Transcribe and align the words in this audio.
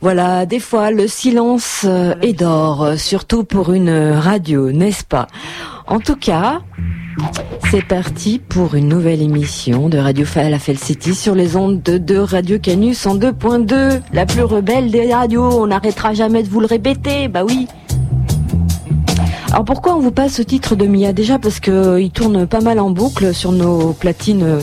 Voilà, 0.00 0.46
des 0.46 0.60
fois 0.60 0.90
le 0.90 1.08
silence 1.08 1.84
euh, 1.84 2.14
est 2.22 2.34
d'or, 2.34 2.82
euh, 2.82 2.96
surtout 2.96 3.44
pour 3.44 3.72
une 3.72 4.12
radio, 4.12 4.70
n'est-ce 4.70 5.04
pas? 5.04 5.26
En 5.86 6.00
tout 6.00 6.16
cas, 6.16 6.60
c'est 7.70 7.84
parti 7.84 8.38
pour 8.38 8.74
une 8.74 8.88
nouvelle 8.88 9.22
émission 9.22 9.88
de 9.88 9.98
Radio 9.98 10.26
Falafel 10.26 10.78
City 10.78 11.14
sur 11.14 11.34
les 11.34 11.56
ondes 11.56 11.82
de, 11.82 12.16
Radio 12.16 12.58
Canus 12.58 13.06
en 13.06 13.16
2.2, 13.16 14.00
la 14.12 14.26
plus 14.26 14.42
rebelle 14.42 14.90
des 14.90 15.12
radios. 15.12 15.62
On 15.62 15.68
n'arrêtera 15.68 16.12
jamais 16.12 16.42
de 16.42 16.48
vous 16.48 16.60
le 16.60 16.66
répéter, 16.66 17.28
bah 17.28 17.44
oui. 17.44 17.66
Alors 19.56 19.64
pourquoi 19.64 19.96
on 19.96 20.00
vous 20.00 20.10
passe 20.10 20.34
ce 20.34 20.42
titre 20.42 20.76
de 20.76 20.84
Mia? 20.84 21.14
Déjà 21.14 21.38
parce 21.38 21.60
qu'il 21.60 21.72
euh, 21.72 22.08
tourne 22.12 22.46
pas 22.46 22.60
mal 22.60 22.78
en 22.78 22.90
boucle 22.90 23.32
sur 23.32 23.52
nos 23.52 23.94
platines 23.94 24.58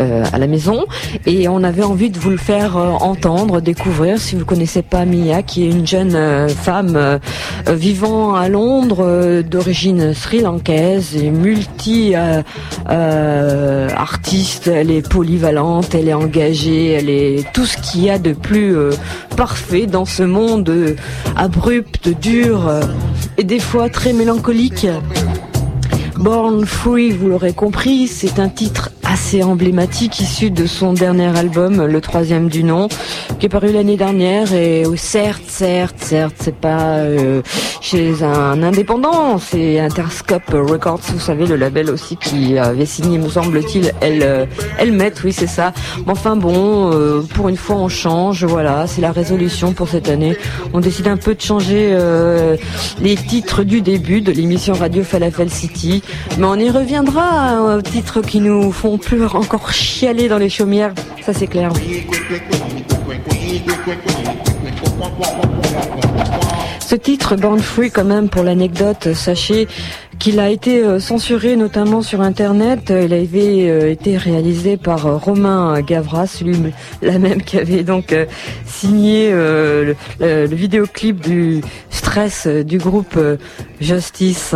euh, 0.00 0.24
à 0.32 0.38
la 0.38 0.46
maison. 0.46 0.86
Et 1.26 1.48
on 1.48 1.62
avait 1.62 1.82
envie 1.82 2.08
de 2.08 2.18
vous 2.18 2.30
le 2.30 2.38
faire 2.38 2.78
euh, 2.78 2.90
entendre, 2.92 3.60
découvrir 3.60 4.18
si 4.18 4.36
vous 4.36 4.46
connaissez 4.46 4.80
pas 4.80 5.04
Mia 5.04 5.42
qui 5.42 5.64
est 5.64 5.70
une 5.70 5.86
jeune 5.86 6.14
euh, 6.14 6.48
femme 6.48 7.20
vivant 7.68 8.34
à 8.34 8.48
Londres 8.48 9.42
d'origine 9.42 10.14
sri-lankaise 10.14 11.16
et 11.16 11.30
multi 11.30 12.14
artiste, 12.86 14.68
elle 14.68 14.90
est 14.90 15.06
polyvalente, 15.06 15.94
elle 15.94 16.08
est 16.08 16.14
engagée, 16.14 16.92
elle 16.92 17.10
est 17.10 17.44
tout 17.52 17.66
ce 17.66 17.76
qu'il 17.76 18.04
y 18.04 18.10
a 18.10 18.18
de 18.18 18.32
plus 18.32 18.74
parfait 19.36 19.86
dans 19.86 20.04
ce 20.04 20.22
monde 20.22 20.96
abrupt, 21.36 22.08
dur 22.08 22.70
et 23.38 23.44
des 23.44 23.60
fois 23.60 23.88
très 23.88 24.12
Born 26.16 26.64
Free, 26.64 27.10
vous 27.10 27.28
l'aurez 27.28 27.52
compris, 27.52 28.06
c'est 28.06 28.38
un 28.38 28.48
titre 28.48 28.90
assez 29.02 29.42
emblématique 29.42 30.20
issu 30.20 30.50
de 30.50 30.66
son 30.66 30.94
dernier 30.94 31.36
album, 31.36 31.84
le 31.84 32.00
troisième 32.00 32.48
du 32.48 32.64
nom, 32.64 32.88
qui 33.38 33.46
est 33.46 33.48
paru 33.50 33.72
l'année 33.72 33.96
dernière. 33.96 34.54
Et 34.54 34.84
oh, 34.86 34.96
certes, 34.96 35.42
certes, 35.48 35.96
certes, 35.98 36.36
c'est 36.38 36.54
pas 36.54 36.98
euh, 36.98 37.42
chez 37.82 38.22
un 38.22 38.62
indépendant, 38.62 39.38
c'est 39.38 39.80
Interscope 39.80 40.50
Records, 40.52 41.00
vous 41.12 41.18
savez, 41.18 41.46
le 41.46 41.56
label 41.56 41.90
aussi 41.90 42.16
qui 42.16 42.56
avait 42.56 42.86
signé, 42.86 43.18
me 43.18 43.28
semble-t-il, 43.28 43.92
elle, 44.00 44.22
euh, 44.22 44.46
elle 44.78 44.92
met, 44.92 45.12
oui, 45.24 45.32
c'est 45.32 45.48
ça. 45.48 45.72
Mais 46.06 46.12
enfin 46.12 46.36
bon, 46.36 46.92
euh, 46.92 47.22
pour 47.34 47.48
une 47.48 47.56
fois, 47.56 47.76
on 47.76 47.88
change, 47.88 48.44
voilà, 48.44 48.86
c'est 48.86 49.00
la 49.00 49.10
résolution 49.10 49.72
pour 49.72 49.88
cette 49.88 50.08
année. 50.08 50.36
On 50.72 50.80
décide 50.80 51.08
un 51.08 51.16
peu 51.16 51.34
de 51.34 51.40
changer 51.40 51.96
les 53.00 53.16
titres 53.16 53.64
du 53.64 53.80
début 53.82 54.20
de 54.20 54.30
l'émission 54.30 54.74
Radio 54.74 55.02
Falafel 55.02 55.50
City, 55.50 56.02
mais 56.38 56.46
on 56.46 56.54
y 56.54 56.70
reviendra 56.70 57.76
aux 57.76 57.82
titres 57.82 58.22
qui 58.22 58.40
nous 58.40 58.70
font 58.70 58.96
plus 58.96 59.24
encore 59.24 59.72
chialer 59.72 60.28
dans 60.28 60.38
les 60.38 60.48
chaumières, 60.48 60.92
ça 61.26 61.32
c'est 61.34 61.48
clair. 61.48 61.72
Ce 66.92 66.96
titre, 66.98 67.36
Born 67.36 67.58
Free, 67.58 67.90
quand 67.90 68.04
même, 68.04 68.28
pour 68.28 68.42
l'anecdote, 68.42 69.14
sachez 69.14 69.66
qu'il 70.18 70.38
a 70.38 70.50
été 70.50 70.84
euh, 70.84 71.00
censuré 71.00 71.56
notamment 71.56 72.02
sur 72.02 72.20
Internet. 72.20 72.90
Il 72.94 73.14
avait 73.14 73.70
euh, 73.70 73.90
été 73.90 74.18
réalisé 74.18 74.76
par 74.76 75.06
euh, 75.06 75.16
Romain 75.16 75.80
Gavras, 75.80 76.26
celui 76.26 76.54
la 77.00 77.18
même 77.18 77.40
qui 77.40 77.56
avait 77.56 77.82
donc 77.82 78.14
signé 78.66 79.30
le, 79.32 79.96
le 80.20 80.54
vidéoclip 80.54 81.18
du 81.18 81.62
stress 81.88 82.46
du 82.46 82.76
groupe 82.76 83.18
Justice. 83.80 84.54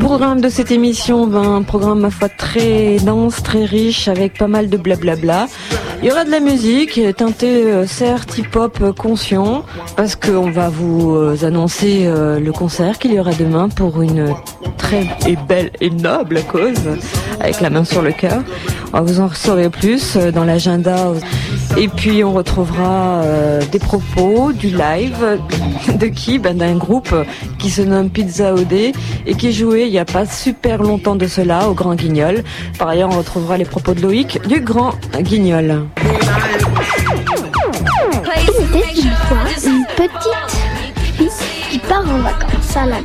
Programme 0.00 0.40
de 0.40 0.48
cette 0.48 0.70
émission, 0.70 1.26
ben, 1.26 1.56
un 1.56 1.62
programme 1.62 2.00
ma 2.00 2.10
foi 2.10 2.30
très 2.30 2.96
dense, 2.96 3.42
très 3.42 3.64
riche, 3.64 4.08
avec 4.08 4.38
pas 4.38 4.48
mal 4.48 4.70
de 4.70 4.78
blablabla. 4.78 5.46
Il 6.02 6.08
y 6.08 6.10
aura 6.10 6.24
de 6.24 6.30
la 6.30 6.40
musique, 6.40 6.98
teintée 7.14 7.64
euh, 7.66 7.86
certes 7.86 8.38
hip-hop 8.38 8.78
euh, 8.80 8.92
conscient, 8.94 9.64
parce 9.96 10.16
qu'on 10.16 10.50
va 10.50 10.70
vous 10.70 11.14
euh, 11.14 11.36
annoncer 11.44 12.10
le 12.10 12.50
concert 12.52 12.98
qu'il 12.98 13.12
y 13.12 13.20
aura 13.20 13.32
demain 13.32 13.68
pour 13.68 14.00
une 14.00 14.34
très 14.78 15.06
belle 15.46 15.70
et 15.82 15.90
noble 15.90 16.40
cause, 16.50 16.98
avec 17.38 17.60
la 17.60 17.68
main 17.68 17.84
sur 17.84 18.00
le 18.00 18.12
cœur. 18.12 18.42
Vous 18.94 19.20
en 19.20 19.28
saurez 19.28 19.68
plus 19.68 20.16
dans 20.16 20.44
l'agenda. 20.44 21.12
Et 21.76 21.88
puis 21.88 22.24
on 22.24 22.32
retrouvera 22.32 23.22
des 23.70 23.78
propos, 23.78 24.52
du 24.52 24.68
live, 24.68 25.38
de 25.98 26.06
qui? 26.06 26.38
Ben, 26.38 26.56
D'un 26.56 26.76
groupe 26.76 27.14
qui 27.58 27.70
se 27.70 27.82
nomme 27.82 28.10
Pizza 28.10 28.54
OD 28.54 28.72
et 28.72 29.34
qui 29.34 29.52
jouait 29.52 29.89
il 29.90 29.94
n'y 29.94 29.98
a 29.98 30.04
pas 30.04 30.24
super 30.24 30.84
longtemps 30.84 31.16
de 31.16 31.26
cela 31.26 31.68
au 31.68 31.74
Grand 31.74 31.96
Guignol. 31.96 32.44
Par 32.78 32.86
ailleurs, 32.86 33.10
on 33.12 33.18
retrouvera 33.18 33.56
les 33.56 33.64
propos 33.64 33.92
de 33.92 34.00
Loïc 34.00 34.40
du 34.46 34.60
Grand 34.60 34.92
Guignol. 35.18 35.86
une 39.64 39.84
petite 39.96 41.32
fille 41.32 41.70
qui 41.70 41.78
part 41.80 42.08
en 42.08 42.18
vacances 42.18 42.76
à 42.76 42.86
la 42.86 43.00
mer. 43.00 43.04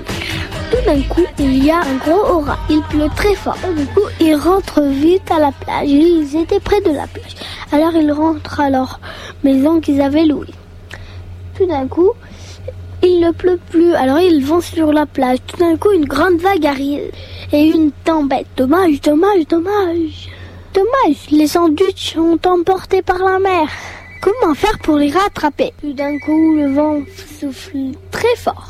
Tout 0.69 0.85
d'un 0.85 1.01
coup, 1.01 1.25
il 1.39 1.65
y 1.65 1.71
a 1.71 1.79
un 1.79 1.95
gros 2.05 2.37
orage. 2.37 2.57
Il 2.69 2.83
pleut 2.83 3.09
très 3.15 3.33
fort. 3.33 3.57
Du 3.75 3.87
coup, 3.87 4.07
ils 4.19 4.35
rentrent 4.35 4.83
vite 4.83 5.31
à 5.31 5.39
la 5.39 5.51
plage. 5.51 5.89
Ils 5.89 6.39
étaient 6.39 6.59
près 6.59 6.81
de 6.81 6.91
la 6.91 7.07
plage. 7.07 7.35
Alors, 7.71 7.95
ils 7.95 8.11
rentrent 8.11 8.59
à 8.59 8.69
leur 8.69 8.99
maison 9.43 9.81
qu'ils 9.81 10.01
avaient 10.01 10.25
louée. 10.25 10.53
Tout 11.57 11.65
d'un 11.65 11.87
coup, 11.87 12.11
il 13.15 13.21
ne 13.21 13.31
pleut 13.31 13.59
plus. 13.71 13.93
Alors, 13.93 14.19
ils 14.19 14.43
vont 14.43 14.61
sur 14.61 14.91
la 14.91 15.05
plage. 15.05 15.37
Tout 15.47 15.57
d'un 15.57 15.77
coup, 15.77 15.91
une 15.91 16.05
grande 16.05 16.39
vague 16.39 16.65
arrive. 16.65 17.11
Et 17.51 17.63
une 17.67 17.91
tempête. 18.03 18.47
Dommage, 18.57 19.01
dommage, 19.01 19.47
dommage. 19.47 20.29
Dommage, 20.73 21.29
les 21.31 21.47
sandwichs 21.47 22.13
sont 22.13 22.39
emportés 22.45 23.01
par 23.01 23.19
la 23.19 23.39
mer. 23.39 23.67
Comment 24.21 24.53
faire 24.53 24.77
pour 24.79 24.97
les 24.97 25.11
rattraper? 25.11 25.71
Tout 25.81 25.93
d'un 25.93 26.17
coup, 26.19 26.55
le 26.55 26.73
vent 26.73 26.99
souffle 27.39 27.91
très 28.11 28.35
fort. 28.35 28.67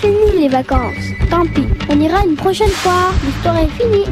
Fini 0.00 0.40
les 0.40 0.48
vacances. 0.48 1.04
Tant 1.30 1.46
pis, 1.46 1.68
on 1.88 2.00
ira 2.00 2.24
une 2.26 2.34
prochaine 2.34 2.68
fois. 2.68 3.12
L'histoire 3.24 3.58
est 3.58 3.68
finie. 3.78 4.06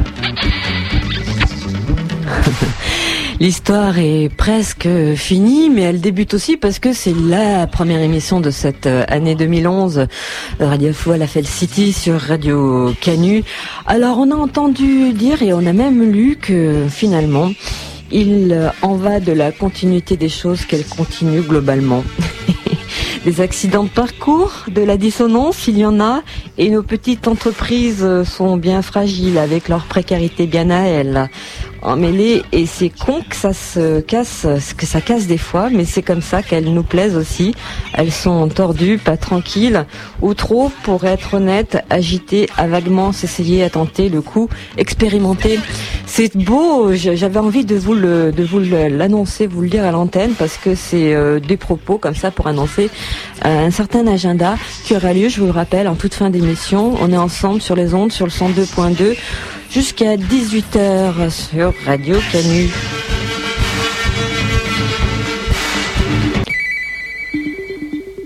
L'histoire 3.41 3.99
est 3.99 4.29
presque 4.33 4.87
finie, 5.15 5.69
mais 5.69 5.81
elle 5.81 5.99
débute 5.99 6.33
aussi 6.33 6.55
parce 6.55 6.79
que 6.79 6.93
c'est 6.93 7.13
la 7.13 7.67
première 7.67 7.99
émission 7.99 8.39
de 8.39 8.51
cette 8.51 8.85
euh, 8.85 9.03
année 9.09 9.35
2011. 9.35 10.07
Radio 10.61 10.93
Fou 10.93 11.11
à 11.11 11.17
la 11.17 11.27
Fell 11.27 11.45
City 11.45 11.91
sur 11.91 12.17
Radio 12.21 12.93
Canu. 13.01 13.43
Alors 13.87 14.19
on 14.19 14.31
a 14.31 14.35
entendu 14.35 15.11
dire 15.11 15.41
et 15.41 15.51
on 15.51 15.65
a 15.65 15.73
même 15.73 16.01
lu 16.01 16.37
que 16.37 16.85
finalement, 16.89 17.51
il 18.11 18.71
en 18.81 18.95
va 18.95 19.19
de 19.19 19.31
la 19.31 19.51
continuité 19.51 20.17
des 20.17 20.29
choses 20.29 20.65
qu'elle 20.65 20.85
continue 20.85 21.41
globalement. 21.41 22.03
des 23.25 23.41
accidents 23.41 23.83
de 23.83 23.89
parcours, 23.89 24.65
de 24.67 24.81
la 24.81 24.97
dissonance, 24.97 25.67
il 25.67 25.77
y 25.77 25.85
en 25.85 25.99
a, 25.99 26.21
et 26.57 26.69
nos 26.69 26.83
petites 26.83 27.27
entreprises 27.27 28.23
sont 28.23 28.57
bien 28.57 28.81
fragiles 28.81 29.37
avec 29.37 29.69
leur 29.69 29.85
précarité 29.85 30.47
bien 30.47 30.69
à 30.69 30.81
elles 30.81 31.29
emmêlées 31.81 32.43
et 32.51 32.65
c'est 32.65 32.89
con 32.89 33.21
que 33.27 33.35
ça 33.35 33.53
se 33.53 33.99
casse, 34.01 34.47
que 34.77 34.85
ça 34.85 35.01
casse 35.01 35.27
des 35.27 35.37
fois, 35.37 35.69
mais 35.71 35.85
c'est 35.85 36.01
comme 36.01 36.21
ça 36.21 36.43
qu'elles 36.43 36.71
nous 36.71 36.83
plaisent 36.83 37.15
aussi. 37.15 37.53
Elles 37.93 38.11
sont 38.11 38.47
tordues, 38.49 38.97
pas 38.97 39.17
tranquilles, 39.17 39.85
ou 40.21 40.33
trop, 40.33 40.71
pour 40.83 41.05
être 41.05 41.35
honnête, 41.35 41.83
agitées, 41.89 42.49
à 42.57 42.67
vaguement 42.67 43.11
s'essayer 43.11 43.63
à 43.63 43.69
tenter 43.69 44.09
le 44.09 44.21
coup, 44.21 44.49
expérimenter. 44.77 45.59
C'est 46.05 46.35
beau, 46.35 46.93
j'avais 46.93 47.39
envie 47.39 47.65
de 47.65 47.75
vous 47.75 47.93
le, 47.93 48.31
de 48.31 48.43
vous 48.43 48.59
l'annoncer, 48.59 49.47
vous 49.47 49.61
le 49.61 49.69
dire 49.69 49.85
à 49.85 49.91
l'antenne, 49.91 50.33
parce 50.37 50.57
que 50.57 50.75
c'est 50.75 51.13
euh, 51.13 51.39
des 51.39 51.57
propos 51.57 51.97
comme 51.97 52.15
ça 52.15 52.31
pour 52.31 52.47
annoncer 52.47 52.89
euh, 53.45 53.67
un 53.67 53.71
certain 53.71 54.05
agenda 54.07 54.55
qui 54.83 54.95
aura 54.95 55.13
lieu, 55.13 55.29
je 55.29 55.39
vous 55.39 55.47
le 55.47 55.51
rappelle, 55.51 55.87
en 55.87 55.95
toute 55.95 56.13
fin 56.13 56.29
d'émission. 56.29 56.95
On 57.01 57.11
est 57.11 57.17
ensemble 57.17 57.61
sur 57.61 57.75
les 57.75 57.93
ondes, 57.93 58.11
sur 58.11 58.25
le 58.25 58.31
102.2 58.31 59.15
jusqu'à 59.71 60.17
18h 60.17 61.29
sur 61.29 61.73
Radio 61.85 62.17
Canu. 62.31 62.69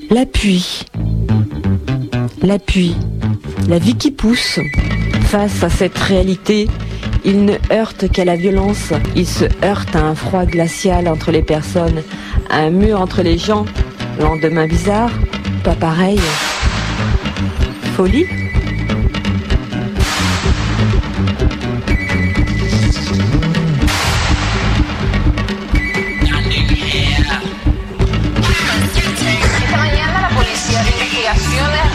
L'appui. 0.10 0.86
L'appui. 2.42 2.96
La 3.68 3.78
vie 3.78 3.96
qui 3.96 4.12
pousse. 4.12 4.60
Face 5.26 5.64
à 5.64 5.70
cette 5.70 5.98
réalité, 5.98 6.68
il 7.24 7.46
ne 7.46 7.54
heurte 7.72 8.10
qu'à 8.10 8.26
la 8.26 8.36
violence. 8.36 8.94
Il 9.16 9.28
se 9.28 9.46
heurte 9.64 9.96
à 9.96 10.00
un 10.00 10.16
froid 10.16 10.46
glacial 10.46 11.08
entre 11.08 11.32
les 11.32 11.44
personnes, 11.44 12.02
à 12.50 12.60
un 12.60 12.72
mur 12.72 13.00
entre 13.00 13.22
les 13.22 13.38
gens. 13.38 13.66
Lendemain 14.20 14.68
bizarre, 14.68 15.12
pas 15.64 15.76
pareil. 15.76 16.20
Folie 17.96 18.45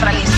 realizar. 0.00 0.29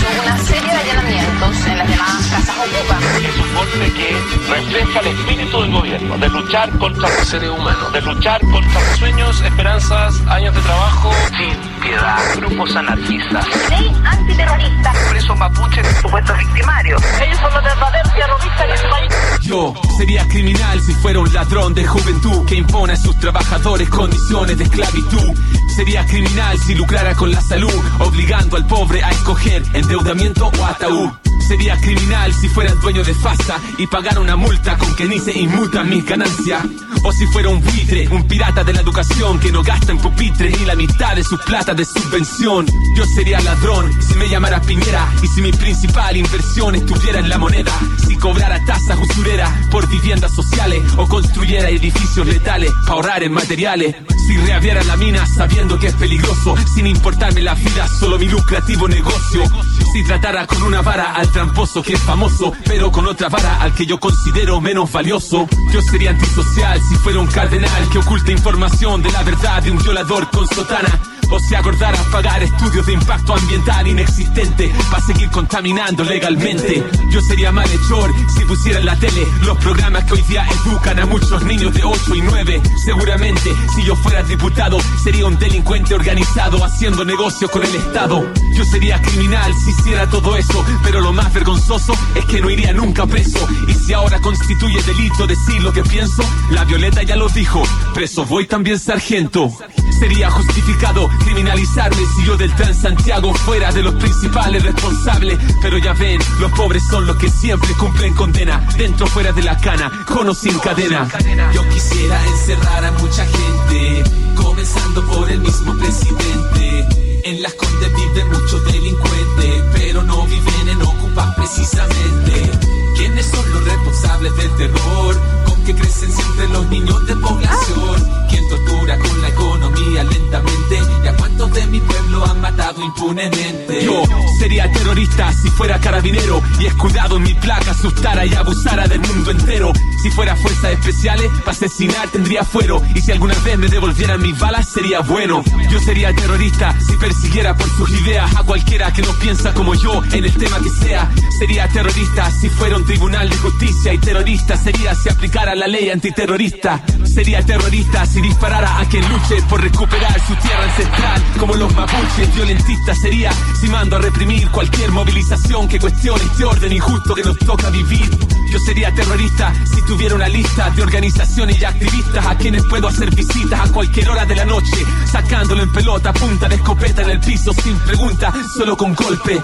Refleja 3.79 4.99
el 4.99 5.07
espíritu 5.07 5.61
del 5.61 5.71
gobierno, 5.71 6.17
de 6.17 6.29
luchar 6.29 6.69
contra 6.77 7.07
el 7.07 7.25
ser 7.25 7.49
humano, 7.49 7.89
de 7.91 8.01
luchar 8.01 8.41
contra 8.41 8.95
sueños, 8.97 9.41
esperanzas, 9.41 10.21
años 10.27 10.53
de 10.55 10.61
trabajo, 10.61 11.11
sin 11.37 11.81
piedad, 11.81 12.19
grupos 12.35 12.75
anarquistas, 12.75 13.45
ley 13.69 13.91
antiterrorista, 14.05 14.93
presos 15.09 15.37
mapuches, 15.37 15.87
supuestos 16.01 16.37
victimarios. 16.37 17.01
Ellos 17.21 17.39
son 17.39 17.53
los 17.53 17.63
verdaderos 17.63 18.13
terroristas 18.13 18.81
del 18.81 18.89
país. 18.89 19.13
Yo 19.41 19.73
sería 19.97 20.27
criminal 20.27 20.81
si 20.81 20.93
fuera 20.93 21.19
un 21.19 21.33
ladrón 21.33 21.73
de 21.73 21.85
juventud 21.85 22.45
que 22.45 22.55
impone 22.55 22.93
a 22.93 22.97
sus 22.97 23.17
trabajadores 23.19 23.89
condiciones 23.89 24.57
de 24.57 24.63
esclavitud. 24.63 25.37
Sería 25.75 26.05
criminal 26.05 26.57
si 26.59 26.75
lucrara 26.75 27.15
con 27.15 27.31
la 27.31 27.41
salud, 27.41 27.73
obligando 27.99 28.57
al 28.57 28.65
pobre 28.67 29.03
a 29.03 29.09
escoger 29.09 29.63
endeudamiento 29.73 30.51
o 30.59 30.65
ataúd. 30.65 31.22
Sería 31.47 31.77
criminal 31.77 32.33
si 32.33 32.47
fuera 32.49 32.71
el 32.71 32.79
dueño 32.79 33.03
de 33.03 33.13
FASA 33.13 33.59
y 33.77 33.87
pagara 33.87 34.19
una 34.19 34.35
multa 34.35 34.77
con 34.77 34.95
que 34.95 35.05
ni 35.05 35.19
se 35.19 35.37
inmuta 35.37 35.83
mis 35.83 36.05
ganancias. 36.05 36.63
O 37.03 37.11
si 37.11 37.25
fuera 37.27 37.49
un 37.49 37.61
buitre, 37.61 38.07
un 38.09 38.27
pirata 38.27 38.63
de 38.63 38.73
la 38.73 38.81
educación 38.81 39.39
que 39.39 39.51
no 39.51 39.61
gasta 39.61 39.91
en 39.91 39.97
pupitre 39.99 40.49
ni 40.51 40.65
la 40.65 40.75
mitad 40.75 41.15
de 41.15 41.23
su 41.23 41.37
plata 41.37 41.73
de 41.73 41.83
subvención. 41.85 42.65
Yo 42.95 43.05
sería 43.05 43.41
ladrón 43.41 43.91
si 44.01 44.15
me 44.15 44.29
llamara 44.29 44.61
Piñera 44.61 45.11
y 45.21 45.27
si 45.27 45.41
mi 45.41 45.51
principal 45.51 46.15
inversión 46.15 46.75
estuviera 46.75 47.19
en 47.19 47.29
la 47.29 47.37
moneda. 47.37 47.73
Si 48.07 48.15
cobrara 48.15 48.63
tasas 48.65 48.97
usureras 48.99 49.51
por 49.69 49.87
viviendas 49.89 50.33
sociales 50.33 50.81
o 50.97 51.07
construyera 51.07 51.69
edificios 51.69 52.25
letales 52.25 52.71
para 52.81 52.93
ahorrar 52.93 53.23
en 53.23 53.33
materiales. 53.33 53.95
Si 54.25 54.37
reabriera 54.37 54.83
la 54.83 54.95
mina 54.95 55.25
sabiendo 55.25 55.77
que 55.77 55.87
es 55.87 55.95
peligroso, 55.95 56.55
sin 56.73 56.87
importarme 56.87 57.41
la 57.41 57.53
vida, 57.55 57.87
solo 57.87 58.17
mi 58.17 58.27
lucrativo 58.27 58.87
negocio. 58.87 59.43
Si 59.91 60.03
tratara 60.03 60.47
con 60.47 60.63
una 60.63 60.81
vara 60.81 61.13
al 61.13 61.29
tramposo 61.31 61.83
que 61.83 61.93
es 61.93 62.01
famoso, 62.01 62.53
pero 62.65 62.91
con 62.91 63.05
otra 63.05 63.29
vara 63.29 63.61
al 63.61 63.73
que 63.73 63.85
yo 63.85 63.99
considero 63.99 64.61
menos 64.61 64.91
valioso. 64.91 65.47
Yo 65.71 65.81
sería 65.81 66.11
antisocial 66.11 66.79
si 66.89 66.95
fuera 66.95 67.19
un 67.19 67.27
cardenal 67.27 67.89
que 67.91 67.99
oculta 67.99 68.31
información 68.31 69.01
de 69.01 69.11
la 69.11 69.23
verdad 69.23 69.61
de 69.61 69.71
un 69.71 69.77
violador 69.77 70.29
con 70.31 70.47
sotana 70.47 71.12
o 71.29 71.39
se 71.39 71.55
acordara 71.55 71.97
pagar 72.11 72.43
estudios 72.43 72.85
de 72.85 72.93
impacto 72.93 73.33
ambiental 73.33 73.87
inexistente 73.87 74.71
para 74.91 75.03
seguir 75.03 75.29
contaminando 75.29 76.03
legalmente. 76.03 76.83
Yo 77.09 77.21
sería 77.21 77.51
malhechor 77.51 78.13
si 78.35 78.45
pusiera 78.45 78.79
en 78.79 78.85
la 78.85 78.95
tele 78.95 79.27
los 79.41 79.57
programas 79.57 80.03
que 80.05 80.13
hoy 80.13 80.21
día 80.23 80.45
educan 80.65 80.99
a 80.99 81.05
muchos 81.05 81.43
niños 81.43 81.73
de 81.73 81.83
8 81.83 82.15
y 82.15 82.21
9. 82.21 82.61
Seguramente, 82.83 83.53
si 83.75 83.83
yo 83.83 83.95
fuera 83.95 84.23
diputado, 84.23 84.77
sería 85.03 85.25
un 85.25 85.37
delincuente 85.37 85.93
organizado 85.93 86.63
haciendo 86.63 87.05
negocios 87.05 87.49
con 87.51 87.63
el 87.63 87.75
Estado. 87.75 88.31
Yo 88.55 88.65
sería 88.65 89.01
criminal 89.01 89.53
si 89.55 89.71
hiciera 89.71 90.09
todo 90.09 90.35
eso, 90.35 90.65
pero 90.83 91.01
lo 91.01 91.13
más 91.13 91.33
vergonzoso 91.33 91.93
es 92.15 92.25
que 92.25 92.41
no 92.41 92.49
iría 92.49 92.73
nunca 92.73 93.05
preso. 93.05 93.47
Y 93.67 93.73
si 93.73 93.93
ahora 93.93 94.19
constituye 94.19 94.81
delito 94.83 95.27
decir 95.27 95.61
lo 95.61 95.73
que 95.73 95.83
pienso, 95.83 96.23
la 96.51 96.63
Violeta 96.65 97.03
ya 97.03 97.15
lo 97.15 97.29
dijo, 97.29 97.63
preso 97.93 98.25
voy 98.25 98.47
también 98.47 98.79
sargento. 98.79 99.51
Sería 99.99 100.29
justificado 100.29 101.09
criminalizarme 101.19 102.01
si 102.15 102.25
yo 102.25 102.35
del 102.35 102.53
Transantiago 102.55 103.33
fuera 103.33 103.71
de 103.71 103.83
los 103.83 103.93
principales 103.95 104.63
responsables. 104.63 105.39
Pero 105.61 105.77
ya 105.77 105.93
ven, 105.93 106.19
los 106.39 106.51
pobres 106.51 106.83
son 106.89 107.05
los 107.05 107.15
que 107.17 107.29
siempre 107.29 107.69
cumplen 107.79 108.13
condena, 108.13 108.67
dentro 108.77 109.07
fuera 109.07 109.31
de 109.31 109.43
la 109.43 109.57
cana, 109.57 109.91
con 110.07 110.27
o 110.27 110.33
sin 110.33 110.57
cadena. 110.59 111.07
Yo 111.53 111.67
quisiera 111.69 112.25
encerrar 112.27 112.85
a 112.85 112.91
mucha 112.93 113.25
gente, 113.25 114.03
comenzando 114.35 115.05
por 115.05 115.29
el 115.31 115.39
mismo 115.39 115.75
presidente. 115.77 117.21
En 117.25 117.41
las 117.41 117.53
condes 117.53 117.89
viven 117.95 118.27
muchos 118.29 118.65
delincuentes, 118.65 119.63
pero 119.73 120.03
no 120.03 120.25
viven 120.25 120.69
en 120.69 120.81
ocupas 120.81 121.35
precisamente. 121.35 122.82
¿Quiénes 123.03 123.25
son 123.25 123.51
los 123.51 123.65
responsables 123.65 124.33
del 124.37 124.71
con 124.71 125.63
que 125.65 125.75
crecen 125.75 126.09
siempre 126.09 126.47
los 126.49 126.69
niños 126.69 127.05
de 127.05 127.15
población. 127.17 128.09
Quien 128.29 128.47
tortura 128.49 128.97
con 128.97 129.21
la 129.21 129.27
economía 129.27 130.03
lentamente 130.03 130.79
y 131.03 131.07
a 131.07 131.15
cuántos 131.17 131.53
de 131.53 131.67
mi 131.67 131.79
pueblo 131.81 132.25
han 132.25 132.39
matado 132.41 132.81
impunemente. 132.81 133.83
Yo 133.83 134.03
sería 134.39 134.71
terrorista 134.71 135.31
si 135.33 135.49
fuera 135.49 135.79
carabinero 135.79 136.41
y 136.59 136.65
escudado 136.65 137.17
en 137.17 137.23
mi 137.23 137.33
placa 137.33 137.71
asustara 137.71 138.25
y 138.25 138.33
abusara 138.33 138.87
del 138.87 139.01
mundo 139.01 139.31
entero. 139.31 139.73
Si 140.01 140.09
fuera 140.11 140.35
fuerzas 140.35 140.71
especiales, 140.71 141.29
para 141.39 141.51
asesinar 141.51 142.09
tendría 142.09 142.43
fuero. 142.43 142.81
Y 142.95 143.01
si 143.01 143.11
alguna 143.11 143.35
vez 143.39 143.57
me 143.57 143.67
devolvieran 143.67 144.21
mis 144.21 144.37
balas, 144.39 144.67
sería 144.69 145.01
bueno. 145.01 145.43
Yo 145.69 145.79
sería 145.79 146.13
terrorista 146.13 146.75
si 146.79 146.95
persiguiera 146.97 147.55
por 147.55 147.69
sus 147.69 147.89
ideas 148.01 148.35
a 148.35 148.43
cualquiera 148.43 148.91
que 148.91 149.01
no 149.01 149.13
piensa 149.13 149.53
como 149.53 149.75
yo 149.75 150.01
en 150.11 150.25
el 150.25 150.33
tema 150.33 150.59
que 150.59 150.69
sea. 150.69 151.09
Sería 151.37 151.67
terrorista 151.67 152.31
si 152.31 152.49
fuera 152.49 152.75
un 152.75 152.85
tribunal 152.93 153.27
de 153.27 153.37
justicia. 153.37 153.93
Y 153.93 153.97
terrorista 153.97 154.55
sería 154.55 154.93
si 154.93 155.09
aplicara 155.09 155.55
la 155.55 155.67
ley 155.67 155.89
antiterrorista. 155.89 156.79
Sería 157.03 157.41
terrorista 157.43 158.05
si 158.05 158.21
disparara 158.21 158.79
a 158.79 158.85
quien 158.85 159.03
luche 159.09 159.41
por 159.49 159.61
recuperar 159.61 160.19
su 160.27 160.35
tierra 160.35 160.63
ancestral. 160.63 161.23
Como 161.39 161.55
los 161.55 161.73
mapuches, 161.73 162.35
violentista 162.35 162.93
sería 162.93 163.31
si 163.59 163.67
mando 163.67 163.95
a 163.95 163.99
reprimir 163.99 164.47
cualquier 164.51 164.91
movilización 164.91 165.67
que 165.67 165.79
cuestione 165.79 166.23
este 166.23 166.43
orden 166.43 166.71
injusto 166.71 167.15
que 167.15 167.23
nos 167.23 167.37
toca 167.39 167.71
vivir. 167.71 168.09
Yo 168.51 168.59
sería 168.59 168.93
terrorista 168.93 169.51
si 169.65 169.81
tuviera 169.81 170.13
una 170.13 170.27
lista 170.27 170.69
de 170.69 170.83
organizaciones 170.83 171.59
y 171.59 171.65
activistas 171.65 172.23
a 172.23 172.37
quienes 172.37 172.63
puedo 172.65 172.87
hacer 172.87 173.09
visitas 173.15 173.59
a 173.59 173.73
cualquier 173.73 174.07
hora 174.11 174.25
de 174.25 174.35
la 174.35 174.45
noche, 174.45 174.85
sacándolo 175.11 175.63
en 175.63 175.71
pelota, 175.71 176.13
punta 176.13 176.47
de 176.47 176.55
escopeta 176.55 177.01
en 177.01 177.09
el 177.09 177.19
piso 177.19 177.51
sin 177.53 177.75
pregunta, 177.79 178.31
solo 178.55 178.77
con 178.77 178.93
golpe. 178.93 179.41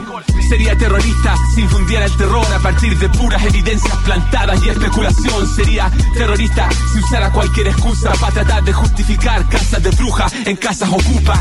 Sería 0.47 0.77
terrorista 0.77 1.35
si 1.55 1.61
infundiera 1.61 2.05
el 2.05 2.15
terror 2.17 2.45
a 2.53 2.59
partir 2.59 2.97
de 2.99 3.09
evidencias 3.43 3.95
plantadas 3.97 4.63
y 4.63 4.69
especulación. 4.69 5.47
Sería 5.55 5.91
terrorista 6.13 6.69
si 6.91 6.99
usara 6.99 7.31
cualquier 7.31 7.67
excusa 7.67 8.11
para 8.13 8.33
tratar 8.33 8.63
de 8.63 8.73
justificar 8.73 9.47
casas 9.49 9.81
de 9.83 9.91
brujas 9.91 10.33
en 10.45 10.55
casas 10.57 10.89
ocupas. 10.89 11.39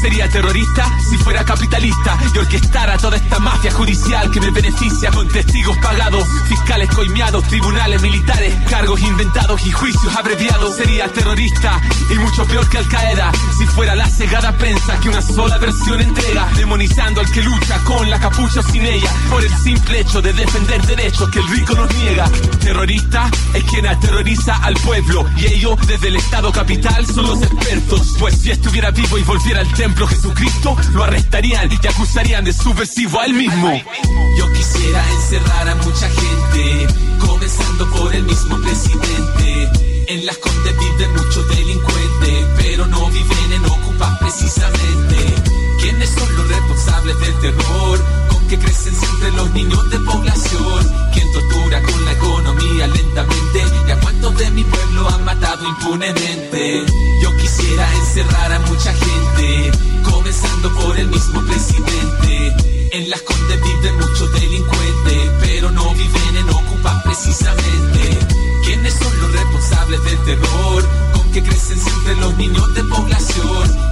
Sería 0.00 0.28
terrorista 0.28 0.86
si 1.08 1.16
fuera 1.18 1.44
capitalista 1.44 2.18
y 2.34 2.38
orquestara 2.38 2.98
toda 2.98 3.16
esta 3.16 3.38
mafia 3.38 3.72
judicial 3.72 4.30
que 4.30 4.40
me 4.40 4.50
beneficia 4.50 5.10
con 5.10 5.26
testigos 5.28 5.76
pagados, 5.78 6.24
fiscales 6.48 6.88
coimeados, 6.90 7.42
tribunales 7.44 8.02
militares, 8.02 8.54
cargos 8.68 9.00
inventados 9.00 9.66
y 9.66 9.72
juicios 9.72 10.14
abreviados. 10.14 10.76
Sería 10.76 11.08
terrorista 11.08 11.80
y 12.10 12.14
mucho 12.18 12.44
peor 12.46 12.68
que 12.68 12.78
Al 12.78 12.88
Qaeda 12.88 13.32
si 13.58 13.66
fuera 13.66 13.94
la 13.94 14.08
cegada 14.08 14.52
prensa 14.56 14.98
que 15.00 15.08
una 15.08 15.22
sola 15.22 15.58
versión 15.58 16.00
entrega, 16.00 16.48
demonizando 16.56 17.20
al 17.20 17.30
que 17.30 17.42
lucha 17.42 17.78
con 17.84 18.08
la 18.10 18.20
capucha 18.20 18.60
o 18.60 18.62
sin 18.62 18.84
ella 18.84 19.10
por 19.30 19.42
el 19.42 19.54
simple 19.58 20.00
hecho 20.00 20.20
de 20.20 20.32
defender 20.32 20.82
derechos 20.86 21.25
que 21.30 21.38
el 21.38 21.48
rico 21.48 21.74
nos 21.74 21.94
niega. 21.94 22.30
Terrorista 22.60 23.30
es 23.54 23.64
quien 23.64 23.86
aterroriza 23.86 24.56
al 24.56 24.74
pueblo 24.74 25.24
y 25.36 25.46
ellos 25.46 25.78
desde 25.86 26.08
el 26.08 26.16
Estado 26.16 26.52
capital 26.52 27.06
son 27.06 27.26
los 27.26 27.42
expertos. 27.42 28.16
Pues 28.18 28.36
si 28.38 28.50
estuviera 28.50 28.90
vivo 28.90 29.18
y 29.18 29.22
volviera 29.22 29.60
al 29.60 29.72
templo 29.72 30.06
Jesucristo, 30.06 30.76
lo 30.92 31.04
arrestarían 31.04 31.70
y 31.70 31.86
acusarían 31.86 32.44
de 32.44 32.52
subversivo 32.52 33.20
a 33.20 33.26
él 33.26 33.34
mismo. 33.34 33.72
Yo 34.38 34.52
quisiera 34.52 35.02
encerrar 35.12 35.68
a 35.68 35.74
mucha 35.76 36.08
gente, 36.08 36.86
comenzando 37.18 37.90
por 37.90 38.14
el 38.14 38.24
mismo 38.24 38.58
presidente. 38.60 40.04
En 40.08 40.26
las 40.26 40.36
condes 40.38 40.74
viven 40.78 41.12
muchos 41.12 41.48
delincuentes, 41.48 42.46
pero 42.56 42.86
no 42.86 43.10
viven 43.10 43.52
en 43.52 43.66
ocupas 43.66 44.18
precisamente. 44.18 45.65
¿Quiénes 45.86 46.10
son 46.10 46.34
los 46.34 46.48
responsables 46.48 47.20
del 47.20 47.34
terror? 47.38 48.04
Con 48.28 48.48
que 48.48 48.58
crecen 48.58 48.92
siempre 48.92 49.30
los 49.30 49.48
niños 49.52 49.88
de 49.88 50.00
población. 50.00 50.92
¿Quién 51.12 51.32
tortura 51.32 51.80
con 51.80 52.04
la 52.04 52.10
economía 52.10 52.88
lentamente? 52.88 53.64
¿Y 53.86 53.90
a 53.92 54.00
cuántos 54.00 54.36
de 54.36 54.50
mi 54.50 54.64
pueblo 54.64 55.08
han 55.08 55.24
matado 55.24 55.64
impunemente? 55.64 56.84
Yo 57.22 57.36
quisiera 57.36 57.94
encerrar 57.94 58.52
a 58.54 58.58
mucha 58.66 58.92
gente, 58.94 59.70
comenzando 60.02 60.74
por 60.74 60.98
el 60.98 61.06
mismo 61.06 61.40
presidente. 61.42 62.88
En 62.90 63.08
las 63.08 63.22
condes 63.22 63.62
viven 63.62 63.94
muchos 63.94 64.32
delincuentes, 64.32 65.30
pero 65.40 65.70
no 65.70 65.94
viven 65.94 66.36
en 66.36 66.50
ocupas 66.50 67.00
precisamente. 67.04 68.18
¿Quiénes 68.64 68.92
son 68.92 69.20
los 69.20 69.32
responsables 69.32 70.02
del 70.02 70.18
terror? 70.24 70.84
Con 71.12 71.30
que 71.30 71.44
crecen 71.44 71.78
siempre 71.78 72.16
los 72.16 72.36
niños 72.36 72.74
de 72.74 72.82
población. 72.82 73.85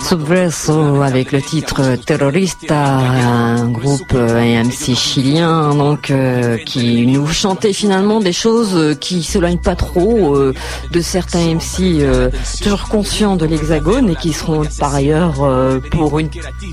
Subverso 0.00 1.02
avec 1.02 1.32
le 1.32 1.42
titre 1.42 1.96
Terrorista, 2.06 2.84
un 2.98 3.68
groupe 3.68 4.12
euh, 4.14 4.62
MC 4.64 4.94
chilien 4.94 5.74
donc 5.74 6.10
euh, 6.10 6.56
qui 6.58 7.06
nous 7.06 7.26
chantait 7.26 7.72
finalement 7.72 8.20
des 8.20 8.32
choses 8.32 8.96
qui 9.00 9.22
s'éloignent 9.22 9.58
pas 9.58 9.74
trop 9.76 10.36
euh, 10.36 10.54
de 10.92 11.00
certains 11.00 11.54
MC 11.54 11.80
euh, 12.00 12.30
toujours 12.62 12.88
conscients 12.88 13.36
de 13.36 13.46
l'hexagone 13.46 14.10
et 14.10 14.16
qui 14.16 14.32
seront 14.32 14.62
par 14.78 14.94
ailleurs 14.94 15.42
euh, 15.42 15.80
pour 15.90 16.18
une 16.18 16.28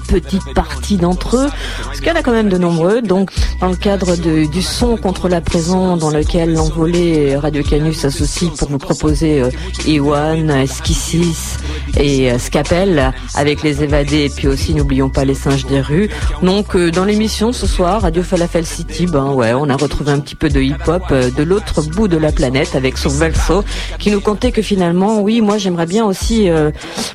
petite 0.07 0.53
partie 0.53 0.97
d'entre 0.97 1.37
eux, 1.37 1.49
parce 1.85 1.99
qu'il 1.99 2.07
y 2.07 2.11
en 2.11 2.15
a 2.15 2.23
quand 2.23 2.31
même 2.31 2.49
de 2.49 2.57
nombreux. 2.57 3.01
Donc 3.01 3.31
dans 3.61 3.69
le 3.69 3.75
cadre 3.75 4.15
de- 4.15 4.45
du 4.45 4.61
son 4.61 4.97
contre 4.97 5.27
la 5.29 5.41
prison 5.41 5.97
dans 5.97 6.09
lequel 6.11 6.53
l'envolé 6.53 7.35
Radio 7.35 7.63
Canus 7.63 7.97
s'associe 7.99 8.51
pour 8.57 8.69
nous 8.69 8.77
proposer 8.77 9.41
euh, 9.41 9.49
Iwan, 9.85 10.66
Esquissis 10.67 11.57
et 11.97 12.29
euh, 12.29 12.39
Scapel 12.39 13.13
avec 13.35 13.63
les 13.63 13.83
évadés 13.83 14.25
et 14.25 14.29
puis 14.29 14.47
aussi 14.47 14.73
n'oublions 14.73 15.09
pas 15.09 15.23
les 15.23 15.33
singes 15.33 15.65
des 15.65 15.79
rues. 15.79 16.09
Donc 16.43 16.75
euh, 16.75 16.91
dans 16.91 17.05
l'émission 17.05 17.53
ce 17.53 17.65
soir 17.65 18.01
Radio 18.01 18.21
Falafel 18.21 18.65
City, 18.65 19.05
ben 19.05 19.31
ouais, 19.31 19.53
on 19.53 19.69
a 19.69 19.75
retrouvé 19.77 20.11
un 20.11 20.19
petit 20.19 20.35
peu 20.35 20.49
de 20.49 20.59
hip-hop 20.59 21.03
euh, 21.11 21.31
de 21.31 21.43
l'autre 21.43 21.81
bout 21.83 22.09
de 22.09 22.17
la 22.17 22.33
planète 22.33 22.75
avec 22.75 22.97
son 22.97 23.09
Verso 23.09 23.63
qui 23.97 24.11
nous 24.11 24.19
contait 24.19 24.51
que 24.51 24.61
finalement 24.61 25.21
oui, 25.21 25.39
moi 25.39 25.57
j'aimerais 25.57 25.85
bien 25.85 26.03
aussi 26.05 26.49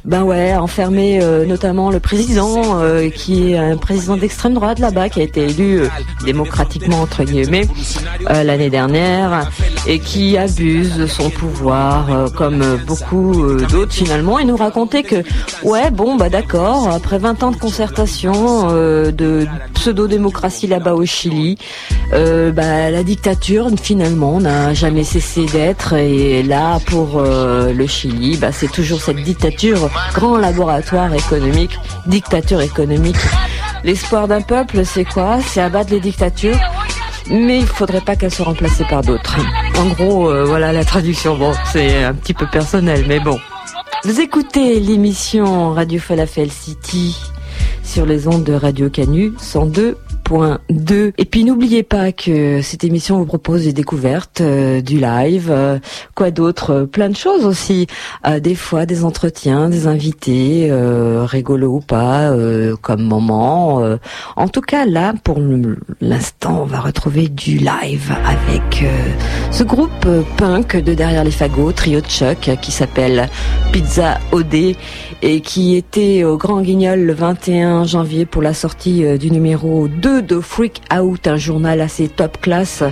ben 0.04 0.22
ouais, 0.22 0.54
enfermer 0.54 1.20
notamment 1.46 1.90
le 1.90 2.00
président 2.00 2.80
qui 3.14 3.52
est 3.52 3.58
un 3.58 3.76
président 3.76 4.16
d'extrême 4.16 4.54
droite 4.54 4.78
là-bas 4.78 5.08
qui 5.08 5.20
a 5.20 5.24
été 5.24 5.42
élu 5.42 5.82
démocratiquement 6.24 7.00
entre 7.02 7.24
guillemets 7.24 7.68
l'année 8.28 8.70
dernière 8.70 9.50
et 9.86 9.98
qui 9.98 10.36
abuse 10.36 10.96
de 10.96 11.06
son 11.06 11.30
pouvoir 11.30 12.32
comme 12.36 12.78
beaucoup 12.86 13.41
euh, 13.44 13.66
d'autres. 13.70 13.92
finalement 13.92 14.38
et 14.38 14.44
nous 14.44 14.56
racontait 14.56 15.02
que 15.02 15.22
ouais 15.62 15.90
bon 15.90 16.16
bah 16.16 16.28
d'accord 16.28 16.88
après 16.88 17.18
20 17.18 17.42
ans 17.42 17.50
de 17.50 17.56
concertation 17.56 18.68
euh, 18.70 19.10
de 19.10 19.46
pseudo-démocratie 19.74 20.66
là-bas 20.66 20.94
au 20.94 21.04
Chili 21.04 21.58
euh, 22.12 22.52
bah, 22.52 22.90
la 22.90 23.02
dictature 23.02 23.68
finalement 23.80 24.40
n'a 24.40 24.74
jamais 24.74 25.04
cessé 25.04 25.46
d'être. 25.46 25.94
Et 25.94 26.42
là 26.42 26.78
pour 26.86 27.18
euh, 27.18 27.72
le 27.72 27.86
Chili 27.86 28.36
bah, 28.36 28.52
c'est 28.52 28.70
toujours 28.70 29.00
cette 29.00 29.22
dictature 29.22 29.90
grand 30.14 30.36
laboratoire 30.36 31.14
économique 31.14 31.78
dictature 32.06 32.60
économique. 32.60 33.16
L'espoir 33.84 34.28
d'un 34.28 34.42
peuple 34.42 34.84
c'est 34.84 35.04
quoi? 35.04 35.38
C'est 35.40 35.60
abattre 35.60 35.90
les 35.90 36.00
dictatures 36.00 36.58
mais 37.32 37.60
il 37.60 37.66
faudrait 37.66 38.00
pas 38.02 38.14
qu'elle 38.14 38.32
soit 38.32 38.44
remplacée 38.44 38.84
par 38.84 39.02
d'autres. 39.02 39.38
En 39.78 39.86
gros, 39.86 40.30
euh, 40.30 40.44
voilà 40.44 40.72
la 40.72 40.84
traduction. 40.84 41.36
Bon, 41.36 41.52
c'est 41.72 42.04
un 42.04 42.14
petit 42.14 42.34
peu 42.34 42.46
personnel, 42.46 43.04
mais 43.08 43.20
bon. 43.20 43.38
Vous 44.04 44.20
écoutez 44.20 44.80
l'émission 44.80 45.72
Radio 45.72 45.98
Falafel 45.98 46.50
City 46.50 47.16
sur 47.82 48.04
les 48.04 48.28
ondes 48.28 48.44
de 48.44 48.52
Radio 48.52 48.90
Canu 48.90 49.32
102.2. 49.40 49.94
Et 51.18 51.26
puis 51.26 51.44
n'oubliez 51.44 51.82
pas 51.82 52.10
que 52.10 52.62
cette 52.62 52.84
émission 52.84 53.18
vous 53.18 53.26
propose 53.26 53.64
des 53.64 53.74
découvertes, 53.74 54.40
euh, 54.40 54.80
du 54.80 54.98
live, 54.98 55.48
euh, 55.50 55.78
quoi 56.14 56.30
d'autre, 56.30 56.70
euh, 56.70 56.86
plein 56.86 57.10
de 57.10 57.16
choses 57.16 57.44
aussi. 57.44 57.86
Des 58.40 58.54
fois 58.54 58.86
des 58.86 59.04
entretiens, 59.04 59.68
des 59.68 59.86
invités, 59.86 60.70
rigolos 61.26 61.76
ou 61.76 61.80
pas, 61.80 62.30
comme 62.80 63.02
moment. 63.02 63.82
En 64.36 64.48
tout 64.48 64.60
cas, 64.60 64.84
là, 64.86 65.12
pour 65.24 65.38
l'instant, 66.00 66.60
on 66.62 66.66
va 66.66 66.80
retrouver 66.80 67.28
du 67.28 67.58
live 67.58 68.14
avec 68.24 68.84
ce 69.50 69.64
groupe 69.64 70.06
punk 70.36 70.76
de 70.76 70.94
derrière 70.94 71.24
les 71.24 71.30
fagots, 71.30 71.72
trio 71.72 72.00
de 72.00 72.08
choc, 72.08 72.50
qui 72.60 72.70
s'appelle 72.70 73.28
Pizza 73.72 74.18
OD 74.30 74.76
et 75.22 75.40
qui 75.40 75.76
était 75.76 76.24
au 76.24 76.36
Grand 76.36 76.62
Guignol 76.62 77.00
le 77.00 77.12
21 77.12 77.84
janvier 77.84 78.24
pour 78.24 78.42
la 78.42 78.54
sortie 78.54 79.18
du 79.18 79.30
numéro 79.30 79.88
2 79.88 80.11
de 80.20 80.40
Freak 80.40 80.82
Out, 80.94 81.26
un 81.26 81.36
journal 81.36 81.80
assez 81.80 82.08
top 82.08 82.40
class. 82.40 82.82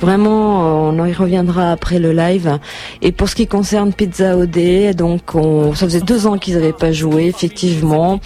Vraiment, 0.00 0.88
euh, 0.88 0.92
on 0.92 1.06
y 1.06 1.12
reviendra 1.12 1.70
après 1.72 1.98
le 1.98 2.12
live. 2.12 2.58
Et 3.02 3.12
pour 3.12 3.28
ce 3.28 3.34
qui 3.34 3.46
concerne 3.46 3.92
Pizza 3.92 4.36
OD, 4.36 4.94
donc 4.96 5.34
on, 5.34 5.74
ça 5.74 5.86
faisait 5.86 6.00
deux 6.00 6.26
ans 6.26 6.38
qu'ils 6.38 6.54
n'avaient 6.54 6.72
pas 6.72 6.92
joué, 6.92 7.26
effectivement. 7.26 8.20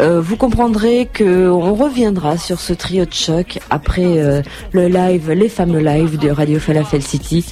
Euh, 0.00 0.20
vous 0.20 0.36
comprendrez 0.36 1.08
que 1.12 1.50
on 1.50 1.74
reviendra 1.74 2.38
sur 2.38 2.60
ce 2.60 2.72
trio 2.72 3.04
de 3.04 3.12
choc 3.12 3.58
après 3.68 4.18
euh, 4.18 4.40
le 4.72 4.88
live, 4.88 5.30
les 5.32 5.48
fameux 5.48 5.80
lives 5.80 6.18
de 6.18 6.30
Radio 6.30 6.58
Falafel 6.58 7.02
City. 7.02 7.44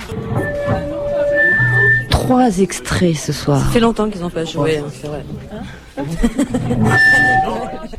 Trois 2.09 2.59
extraits 2.59 3.17
ce 3.17 3.33
soir. 3.33 3.61
Ça 3.61 3.67
fait 3.67 3.81
longtemps 3.81 4.09
qu'ils 4.09 4.23
n'ont 4.23 4.31
pas 4.31 4.45
joué, 4.45 4.79
hein, 4.79 4.85
c'est 4.91 5.09
vrai. 5.09 5.25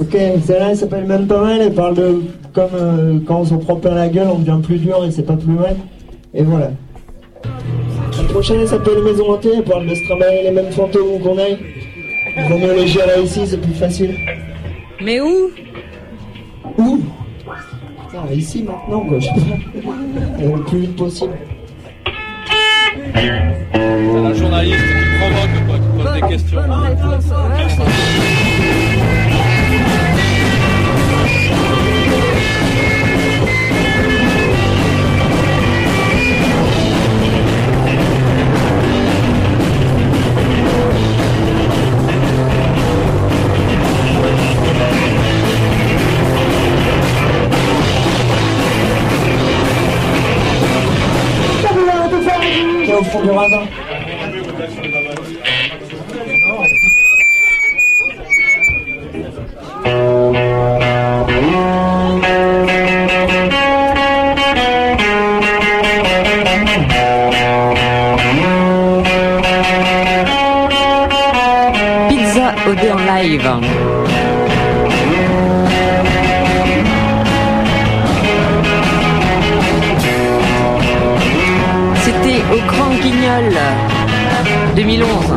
Ok, 0.00 0.16
celle-là 0.44 0.70
elle 0.70 0.76
s'appelle 0.76 1.04
même 1.04 1.26
pas 1.26 1.40
mal, 1.40 1.60
elle 1.60 1.74
parle 1.74 1.94
de 1.94 2.22
comme 2.52 2.70
euh, 2.74 3.18
quand 3.26 3.40
on 3.40 3.44
s'en 3.44 3.58
prend 3.58 3.76
plein 3.76 3.94
la 3.94 4.08
gueule, 4.08 4.28
on 4.32 4.38
devient 4.38 4.60
plus 4.62 4.78
dur 4.78 5.04
et 5.04 5.10
c'est 5.10 5.24
pas 5.24 5.36
plus 5.36 5.52
mal. 5.52 5.76
Et 6.32 6.42
voilà. 6.42 6.70
La 7.44 8.24
prochaine 8.24 8.60
elle 8.60 8.68
s'appelle 8.68 9.02
Maison 9.04 9.32
hantée, 9.32 9.50
elle 9.56 9.64
parle 9.64 9.86
de 9.86 9.94
se 9.94 10.04
travailler 10.04 10.42
les 10.44 10.50
mêmes 10.50 10.70
fantômes 10.70 11.08
où 11.14 11.18
qu'on 11.18 11.38
aille. 11.38 11.58
Il 12.36 12.42
vaut 12.44 12.58
mieux 12.58 12.74
les 12.74 12.86
gérer 12.86 13.22
ici, 13.22 13.46
c'est 13.46 13.60
plus 13.60 13.74
facile. 13.74 14.16
Mais 15.02 15.20
où? 15.20 15.50
Où? 16.78 17.00
Putain, 18.08 18.34
ici 18.34 18.62
maintenant 18.62 19.00
quoi, 19.00 19.18
je 19.18 19.26
sais 19.26 19.32
pas. 19.32 19.96
Le 20.42 20.62
plus 20.62 20.78
vite 20.78 20.96
possible. 20.96 21.34
C'est 23.14 24.22
la 24.22 24.34
journaliste 24.34 24.76
qui 24.76 25.18
provoque, 25.18 25.66
quoi, 25.66 25.76
qui 25.76 25.88
pose 25.96 26.12
des 26.14 26.28
questions. 26.28 26.60
Qui 52.94 53.00
est 53.00 53.00
au 53.00 53.04
2011. 84.84 85.33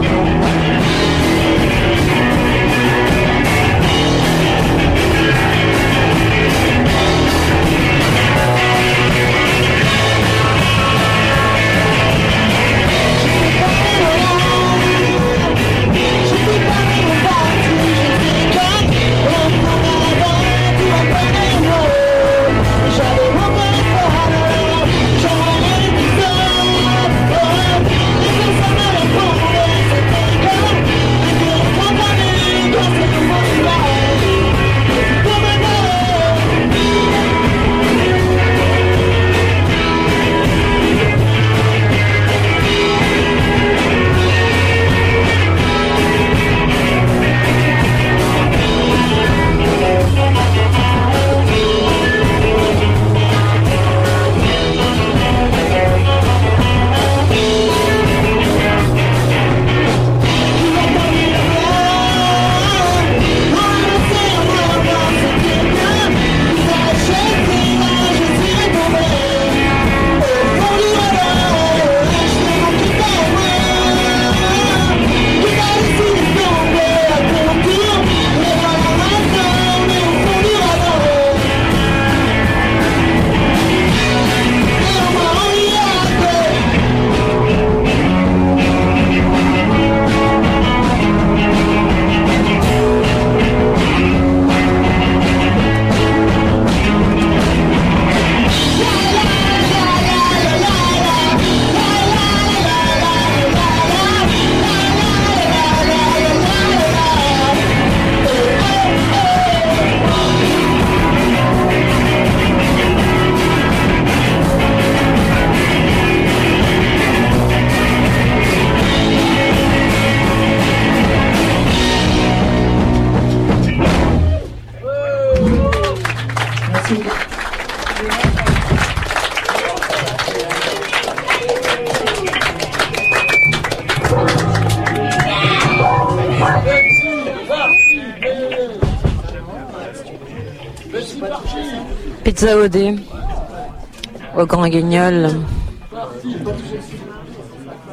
Grand 144.48 144.68
Guignol 144.68 145.30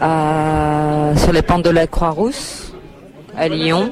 à- 0.00 1.10
sur 1.16 1.32
les 1.32 1.42
pentes 1.42 1.64
de 1.64 1.70
la 1.70 1.86
Croix-Rousse 1.86 2.72
à 3.36 3.48
Lyon. 3.48 3.90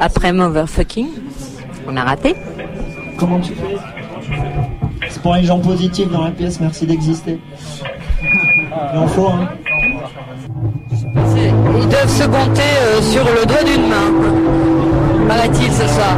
Après 0.00 0.32
Motherfucking, 0.32 1.08
on 1.86 1.96
a 1.96 2.02
raté. 2.04 2.34
Comment 3.18 3.40
tu 3.40 3.52
fais? 3.54 3.76
C'est 5.08 5.22
pour 5.22 5.34
les 5.34 5.44
gens 5.44 5.58
positifs 5.58 6.10
dans 6.10 6.24
la 6.24 6.30
pièce, 6.30 6.60
merci 6.60 6.86
d'exister. 6.86 7.38
Il 8.92 8.98
en 8.98 9.06
faut, 9.06 9.28
hein. 9.28 9.48
Ils 11.36 11.88
doivent 11.88 12.08
se 12.08 12.24
compter 12.24 12.62
euh, 12.82 13.00
sur 13.02 13.24
le 13.24 13.46
doigt 13.46 13.62
d'une 13.64 13.88
main. 13.88 15.28
Paraît-il 15.28 15.70
ce 15.72 15.86
soir. 15.86 16.16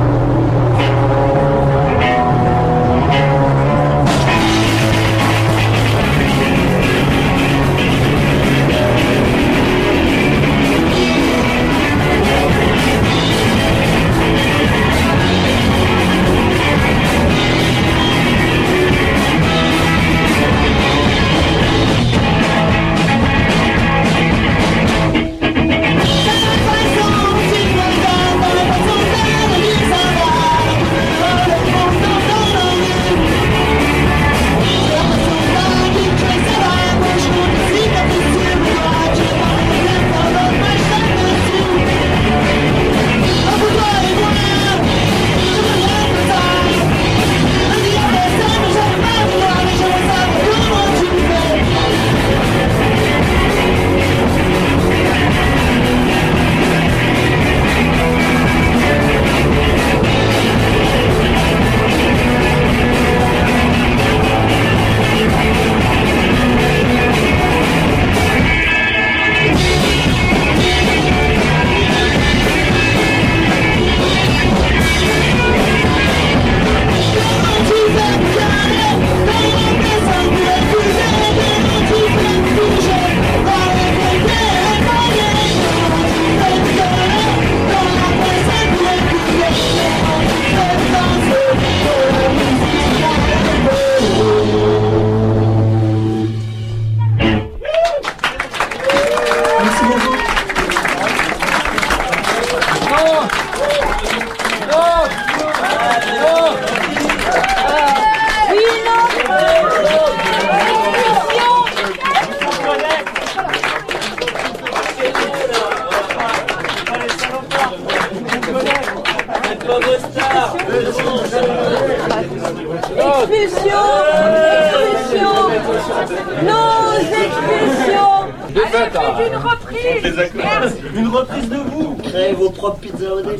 Une 130.94 131.08
reprise 131.08 131.48
de 131.48 131.56
vous. 131.56 131.94
Créez 132.02 132.32
vos 132.32 132.50
propres 132.50 132.80
pizzas 132.80 133.12
au 133.12 133.20
dé. 133.22 133.36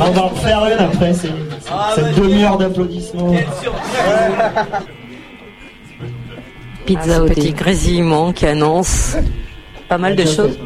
On 0.00 0.10
va 0.10 0.22
en 0.22 0.34
faire 0.34 0.66
une 0.66 0.78
après, 0.78 1.14
c'est 1.14 1.30
cette 1.94 2.14
demi-heure 2.14 2.58
d'applaudissements. 2.58 3.34
Pizza 6.84 7.22
au 7.22 7.26
petit 7.26 7.52
grésillement 7.52 8.32
qui 8.32 8.46
annonce 8.46 9.16
pas 9.88 9.98
mal 9.98 10.16
de 10.16 10.24
choses. 10.24 10.58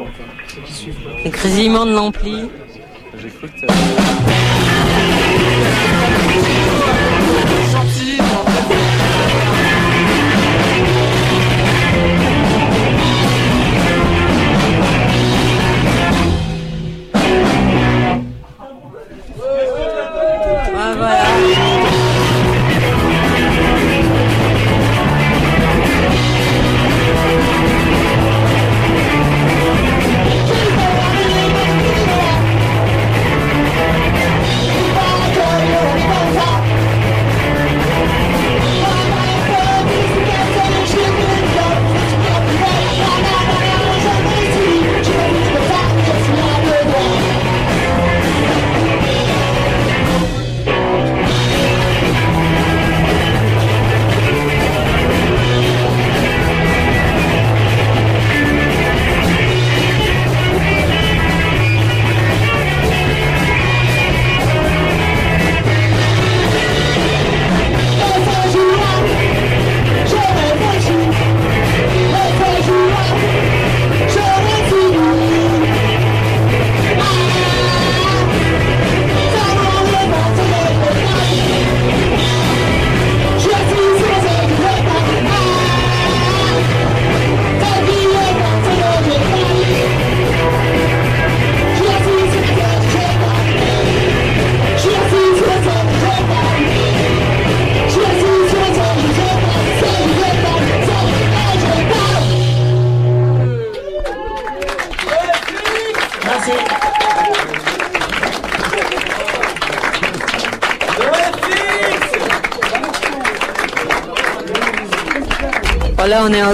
Le 1.23 1.29
grésillement 1.29 1.85
de 1.85 1.93
l'ampli. 1.93 2.49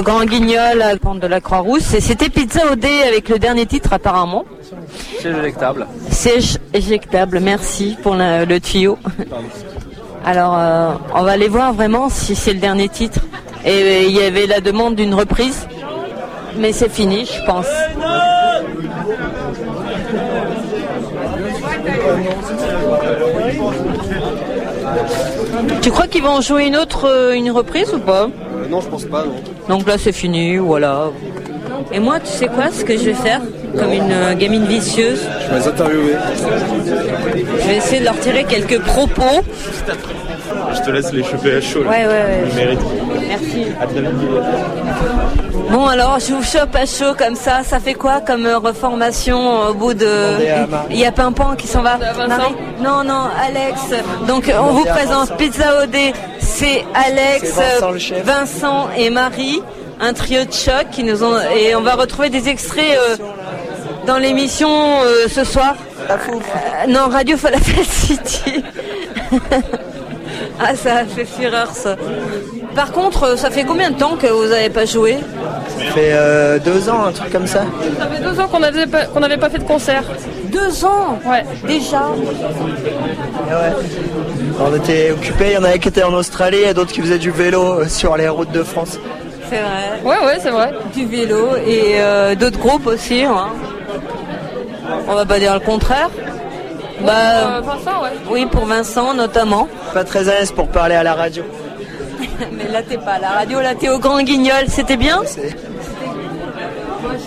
Grand 0.08 0.24
guignol 0.26 0.82
à 0.82 0.94
la 0.94 0.98
pente 0.98 1.20
de 1.20 1.28
la 1.28 1.42
Croix-Rousse. 1.42 1.94
Et 1.94 2.00
c'était 2.00 2.30
Pizza 2.30 2.62
au 2.72 2.76
dé 2.76 3.02
avec 3.06 3.28
le 3.28 3.40
dernier 3.40 3.66
titre 3.66 3.92
apparemment. 3.92 4.46
C'est 5.22 5.30
éjectable. 5.32 5.86
Siège 6.10 6.58
éjectable, 6.74 7.42
merci 7.42 7.98
pour 8.02 8.16
la- 8.16 8.46
le 8.46 8.60
tuyau. 8.62 8.98
Alors, 10.26 10.56
euh, 10.58 10.92
on 11.14 11.24
va 11.24 11.32
aller 11.32 11.50
voir 11.50 11.74
vraiment 11.74 12.08
si 12.10 12.36
c'est 12.36 12.54
le 12.54 12.60
dernier 12.60 12.88
titre. 12.88 13.20
Et 13.66 13.70
euh, 13.82 14.04
il 14.08 14.16
y 14.16 14.22
avait 14.22 14.48
la 14.48 14.62
demande 14.62 14.96
d'une 14.96 15.14
reprise, 15.14 15.68
mais 16.58 16.72
c'est 16.72 16.90
fini, 16.90 17.26
je 17.26 17.44
pense. 17.46 17.68
Tu 25.82 25.92
crois 25.92 26.08
qu'ils 26.08 26.24
vont 26.24 26.42
jouer 26.42 26.66
une 26.68 26.76
autre, 26.78 27.08
euh, 27.08 27.34
une 27.34 27.52
reprise 27.52 27.94
ou 27.94 28.00
pas? 28.00 28.28
Non, 28.70 28.82
je 28.82 28.88
pense 28.88 29.06
pas, 29.06 29.24
non. 29.24 29.36
Donc 29.70 29.88
là, 29.88 29.96
c'est 29.98 30.12
fini, 30.12 30.58
voilà. 30.58 31.06
Et 31.92 32.00
moi, 32.00 32.20
tu 32.20 32.28
sais 32.28 32.48
quoi, 32.48 32.66
ce 32.72 32.84
que 32.84 32.98
je 32.98 33.04
vais 33.06 33.14
faire 33.14 33.42
Comme 33.78 33.92
une 33.94 34.12
euh, 34.12 34.34
gamine 34.34 34.66
vicieuse, 34.66 35.22
Je 35.46 35.54
vais 35.54 35.60
les 35.60 35.68
interviewer. 35.68 36.16
je 37.62 37.68
vais 37.68 37.76
essayer 37.78 38.00
de 38.00 38.06
leur 38.06 38.20
tirer 38.20 38.44
quelques 38.46 38.80
propos. 38.82 39.42
Je 40.74 40.82
te 40.82 40.90
laisse 40.92 41.12
les 41.14 41.24
choper 41.24 41.56
à 41.56 41.62
chaud. 41.62 41.84
là. 41.84 41.90
Ouais, 41.90 42.06
ouais, 42.06 42.08
ouais. 42.08 42.78
Merci. 43.30 43.66
À 43.82 43.86
très 43.88 44.02
vite. 44.02 44.12
Bon, 45.70 45.86
alors, 45.86 46.18
je 46.20 46.34
vous 46.34 46.44
chope 46.44 46.76
à 46.76 46.86
chaud 46.86 47.14
comme 47.18 47.36
ça. 47.36 47.62
Ça 47.64 47.80
fait 47.80 47.94
quoi 47.94 48.22
comme 48.22 48.46
euh, 48.46 48.58
reformation 48.58 49.38
euh, 49.64 49.70
au 49.70 49.74
bout 49.74 49.94
de. 49.94 50.08
Il 50.90 50.98
y 51.00 51.06
a 51.06 51.12
Pimpant 51.12 51.56
qui 51.58 51.68
s'en 51.68 51.82
va. 51.84 51.98
Marie 52.28 52.56
Non, 52.84 53.04
non, 53.04 53.28
Alex. 53.46 53.82
Donc, 54.28 54.52
on 54.58 54.72
vous 54.74 54.86
présente 54.86 55.36
Pizza 55.38 55.84
OD. 55.84 55.96
C'est 56.60 56.84
Alex, 56.96 57.54
Vincent, 57.54 57.92
le 57.92 58.00
chef. 58.00 58.24
Vincent 58.26 58.90
et 58.98 59.12
Marie. 59.12 59.62
Un 60.00 60.14
trio 60.14 60.44
de 60.44 60.52
choc 60.52 60.88
qui 60.92 61.04
nous 61.04 61.24
ont. 61.24 61.38
Et 61.56 61.76
on 61.76 61.82
va 61.82 61.94
retrouver 61.94 62.32
des 62.32 62.50
extraits 62.50 62.98
euh, 62.98 63.16
dans 64.08 64.18
l'émission 64.18 64.70
euh, 65.04 65.28
ce 65.28 65.44
soir. 65.44 65.76
Euh, 66.10 66.16
non, 66.88 67.10
Radio 67.10 67.38
Falafel 67.38 67.86
City. 67.90 68.64
ah, 70.60 70.76
ça 70.76 70.96
a 70.96 71.06
fait 71.06 71.26
fureur 71.26 71.70
ça. 71.70 71.96
Par 72.74 72.92
contre, 72.92 73.38
ça 73.38 73.52
fait 73.52 73.64
combien 73.64 73.92
de 73.92 73.98
temps 73.98 74.16
que 74.16 74.26
vous 74.26 74.48
n'avez 74.48 74.72
pas 74.72 74.86
joué? 74.86 75.18
Ça 75.78 75.92
fait 75.94 76.12
euh, 76.14 76.58
deux 76.58 76.90
ans, 76.90 77.06
un 77.06 77.12
truc 77.12 77.32
comme 77.32 77.48
ça. 77.48 77.66
Ça 78.00 78.08
fait 78.08 78.24
deux 78.24 78.40
ans 78.40 78.48
qu'on 78.48 78.60
n'avait 78.60 78.88
pas, 78.88 79.06
qu'on 79.06 79.20
n'avait 79.20 79.38
pas 79.38 79.52
fait 79.52 79.60
de 79.60 79.64
concert. 79.64 80.04
Deux 80.58 80.86
ans 80.86 81.20
Ouais. 81.26 81.44
déjà. 81.68 82.02
Ouais. 82.10 83.74
On 84.60 84.76
était 84.76 85.12
occupés, 85.12 85.48
il 85.50 85.54
y 85.54 85.58
en 85.58 85.64
avait 85.64 85.78
qui 85.80 85.88
étaient 85.90 86.04
en 86.04 86.14
Australie 86.14 86.64
et 86.68 86.74
d'autres 86.74 86.92
qui 86.92 87.02
faisaient 87.02 87.20
du 87.20 87.32
vélo 87.32 87.62
euh, 87.82 87.88
sur 87.88 88.18
les 88.18 88.28
routes 88.28 88.52
de 88.52 88.64
France. 88.64 88.98
C'est 89.50 89.58
vrai. 89.62 90.02
Ouais, 90.04 90.26
ouais, 90.26 90.38
c'est 90.42 90.50
vrai. 90.50 90.72
Du 90.96 91.06
vélo 91.06 91.56
et 91.66 91.96
euh, 92.00 92.34
d'autres 92.36 92.58
groupes 92.60 92.88
aussi. 92.88 93.24
hein. 93.24 93.48
On 95.08 95.14
va 95.14 95.26
pas 95.26 95.38
dire 95.40 95.54
le 95.54 95.60
contraire. 95.60 96.10
Euh, 97.02 97.06
Bah, 97.06 97.62
Vincent, 97.62 98.02
ouais. 98.04 98.10
oui, 98.32 98.46
pour 98.48 98.66
Vincent 98.66 99.14
notamment. 99.14 99.68
Pas 99.94 100.04
très 100.04 100.28
à 100.28 100.40
l'aise 100.40 100.52
pour 100.52 100.68
parler 100.70 100.96
à 100.96 101.04
la 101.04 101.14
radio. 101.14 101.44
Mais 102.52 102.72
là, 102.72 102.82
t'es 102.82 102.98
pas 102.98 103.14
à 103.14 103.20
la 103.20 103.30
radio, 103.30 103.62
là, 103.62 103.76
t'es 103.76 103.90
au 103.90 104.00
Grand 104.00 104.22
Guignol. 104.24 104.66
C'était 104.68 104.98
bien? 104.98 105.22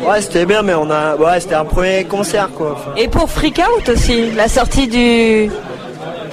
Ouais, 0.07 0.21
c'était 0.21 0.47
bien, 0.47 0.63
mais 0.63 0.75
on 0.75 0.91
a. 0.91 1.15
Ouais, 1.17 1.41
c'était 1.41 1.55
un 1.55 1.65
premier 1.65 2.05
concert 2.05 2.49
quoi. 2.57 2.73
Enfin, 2.73 2.93
Et 2.97 3.09
pour 3.09 3.31
Freak 3.31 3.61
Out 3.79 3.89
aussi, 3.91 4.31
la 4.33 4.49
sortie 4.49 4.89
du. 4.89 5.51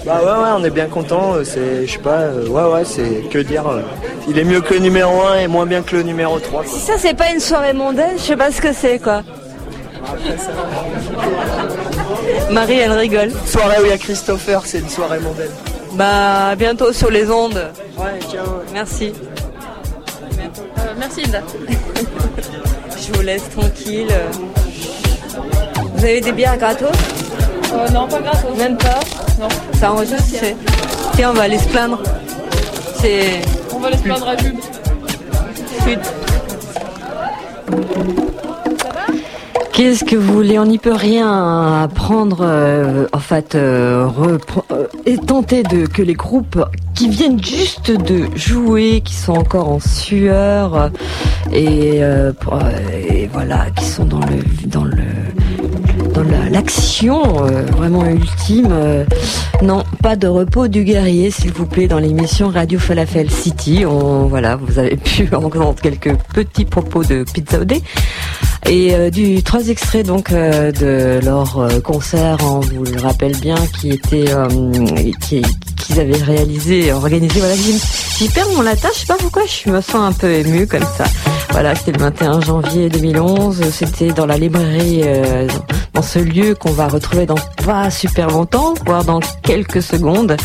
bah 0.05 0.19
ouais, 0.23 0.43
ouais, 0.43 0.49
on 0.57 0.63
est 0.63 0.69
bien 0.69 0.87
content. 0.87 1.33
C'est, 1.43 1.85
je 1.85 1.91
sais 1.91 1.97
pas, 1.99 2.19
euh, 2.21 2.47
ouais, 2.47 2.73
ouais, 2.73 2.85
c'est 2.85 3.27
que 3.29 3.39
dire. 3.39 3.67
euh, 3.67 3.81
il 4.29 4.37
est 4.39 4.43
mieux 4.43 4.61
que 4.61 4.73
le 4.73 4.79
numéro 4.81 5.21
1 5.21 5.39
et 5.39 5.47
moins 5.47 5.65
bien 5.65 5.81
que 5.81 5.95
le 5.95 6.03
numéro 6.03 6.39
3. 6.39 6.63
quoi. 6.63 6.71
Si 6.71 6.79
ça, 6.79 6.93
c'est 6.97 7.13
pas 7.13 7.29
une 7.31 7.39
soirée 7.39 7.73
mondaine, 7.73 8.17
je 8.17 8.21
sais 8.23 8.37
pas 8.37 8.51
ce 8.51 8.61
que 8.61 8.73
c'est, 8.73 8.99
quoi. 8.99 9.21
Marie, 12.51 12.79
elle 12.79 12.93
rigole. 12.93 13.31
Soirée 13.45 13.81
où 13.81 13.85
il 13.85 13.89
y 13.89 13.93
a 13.93 13.97
Christopher, 13.97 14.61
c'est 14.65 14.79
une 14.79 14.89
soirée 14.89 15.19
mondaine. 15.19 15.51
Bah, 15.93 16.47
à 16.49 16.55
bientôt 16.55 16.93
sur 16.93 17.09
les 17.11 17.29
ondes. 17.29 17.69
Ouais, 17.97 18.19
ciao. 18.31 18.45
Merci. 18.73 19.13
Euh, 20.39 20.93
merci 20.97 21.21
Hilda. 21.21 21.41
Je 23.07 23.13
vous 23.13 23.21
laisse 23.21 23.49
tranquille. 23.49 24.13
Vous 25.95 26.03
avez 26.03 26.21
des 26.21 26.31
bières 26.31 26.57
gratos 26.57 26.89
Euh, 27.73 27.89
non, 27.89 28.07
pas 28.07 28.19
gratos. 28.19 28.57
Même 28.57 28.77
pas 28.77 28.99
Non. 29.39 29.47
Ça 29.79 29.91
enregistre 29.93 30.43
Tiens, 31.15 31.31
on 31.31 31.33
va 31.33 31.43
aller 31.43 31.57
se 31.57 31.67
plaindre. 31.69 32.01
C'est. 32.99 33.41
On 33.73 33.79
va 33.79 33.87
aller 33.87 33.97
se 33.97 34.03
plaindre 34.03 34.27
à 34.27 34.35
pub. 34.35 34.57
Chut. 35.85 35.99
Qu'est-ce 39.77 40.03
que 40.03 40.15
vous 40.15 40.33
voulez 40.33 40.57
On 40.57 40.65
n'y 40.65 40.79
peut 40.79 40.91
rien 40.91 41.83
apprendre, 41.83 42.39
euh, 42.41 43.05
en 43.13 43.19
fait, 43.19 43.53
euh, 43.53 44.09
euh, 44.71 44.87
et 45.05 45.19
tenter 45.19 45.61
de 45.61 45.85
que 45.85 46.01
les 46.01 46.15
groupes 46.15 46.59
qui 46.95 47.09
viennent 47.09 47.43
juste 47.43 47.91
de 47.91 48.25
jouer, 48.35 49.01
qui 49.05 49.13
sont 49.13 49.33
encore 49.33 49.69
en 49.69 49.79
sueur, 49.79 50.89
et, 51.53 52.03
euh, 52.03 52.31
et 53.07 53.29
voilà, 53.31 53.67
qui 53.77 53.85
sont 53.85 54.05
dans 54.05 54.21
le 54.21 54.67
dans 54.67 54.83
le 54.83 54.97
l'action 56.23 57.45
euh, 57.45 57.63
vraiment 57.65 58.05
ultime. 58.05 58.69
euh, 58.71 59.05
non, 59.61 59.83
pas 60.01 60.15
de 60.15 60.27
repos 60.27 60.67
du 60.67 60.83
guerrier, 60.83 61.31
s'il 61.31 61.51
vous 61.51 61.65
plaît, 61.65 61.87
dans 61.87 61.99
l'émission 61.99 62.49
Radio 62.49 62.79
Falafel 62.79 63.29
City. 63.29 63.85
On, 63.85 64.27
voilà, 64.27 64.55
vous 64.55 64.79
avez 64.79 64.95
pu 64.95 65.27
entendre 65.33 65.75
quelques 65.81 66.15
petits 66.33 66.65
propos 66.65 67.03
de 67.03 67.25
Pizza 67.33 67.59
Odé. 67.59 67.81
Et 68.67 68.93
euh, 68.93 69.09
du 69.09 69.43
trois 69.43 69.67
extraits 69.69 70.05
donc 70.05 70.31
de 70.31 71.19
leur 71.23 71.67
concert, 71.83 72.37
on 72.43 72.59
vous 72.59 72.83
le 72.83 72.99
rappelle 72.99 73.35
bien, 73.37 73.55
qui 73.79 73.91
était 73.91 74.25
qui 75.21 75.41
qu'ils 75.77 75.99
avaient 75.99 76.21
réalisé, 76.21 76.91
organisé. 76.91 77.39
Voilà, 77.39 77.55
j'y 77.55 77.79
j'y 78.17 78.29
perds 78.29 78.49
mon 78.55 78.61
latin. 78.61 78.89
Je 78.93 78.99
sais 78.99 79.05
pas 79.05 79.17
pourquoi, 79.17 79.43
je 79.45 79.69
me 79.69 79.81
sens 79.81 79.95
un 79.95 80.11
peu 80.11 80.31
émue 80.31 80.67
comme 80.67 80.85
ça. 80.97 81.05
Voilà, 81.51 81.75
c'était 81.75 81.91
le 81.93 81.99
21 81.99 82.41
janvier 82.41 82.89
2011. 82.89 83.69
C'était 83.71 84.11
dans 84.11 84.25
la 84.25 84.37
librairie, 84.37 85.01
euh, 85.03 85.47
dans 85.93 86.01
ce 86.01 86.19
lieu 86.19 86.55
qu'on 86.55 86.71
va 86.71 86.87
retrouver 86.87 87.25
dans 87.25 87.35
pas 87.65 87.89
super 87.89 88.29
longtemps, 88.29 88.73
voire 88.85 89.03
dans 89.03 89.19
quelques 89.41 89.81
secondes. 89.81 90.37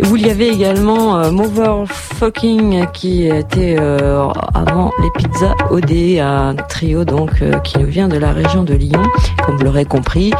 Il 0.00 0.26
y 0.26 0.30
avait 0.30 0.48
également 0.48 1.16
euh, 1.18 1.30
Motherfucking 1.30 2.86
qui 2.92 3.26
était 3.26 3.76
euh, 3.78 4.26
avant 4.54 4.90
les 5.00 5.10
pizzas 5.10 5.54
OD, 5.70 6.18
un 6.20 6.54
trio 6.68 7.04
donc 7.04 7.30
euh, 7.40 7.58
qui 7.60 7.78
nous 7.78 7.86
vient 7.86 8.08
de 8.08 8.16
la 8.16 8.32
région 8.32 8.62
de 8.62 8.74
Lyon, 8.74 9.02
comme 9.44 9.56
vous 9.56 9.64
l'aurez 9.64 9.84
compris. 9.84 10.32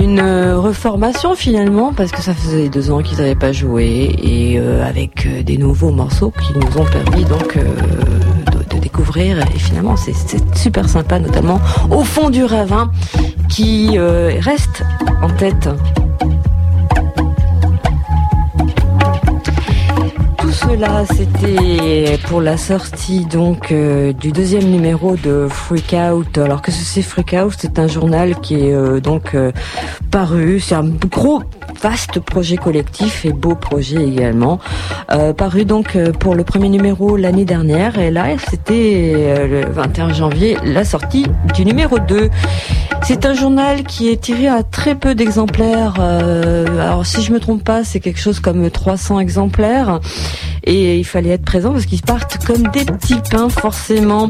Une 0.00 0.20
euh, 0.20 0.58
reformation 0.58 1.34
finalement 1.34 1.92
parce 1.92 2.10
que 2.12 2.20
ça 2.20 2.34
faisait 2.34 2.68
deux 2.68 2.90
ans 2.90 3.02
qu'ils 3.02 3.18
n'avaient 3.18 3.34
pas 3.34 3.52
joué 3.52 4.14
et 4.22 4.58
euh, 4.58 4.86
avec 4.86 5.26
euh, 5.26 5.42
des 5.42 5.56
nouveaux 5.56 5.92
morceaux 5.92 6.30
qui 6.30 6.52
nous 6.58 6.80
ont 6.80 6.84
permis 6.84 7.24
donc 7.24 7.58
découvrir. 8.84 9.38
Et 9.54 9.58
finalement 9.58 9.96
c'est 9.96 10.14
super 10.56 10.88
sympa 10.88 11.18
notamment 11.18 11.58
au 11.90 12.04
fond 12.04 12.30
du 12.30 12.44
ravin 12.44 12.92
qui 13.48 13.96
euh, 13.96 14.32
reste 14.40 14.84
en 15.22 15.30
tête 15.30 15.68
cela, 20.68 21.04
c'était 21.06 22.18
pour 22.26 22.40
la 22.40 22.56
sortie 22.56 23.24
donc 23.26 23.70
euh, 23.70 24.12
du 24.12 24.32
deuxième 24.32 24.64
numéro 24.64 25.16
de 25.16 25.46
Freak 25.50 25.94
Out. 25.94 26.38
Alors 26.38 26.62
que 26.62 26.70
c'est 26.70 27.02
Freak 27.02 27.34
Out, 27.34 27.54
c'est 27.58 27.78
un 27.78 27.86
journal 27.86 28.40
qui 28.40 28.54
est 28.54 28.72
euh, 28.72 29.00
donc 29.00 29.34
euh, 29.34 29.52
paru. 30.10 30.60
C'est 30.60 30.74
un 30.74 30.84
gros 30.84 31.42
vaste 31.82 32.20
projet 32.20 32.56
collectif 32.56 33.24
et 33.24 33.32
beau 33.32 33.54
projet 33.54 34.02
également. 34.06 34.58
Paru 35.36 35.64
donc 35.64 35.98
pour 36.18 36.34
le 36.34 36.44
premier 36.44 36.68
numéro 36.68 37.16
l'année 37.16 37.44
dernière 37.44 37.98
et 37.98 38.10
là 38.10 38.28
c'était 38.48 39.46
le 39.46 39.66
21 39.70 40.12
janvier 40.14 40.56
la 40.64 40.84
sortie 40.84 41.26
du 41.54 41.64
numéro 41.64 41.98
2. 41.98 42.30
C'est 43.02 43.26
un 43.26 43.34
journal 43.34 43.82
qui 43.82 44.08
est 44.08 44.20
tiré 44.22 44.48
à 44.48 44.62
très 44.62 44.94
peu 44.94 45.14
d'exemplaires. 45.14 46.00
alors 46.00 47.04
si 47.04 47.22
je 47.22 47.32
me 47.32 47.40
trompe 47.40 47.64
pas, 47.64 47.84
c'est 47.84 48.00
quelque 48.00 48.20
chose 48.20 48.40
comme 48.40 48.70
300 48.70 49.20
exemplaires 49.20 50.00
et 50.62 50.98
il 50.98 51.04
fallait 51.04 51.30
être 51.30 51.44
présent 51.44 51.72
parce 51.72 51.86
qu'ils 51.86 52.02
partent 52.02 52.44
comme 52.44 52.68
des 52.68 52.84
petits 52.84 53.20
pains 53.30 53.48
forcément. 53.48 54.28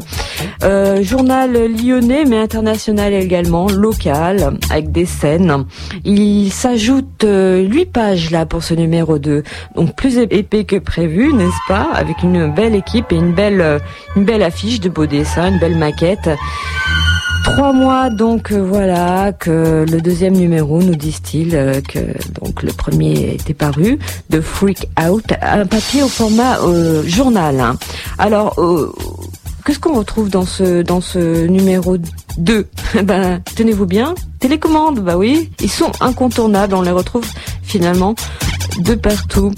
Euh, 0.62 1.02
journal 1.02 1.52
lyonnais 1.52 2.24
mais 2.24 2.38
international 2.38 3.12
également, 3.12 3.68
local, 3.68 4.58
avec 4.70 4.92
des 4.92 5.06
scènes. 5.06 5.64
Il 6.04 6.50
s'ajoute 6.50 7.24
euh, 7.24 7.60
8 7.60 7.86
pages 7.86 8.30
là 8.30 8.46
pour 8.46 8.62
ce 8.62 8.74
numéro 8.74 9.18
2, 9.18 9.42
donc 9.76 9.94
plus 9.94 10.18
épais 10.18 10.64
que 10.64 10.76
prévu, 10.76 11.32
n'est-ce 11.32 11.72
pas? 11.72 11.88
Avec 11.94 12.22
une 12.22 12.52
belle 12.52 12.74
équipe 12.74 13.12
et 13.12 13.16
une 13.16 13.32
belle, 13.32 13.60
euh, 13.60 13.78
une 14.16 14.24
belle 14.24 14.42
affiche 14.42 14.80
de 14.80 14.88
beaux 14.88 15.06
dessins, 15.06 15.50
une 15.50 15.58
belle 15.58 15.76
maquette. 15.76 16.30
Trois 17.44 17.72
mois 17.72 18.10
donc 18.10 18.50
euh, 18.52 18.60
voilà 18.62 19.32
que 19.32 19.84
le 19.88 20.00
deuxième 20.00 20.34
numéro 20.34 20.82
nous 20.82 20.94
disent-ils 20.96 21.54
euh, 21.54 21.80
que 21.82 21.98
donc 22.40 22.62
le 22.62 22.72
premier 22.72 23.34
était 23.34 23.54
paru 23.54 23.98
de 24.30 24.40
Freak 24.40 24.88
Out 25.00 25.24
un 25.42 25.66
papier 25.66 26.02
au 26.02 26.08
format 26.08 26.58
euh, 26.60 27.02
journal. 27.06 27.60
hein. 27.60 27.76
Alors 28.18 28.58
euh, 28.58 28.92
qu'est-ce 29.64 29.78
qu'on 29.78 29.94
retrouve 29.98 30.30
dans 30.30 30.46
ce 30.46 30.82
dans 30.82 31.00
ce 31.00 31.46
numéro 31.46 31.96
2 32.38 32.66
Ben 33.04 33.40
tenez-vous 33.54 33.86
bien, 33.86 34.14
télécommande, 34.40 35.00
bah 35.00 35.16
oui, 35.16 35.50
ils 35.60 35.70
sont 35.70 35.92
incontournables, 36.00 36.74
on 36.74 36.82
les 36.82 36.90
retrouve 36.90 37.26
finalement 37.62 38.14
de 38.78 38.94
partout. 38.94 39.52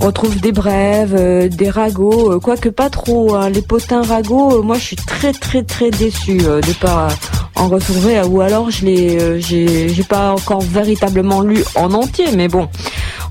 On 0.00 0.06
retrouve 0.06 0.40
des 0.40 0.52
brèves, 0.52 1.14
euh, 1.18 1.48
des 1.48 1.68
ragots, 1.70 2.32
euh, 2.32 2.40
quoique 2.40 2.68
pas 2.68 2.88
trop. 2.88 3.34
hein. 3.34 3.50
Les 3.50 3.62
potins 3.62 4.02
ragots, 4.02 4.58
euh, 4.58 4.62
moi 4.62 4.76
je 4.76 4.82
suis 4.82 4.96
très 4.96 5.32
très 5.32 5.62
très 5.62 5.90
déçue 5.90 6.38
de 6.38 6.72
pas 6.80 7.08
en 7.56 7.68
retrouver, 7.68 8.22
ou 8.22 8.40
alors 8.40 8.70
je 8.70 8.86
euh, 8.86 9.38
j'ai 9.38 10.02
pas 10.04 10.32
encore 10.32 10.62
véritablement 10.62 11.42
lu 11.42 11.62
en 11.74 11.92
entier, 11.92 12.26
mais 12.34 12.48
bon. 12.48 12.68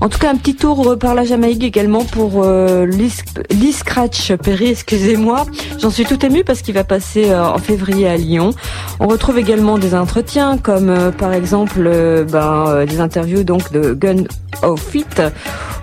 En 0.02 0.08
tout 0.08 0.18
cas, 0.18 0.30
un 0.30 0.36
petit 0.36 0.54
tour 0.54 0.96
par 0.98 1.14
la 1.14 1.24
Jamaïque 1.24 1.62
également 1.62 2.04
pour 2.06 2.42
euh, 2.42 2.86
Lee 2.86 3.72
Scratch 3.72 4.32
Perry, 4.36 4.68
excusez-moi. 4.68 5.44
J'en 5.78 5.90
suis 5.90 6.04
tout 6.04 6.24
émue 6.24 6.42
parce 6.42 6.62
qu'il 6.62 6.72
va 6.74 6.84
passer 6.84 7.34
en 7.34 7.58
février 7.58 8.08
à 8.08 8.16
Lyon. 8.16 8.54
On 8.98 9.08
retrouve 9.08 9.38
également 9.38 9.76
des 9.76 9.94
entretiens 9.94 10.56
comme 10.56 11.12
par 11.18 11.34
exemple 11.34 11.90
ben, 12.32 12.86
des 12.86 13.00
interviews 13.00 13.44
donc 13.44 13.72
de 13.72 13.92
Gun 13.92 14.24
of 14.62 14.80
Fit 14.80 15.04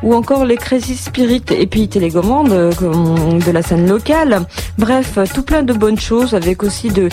ou 0.03 0.13
encore 0.13 0.45
les 0.45 0.57
Crazy 0.57 0.95
Spirit 0.95 1.43
et 1.51 1.67
puis 1.67 1.87
Télécommande 1.87 2.51
euh, 2.51 2.71
de 2.71 3.51
la 3.51 3.61
scène 3.61 3.87
locale. 3.87 4.41
Bref, 4.77 5.17
euh, 5.17 5.25
tout 5.33 5.43
plein 5.43 5.63
de 5.63 5.73
bonnes 5.73 5.99
choses 5.99 6.33
avec 6.33 6.63
aussi 6.63 6.89
de 6.89 7.09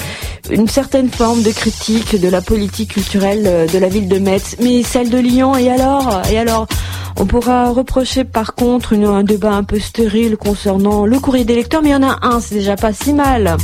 une 0.51 0.68
certaine 0.68 1.09
forme 1.09 1.42
de 1.42 1.51
critique 1.51 2.20
de 2.20 2.29
la 2.29 2.40
politique 2.40 2.92
culturelle 2.92 3.44
euh, 3.47 3.66
de 3.66 3.79
la 3.79 3.88
ville 3.88 4.09
de 4.09 4.18
Metz, 4.18 4.57
mais 4.61 4.83
celle 4.83 5.11
de 5.11 5.18
Lyon 5.18 5.57
et 5.57 5.70
alors? 5.70 6.23
Et 6.31 6.38
alors 6.38 6.66
on 7.16 7.27
pourra 7.27 7.70
reprocher 7.70 8.25
par 8.25 8.55
contre 8.55 8.94
un 8.94 9.23
débat 9.23 9.53
un 9.53 9.62
peu 9.62 9.79
stérile 9.79 10.37
concernant 10.37 11.07
le 11.07 11.18
courrier 11.20 11.44
des 11.44 11.55
lecteurs, 11.55 11.81
mais 11.83 11.90
il 11.90 11.92
y 11.92 11.97
en 11.97 12.03
a 12.03 12.18
un, 12.23 12.40
c'est 12.40 12.57
déjà 12.57 12.77
pas 12.77 12.92
si 12.92 13.12
mal. 13.12 13.57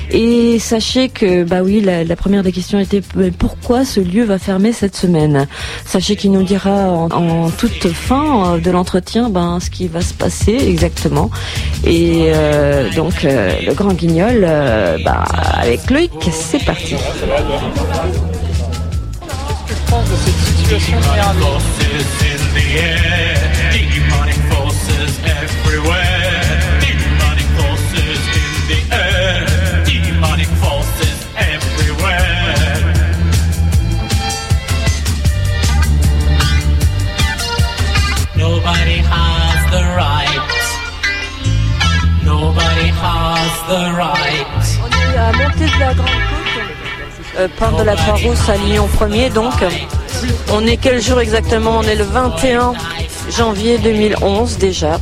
Et 0.09 0.57
sachez 0.59 1.09
que, 1.09 1.43
bah 1.43 1.61
oui, 1.63 1.81
la, 1.81 2.15
première 2.15 2.41
des 2.41 2.53
questions 2.53 2.79
était 2.79 3.01
pourquoi 3.37 3.85
ce 3.85 3.99
lieu 3.99 4.23
va 4.23 4.39
fermer 4.39 4.73
cette 4.73 4.95
semaine. 4.95 5.47
Sachez 5.85 6.15
qu'il 6.15 6.31
nous 6.31 6.43
dira 6.43 6.91
en, 6.91 7.09
en 7.11 7.49
toute 7.49 7.87
fin 7.89 8.55
euh, 8.55 8.59
de 8.59 8.71
l'entretien, 8.71 9.29
ben 9.29 9.59
ce 9.59 9.69
qui 9.69 9.87
va 9.87 10.01
se 10.01 10.13
passer 10.13 10.53
exactement. 10.53 11.29
Et 11.85 12.31
euh, 12.33 12.91
donc 12.93 13.25
euh, 13.25 13.51
le 13.65 13.73
Grand 13.73 13.93
Guignol, 13.93 14.43
euh, 14.43 14.97
bah, 15.03 15.23
avec 15.53 15.89
Loïc, 15.89 16.11
c'est 16.31 16.63
parti. 16.63 16.95
pense 19.89 20.09
de 20.09 20.15
cette 20.15 20.57
situation 20.57 20.97
merdique 21.15 21.47
On 43.69 43.73
est 43.73 45.17
à 45.17 45.31
montée 45.33 45.65
de 45.65 45.79
la 45.79 45.93
Grande 45.93 46.07
Côte, 46.07 47.37
euh, 47.37 47.77
de 47.77 47.83
la 47.83 47.95
Croix-Rousse 47.95 48.49
à 48.49 48.55
Lyon 48.55 48.87
1er 48.97 49.33
donc. 49.33 49.53
On 50.53 50.65
est 50.65 50.77
quel 50.77 51.01
jour 51.01 51.19
exactement? 51.19 51.79
On 51.79 51.83
est 51.83 51.95
le 51.95 52.05
21 52.05 52.73
janvier 53.29 53.77
2011 53.77 54.57
déjà. 54.57 54.99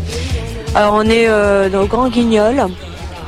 Alors 0.73 0.95
on 0.95 1.03
est 1.03 1.27
euh, 1.27 1.69
au 1.79 1.85
Grand 1.85 2.09
Guignol 2.09 2.67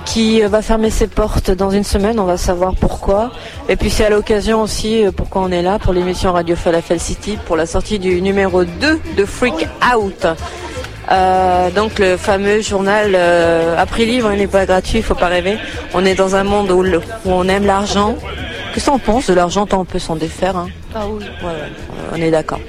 qui 0.07 0.41
euh, 0.41 0.47
va 0.47 0.61
fermer 0.61 0.89
ses 0.89 1.07
portes 1.07 1.51
dans 1.51 1.69
une 1.69 1.83
semaine, 1.83 2.19
on 2.19 2.25
va 2.25 2.37
savoir 2.37 2.73
pourquoi. 2.73 3.31
Et 3.69 3.75
puis 3.75 3.89
c'est 3.89 4.05
à 4.05 4.09
l'occasion 4.09 4.61
aussi 4.61 5.05
euh, 5.05 5.11
pourquoi 5.11 5.43
on 5.43 5.51
est 5.51 5.61
là 5.61 5.77
pour 5.77 5.93
l'émission 5.93 6.33
Radio 6.33 6.55
Falafel 6.55 6.99
City 6.99 7.37
pour 7.45 7.55
la 7.55 7.65
sortie 7.65 7.99
du 7.99 8.21
numéro 8.21 8.63
2 8.63 8.99
de 9.17 9.25
Freak 9.25 9.67
Out. 9.95 10.25
Euh, 11.11 11.69
donc 11.71 11.99
le 11.99 12.17
fameux 12.17 12.61
journal 12.61 13.11
euh, 13.15 13.75
libre, 13.97 14.29
il 14.33 14.39
n'est 14.39 14.47
pas 14.47 14.65
gratuit, 14.65 14.99
il 14.99 15.03
faut 15.03 15.15
pas 15.15 15.27
rêver. 15.27 15.57
On 15.93 16.05
est 16.05 16.15
dans 16.15 16.35
un 16.35 16.43
monde 16.43 16.69
où, 16.71 16.81
le- 16.83 16.99
où 17.25 17.31
on 17.31 17.47
aime 17.47 17.65
l'argent. 17.65 18.15
Qu'est-ce 18.73 18.89
qu'on 18.89 18.99
pense 18.99 19.27
de 19.27 19.33
l'argent? 19.33 19.65
Tant 19.65 19.81
on 19.81 19.85
peut 19.85 19.99
s'en 19.99 20.15
défaire. 20.15 20.57
Hein. 20.57 20.67
Ouais, 20.95 21.01
ouais, 21.47 21.53
on 22.13 22.17
est 22.21 22.31
d'accord. 22.31 22.59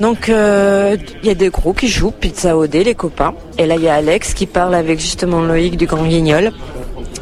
Donc 0.00 0.28
euh, 0.28 0.96
il 1.22 1.28
y 1.28 1.30
a 1.30 1.34
des 1.34 1.50
gros 1.50 1.72
qui 1.72 1.86
jouent, 1.88 2.10
Pizza 2.10 2.56
OD, 2.56 2.74
les 2.74 2.94
copains. 2.96 3.34
Et 3.58 3.66
là 3.66 3.76
il 3.76 3.82
y 3.82 3.88
a 3.88 3.94
Alex 3.94 4.34
qui 4.34 4.46
parle 4.46 4.74
avec 4.74 4.98
justement 4.98 5.40
Loïc 5.40 5.76
du 5.76 5.86
Grand 5.86 6.04
Guignol. 6.04 6.50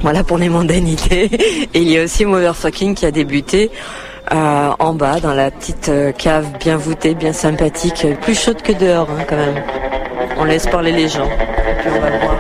Voilà 0.01 0.25
pour 0.25 0.39
les 0.39 0.49
mondanités. 0.49 1.25
Et 1.75 1.79
il 1.81 1.89
y 1.91 1.99
a 1.99 2.05
aussi 2.05 2.25
Motherfucking 2.25 2.95
qui 2.95 3.05
a 3.07 3.11
débuté 3.11 3.71
euh, 4.33 4.71
en 4.79 4.95
bas 4.95 5.21
dans 5.21 5.35
la 5.35 5.51
petite 5.51 5.91
euh, 5.91 6.13
cave 6.13 6.47
bien 6.59 6.77
voûtée, 6.77 7.15
bien 7.15 7.33
sympathique, 7.35 8.05
euh, 8.07 8.15
plus 8.15 8.41
chaude 8.41 8.63
que 8.63 8.73
dehors 8.73 9.09
hein, 9.11 9.25
quand 9.29 9.37
même. 9.37 9.63
On 10.43 10.45
laisse 10.45 10.67
parler 10.67 10.91
les 10.91 11.09
gens. 11.09 11.25
Et 11.25 11.75
puis 11.79 11.89
on 11.97 12.01
va 12.01 12.11
le 12.11 12.19
voir. 12.19 12.37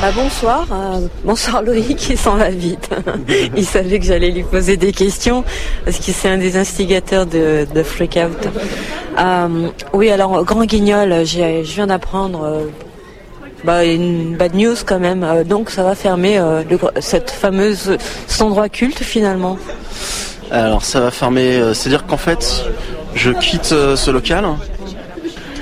Bah 0.00 0.12
bonsoir, 0.14 0.66
euh, 0.72 1.06
bonsoir 1.24 1.62
Loïc, 1.62 2.08
il 2.08 2.16
s'en 2.16 2.36
va 2.36 2.48
vite. 2.48 2.88
il 3.54 3.66
savait 3.66 3.98
que 3.98 4.06
j'allais 4.06 4.30
lui 4.30 4.44
poser 4.44 4.78
des 4.78 4.92
questions 4.92 5.44
parce 5.84 5.98
que 5.98 6.10
c'est 6.10 6.30
un 6.30 6.38
des 6.38 6.56
instigateurs 6.56 7.26
de, 7.26 7.66
de 7.74 7.82
Freak 7.82 8.16
Out. 8.16 8.48
Euh, 9.18 9.68
oui, 9.92 10.08
alors 10.08 10.42
Grand 10.46 10.64
Guignol, 10.64 11.26
je 11.26 11.60
viens 11.60 11.88
d'apprendre 11.88 12.44
euh, 12.44 12.64
bah, 13.64 13.84
une 13.84 14.36
bad 14.36 14.54
news 14.54 14.76
quand 14.86 14.98
même. 14.98 15.22
Euh, 15.22 15.44
donc 15.44 15.70
ça 15.70 15.82
va 15.82 15.94
fermer 15.94 16.38
euh, 16.38 16.62
cette 17.00 17.30
fameuse 17.30 17.96
cet 18.26 18.42
endroit 18.42 18.68
culte 18.68 19.02
finalement. 19.02 19.58
Alors 20.50 20.84
ça 20.84 21.00
va 21.00 21.10
fermer, 21.10 21.56
euh, 21.56 21.74
c'est-à-dire 21.74 22.06
qu'en 22.06 22.16
fait, 22.16 22.64
je 23.14 23.30
quitte 23.30 23.70
euh, 23.72 23.94
ce 23.96 24.10
local. 24.10 24.44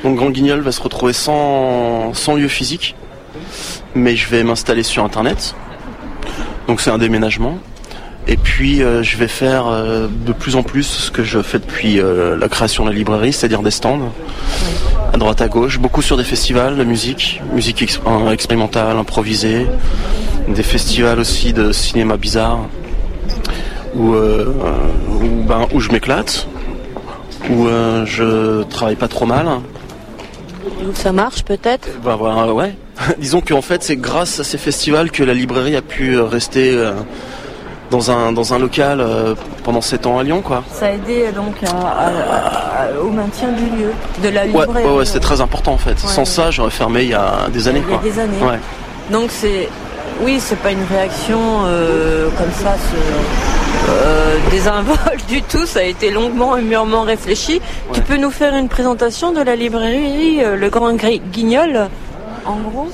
Donc 0.03 0.17
Grand 0.17 0.31
Guignol 0.31 0.61
va 0.61 0.73
se 0.73 0.81
retrouver 0.81 1.13
sans, 1.13 2.15
sans 2.15 2.37
lieu 2.37 2.49
physique, 2.49 2.95
mais 3.95 4.17
je 4.17 4.29
vais 4.29 4.45
m'installer 4.45 4.83
sur 4.83 5.05
Internet. 5.05 5.55
Donc 6.69 6.81
c'est 6.81 6.91
un 6.91 6.99
déménagement. 6.99 7.59
Et 8.31 8.37
puis 8.37 8.83
euh, 8.83 9.03
je 9.03 9.17
vais 9.17 9.27
faire 9.29 9.67
euh, 9.69 10.07
de 10.27 10.33
plus 10.33 10.57
en 10.57 10.63
plus 10.63 10.83
ce 10.83 11.11
que 11.11 11.25
je 11.25 11.41
fais 11.41 11.59
depuis 11.59 11.99
euh, 11.99 12.37
la 12.37 12.49
création 12.49 12.85
de 12.85 12.91
la 12.91 12.95
librairie, 12.97 13.33
c'est-à-dire 13.33 13.63
des 13.63 13.71
stands 13.71 14.13
à 15.13 15.17
droite 15.17 15.41
à 15.41 15.49
gauche, 15.49 15.79
beaucoup 15.79 16.03
sur 16.03 16.19
des 16.19 16.25
festivals 16.25 16.77
de 16.77 16.85
musique, 16.85 17.41
musique 17.55 17.81
ex- 17.81 17.99
expérimentale, 18.31 18.99
improvisée, 18.99 19.67
des 20.47 20.63
festivals 20.63 21.19
aussi 21.19 21.55
de 21.55 21.73
cinéma 21.73 22.19
bizarre 22.19 22.59
où, 23.95 24.13
euh, 24.15 24.53
où, 25.11 25.43
ben, 25.45 25.67
où 25.73 25.81
je 25.81 25.91
m'éclate, 25.91 26.47
où 27.51 27.67
euh, 27.67 28.05
je 28.05 28.63
travaille 28.65 28.97
pas 28.97 29.09
trop 29.09 29.25
mal. 29.25 29.47
Ça 30.93 31.13
marche 31.13 31.43
peut-être? 31.45 31.89
Ben, 32.05 32.17
voilà, 32.17 32.53
ouais. 32.53 32.75
Disons 33.19 33.41
qu'en 33.41 33.63
fait 33.63 33.83
c'est 33.83 33.97
grâce 33.97 34.39
à 34.41 34.45
ces 34.45 34.59
festivals 34.59 35.11
que 35.11 35.23
la 35.23 35.33
librairie 35.33 35.77
a 35.77 35.83
pu 35.83 36.21
rester 36.21 36.73
euh, 36.75 36.93
dans, 37.91 38.11
un, 38.11 38.33
dans 38.33 38.53
un 38.55 38.59
local 38.59 39.01
euh, 39.01 39.35
pendant 39.65 39.81
7 39.81 40.07
ans 40.07 40.19
à 40.19 40.23
Lyon. 40.23 40.43
Quoi. 40.43 40.63
Ça 40.73 40.87
a 40.87 40.91
aidé 40.93 41.27
euh, 41.29 41.33
donc 41.33 41.55
à- 41.65 41.69
à- 41.71 42.85
à- 42.87 43.01
au 43.01 43.11
maintien 43.11 43.49
du 43.49 43.65
lieu, 43.65 43.93
de 44.23 44.29
la 44.29 44.43
Ouais, 44.43 44.47
librairie. 44.49 44.85
ouais, 44.87 44.93
ouais, 44.99 45.05
c'était 45.05 45.21
très 45.21 45.41
important 45.41 45.73
en 45.73 45.79
fait. 45.79 45.99
Sans 45.99 46.25
ça 46.25 46.51
j'aurais 46.51 46.71
fermé 46.71 47.03
il 47.05 47.11
y 47.11 47.15
a 47.15 47.49
des 47.53 47.69
années. 47.69 47.83
Il 47.87 47.91
y 47.91 47.95
a 47.95 47.99
quoi. 47.99 48.09
des 48.11 48.19
années. 48.21 48.43
Ouais. 48.43 48.59
Donc 49.11 49.31
c'est, 49.31 49.69
oui, 50.23 50.39
c'est 50.41 50.59
pas 50.59 50.71
une 50.73 50.85
réaction 50.91 51.39
euh, 51.67 52.29
comme 52.37 52.53
ça, 52.53 52.75
euh, 53.89 54.37
désinvolte 54.51 55.27
du 55.29 55.43
tout. 55.43 55.67
Ça 55.67 55.81
a 55.81 55.85
été 55.85 56.11
longuement 56.11 56.57
et 56.57 56.63
mûrement 56.63 57.03
réfléchi. 57.03 57.61
Tu 57.93 58.01
peux 58.03 58.17
nous 58.17 58.31
faire 58.31 58.55
une 58.55 58.69
présentation 58.69 59.33
de 59.33 59.41
la 59.41 59.57
librairie 59.57 60.41
Le 60.57 60.69
Grand 60.69 60.93
Guignol, 60.93 61.89
en 62.45 62.57
gros 62.57 62.89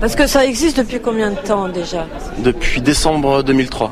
Parce 0.00 0.14
que 0.16 0.26
ça 0.26 0.44
existe 0.44 0.76
depuis 0.78 1.00
combien 1.00 1.30
de 1.30 1.36
temps 1.36 1.68
déjà? 1.68 2.06
Depuis 2.38 2.80
décembre 2.80 3.42
2003. 3.42 3.90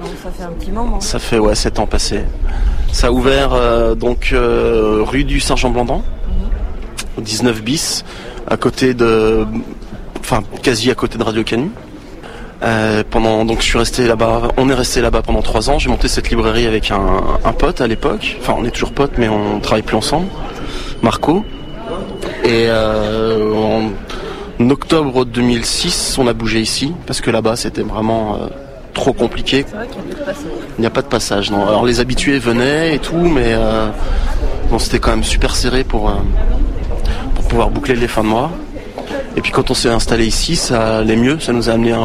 Donc 0.00 0.10
ça 0.22 0.30
fait 0.30 0.44
un 0.44 0.52
petit 0.52 0.70
moment. 0.70 1.00
Ça 1.00 1.18
fait 1.18 1.38
ouais 1.38 1.54
7 1.54 1.78
ans 1.80 1.86
passés. 1.86 2.24
Ça 2.92 3.08
a 3.08 3.10
ouvert 3.10 3.52
euh, 3.52 3.94
donc 3.94 4.30
euh, 4.32 5.02
rue 5.04 5.24
du 5.24 5.40
Saint-Jean-Blandan, 5.40 6.02
au 7.16 7.20
19 7.20 7.62
bis, 7.62 8.04
à 8.46 8.56
côté 8.56 8.94
de, 8.94 9.46
enfin 10.20 10.42
quasi 10.62 10.90
à 10.90 10.94
côté 10.94 11.18
de 11.18 11.22
Radio 11.22 11.42
Canu. 11.42 11.70
Euh, 12.62 13.04
pendant 13.08 13.44
donc 13.44 13.60
je 13.60 13.66
suis 13.66 13.78
resté 13.78 14.06
là-bas, 14.06 14.52
on 14.56 14.68
est 14.68 14.74
resté 14.74 15.00
là-bas 15.00 15.22
pendant 15.22 15.42
trois 15.42 15.68
ans. 15.70 15.78
J'ai 15.78 15.90
monté 15.90 16.08
cette 16.08 16.30
librairie 16.30 16.66
avec 16.66 16.90
un, 16.90 17.22
un 17.44 17.52
pote 17.52 17.80
à 17.80 17.86
l'époque. 17.86 18.36
Enfin 18.40 18.54
on 18.56 18.64
est 18.64 18.70
toujours 18.70 18.92
potes 18.92 19.18
mais 19.18 19.28
on 19.28 19.58
travaille 19.60 19.82
plus 19.82 19.96
ensemble. 19.96 20.28
Marco. 21.02 21.44
Et 22.44 22.68
en, 22.70 23.90
octobre 24.70 25.24
2006 25.24 26.18
on 26.18 26.26
a 26.26 26.32
bougé 26.32 26.60
ici 26.60 26.92
parce 27.06 27.20
que 27.20 27.30
là-bas 27.30 27.56
c'était 27.56 27.82
vraiment 27.82 28.38
trop 28.98 29.12
compliqué. 29.12 29.64
C'est 29.68 29.76
vrai 29.76 29.86
qu'il 29.86 29.96
y 29.96 30.00
a 30.00 30.02
plus 30.02 30.14
de 30.20 30.24
passage. 30.24 30.44
Il 30.76 30.80
n'y 30.80 30.86
a 30.86 30.90
pas 30.90 31.02
de 31.02 31.06
passage, 31.06 31.50
non. 31.50 31.66
Alors 31.66 31.86
les 31.86 32.00
habitués 32.00 32.38
venaient 32.38 32.94
et 32.94 32.98
tout, 32.98 33.16
mais 33.16 33.52
euh, 33.54 33.88
bon, 34.70 34.78
c'était 34.78 34.98
quand 34.98 35.10
même 35.10 35.24
super 35.24 35.54
serré 35.56 35.84
pour, 35.84 36.10
euh, 36.10 36.14
pour 37.34 37.44
pouvoir 37.44 37.70
boucler 37.70 37.94
les 37.94 38.08
fins 38.08 38.22
de 38.24 38.28
mois. 38.28 38.50
Et 39.36 39.40
puis 39.40 39.52
quand 39.52 39.70
on 39.70 39.74
s'est 39.74 39.88
installé 39.88 40.26
ici, 40.26 40.56
ça 40.56 40.98
allait 40.98 41.16
mieux, 41.16 41.38
ça 41.38 41.52
nous 41.52 41.70
a 41.70 41.74
amené 41.74 41.92
à 41.92 42.00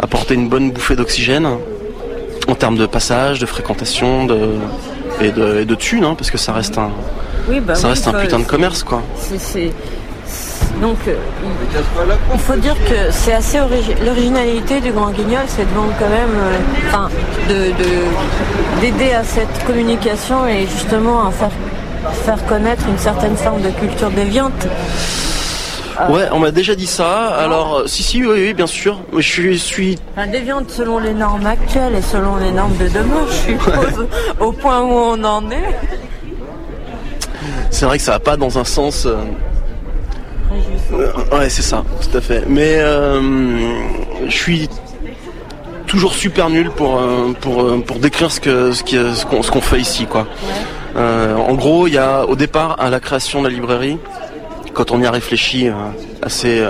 apporter 0.00 0.34
une 0.34 0.48
bonne 0.48 0.70
bouffée 0.70 0.94
d'oxygène 0.96 1.46
en 2.48 2.54
termes 2.54 2.76
de 2.76 2.86
passage, 2.86 3.40
de 3.40 3.46
fréquentation 3.46 4.26
de, 4.26 4.38
et, 5.20 5.32
de, 5.32 5.60
et 5.62 5.64
de 5.64 5.74
thunes, 5.74 6.04
hein, 6.04 6.14
parce 6.16 6.30
que 6.30 6.38
ça 6.38 6.52
reste 6.52 6.78
un, 6.78 6.90
Oui, 7.48 7.58
bah 7.58 7.74
ça 7.74 7.88
oui, 7.88 7.94
reste 7.94 8.06
un 8.06 8.12
putain 8.12 8.38
de 8.38 8.44
commerce, 8.44 8.84
quoi. 8.84 9.02
C'est- 9.38 9.72
Donc 10.80 10.98
euh, 11.08 11.14
il 12.34 12.38
faut 12.38 12.56
dire 12.56 12.74
que 12.84 13.10
c'est 13.10 13.32
assez 13.32 13.58
origi- 13.58 13.96
l'originalité 14.04 14.80
du 14.80 14.92
Grand 14.92 15.10
Guignol, 15.10 15.42
c'est 15.48 15.64
de 15.68 15.74
vendre 15.74 15.92
quand 15.98 16.08
même, 16.08 16.36
euh, 16.36 16.58
enfin, 16.88 17.08
d'aider 18.80 19.12
à 19.12 19.24
cette 19.24 19.64
communication 19.66 20.46
et 20.46 20.66
justement 20.66 21.26
à 21.26 21.30
faire 21.30 21.50
faire 22.24 22.44
connaître 22.46 22.82
une 22.88 22.98
certaine 22.98 23.36
forme 23.36 23.62
de 23.62 23.70
culture 23.70 24.10
déviante. 24.10 24.66
Ouais, 26.10 26.28
on 26.30 26.38
m'a 26.40 26.50
déjà 26.50 26.74
dit 26.74 26.86
ça. 26.86 27.28
Alors, 27.28 27.78
euh, 27.78 27.86
si, 27.86 28.02
si, 28.02 28.22
oui, 28.22 28.32
oui, 28.48 28.54
bien 28.54 28.66
sûr. 28.66 28.98
Je 29.16 29.20
suis, 29.26 29.58
suis 29.58 29.98
Enfin, 30.14 30.26
déviante 30.26 30.70
selon 30.70 30.98
les 30.98 31.14
normes 31.14 31.46
actuelles 31.46 31.94
et 31.94 32.02
selon 32.02 32.36
les 32.36 32.52
normes 32.52 32.76
de 32.76 32.86
demain, 32.88 33.24
je 33.30 33.52
suppose, 33.52 34.06
au 34.38 34.52
point 34.52 34.82
où 34.82 34.90
on 34.92 35.24
en 35.24 35.50
est. 35.50 35.74
C'est 37.70 37.86
vrai 37.86 37.96
que 37.96 38.04
ça 38.04 38.12
va 38.12 38.18
pas 38.20 38.36
dans 38.36 38.58
un 38.58 38.64
sens. 38.64 39.06
euh, 39.06 39.16
ouais, 41.32 41.48
c'est 41.48 41.62
ça, 41.62 41.84
tout 42.00 42.16
à 42.16 42.20
fait. 42.20 42.44
Mais 42.48 42.76
euh, 42.78 43.20
je 44.26 44.32
suis 44.36 44.68
toujours 45.86 46.14
super 46.14 46.50
nul 46.50 46.70
pour 46.70 46.98
euh, 46.98 47.32
pour 47.40 47.62
euh, 47.62 47.82
pour 47.86 47.98
décrire 47.98 48.30
ce 48.30 48.40
que 48.40 48.72
ce 48.72 48.82
qui- 48.82 48.96
ce 48.96 49.24
qu'on 49.26 49.40
qu'on 49.42 49.60
fait 49.60 49.80
ici, 49.80 50.06
quoi. 50.06 50.26
En 50.96 51.54
gros, 51.54 51.86
il 51.86 51.94
y 51.94 51.98
a 51.98 52.24
au 52.26 52.36
départ 52.36 52.76
à 52.80 52.88
la 52.90 53.00
création 53.00 53.42
de 53.42 53.48
la 53.48 53.54
librairie, 53.54 53.98
quand 54.72 54.90
on 54.92 55.00
y 55.02 55.06
a 55.06 55.10
réfléchi 55.10 55.68
assez 56.22 56.64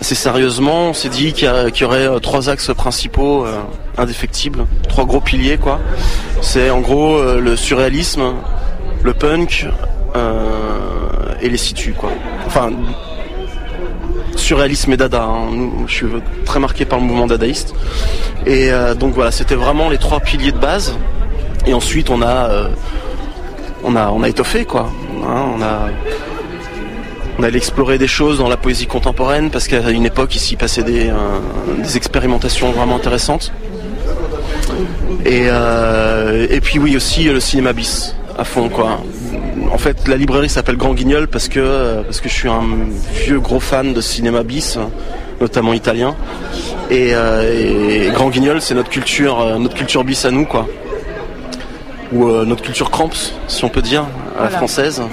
assez 0.00 0.14
sérieusement, 0.14 0.90
on 0.90 0.94
s'est 0.94 1.08
dit 1.08 1.32
qu'il 1.32 1.48
y, 1.48 1.78
y 1.80 1.84
aurait 1.84 2.08
trois 2.20 2.48
axes 2.48 2.70
principaux 2.74 3.44
indéfectibles, 3.98 4.64
trois 4.88 5.04
gros 5.06 5.20
piliers, 5.20 5.58
quoi. 5.58 5.78
C'est 6.40 6.70
en 6.70 6.80
gros 6.80 7.20
le 7.38 7.56
surréalisme, 7.56 8.32
le 9.02 9.12
punk 9.12 9.66
et 11.42 11.48
les 11.48 11.56
situs 11.58 11.94
quoi. 11.98 12.09
Enfin 12.50 12.72
surréalisme 14.34 14.92
et 14.92 14.96
dada. 14.96 15.22
hein. 15.22 15.50
Je 15.86 15.94
suis 15.94 16.06
très 16.44 16.58
marqué 16.58 16.84
par 16.84 16.98
le 16.98 17.04
mouvement 17.04 17.28
dadaïste. 17.28 17.76
Et 18.44 18.72
euh, 18.72 18.96
donc 18.96 19.14
voilà, 19.14 19.30
c'était 19.30 19.54
vraiment 19.54 19.88
les 19.88 19.98
trois 19.98 20.18
piliers 20.18 20.50
de 20.50 20.58
base. 20.58 20.96
Et 21.64 21.74
ensuite 21.74 22.10
on 22.10 22.22
a 22.22 22.50
euh, 22.50 22.68
on 23.84 23.94
a 23.94 24.28
étoffé 24.28 24.64
quoi. 24.64 24.90
Hein, 25.24 25.44
on 25.56 25.62
a 25.62 25.90
on 27.38 27.44
explorer 27.44 27.98
des 27.98 28.08
choses 28.08 28.38
dans 28.38 28.48
la 28.48 28.56
poésie 28.56 28.86
contemporaine 28.86 29.50
parce 29.50 29.68
qu'à 29.68 29.88
une 29.90 30.04
époque 30.04 30.34
ici 30.34 30.56
passait 30.56 30.82
des, 30.82 31.08
euh, 31.08 31.94
expérimentations 31.94 32.72
vraiment 32.72 32.96
intéressantes. 32.96 33.52
Et, 35.24 35.44
et 35.44 36.60
puis 36.60 36.80
oui 36.80 36.96
aussi 36.96 37.24
le 37.24 37.38
cinéma 37.38 37.72
bis 37.72 38.16
à 38.36 38.42
fond 38.42 38.68
quoi. 38.68 39.00
En 39.72 39.78
fait 39.78 40.08
la 40.08 40.16
librairie 40.16 40.48
s'appelle 40.48 40.76
Grand 40.76 40.94
Guignol 40.94 41.28
parce 41.28 41.48
que 41.48 42.02
parce 42.02 42.20
que 42.20 42.28
je 42.28 42.34
suis 42.34 42.48
un 42.48 42.62
vieux 43.24 43.40
gros 43.40 43.60
fan 43.60 43.92
de 43.94 44.00
cinéma 44.00 44.42
bis, 44.42 44.78
notamment 45.40 45.72
italien. 45.72 46.14
Et, 46.90 47.10
euh, 47.14 48.06
et 48.08 48.10
Grand 48.10 48.28
Guignol 48.30 48.60
c'est 48.60 48.74
notre 48.74 48.90
culture 48.90 49.40
euh, 49.40 49.58
notre 49.58 49.74
culture 49.76 50.02
bis 50.04 50.24
à 50.24 50.30
nous 50.30 50.44
quoi. 50.44 50.66
Ou 52.12 52.26
euh, 52.28 52.44
notre 52.44 52.62
culture 52.62 52.90
cramps 52.90 53.32
si 53.46 53.64
on 53.64 53.68
peut 53.68 53.82
dire 53.82 54.04
à 54.38 54.44
la 54.44 54.50
française. 54.50 55.02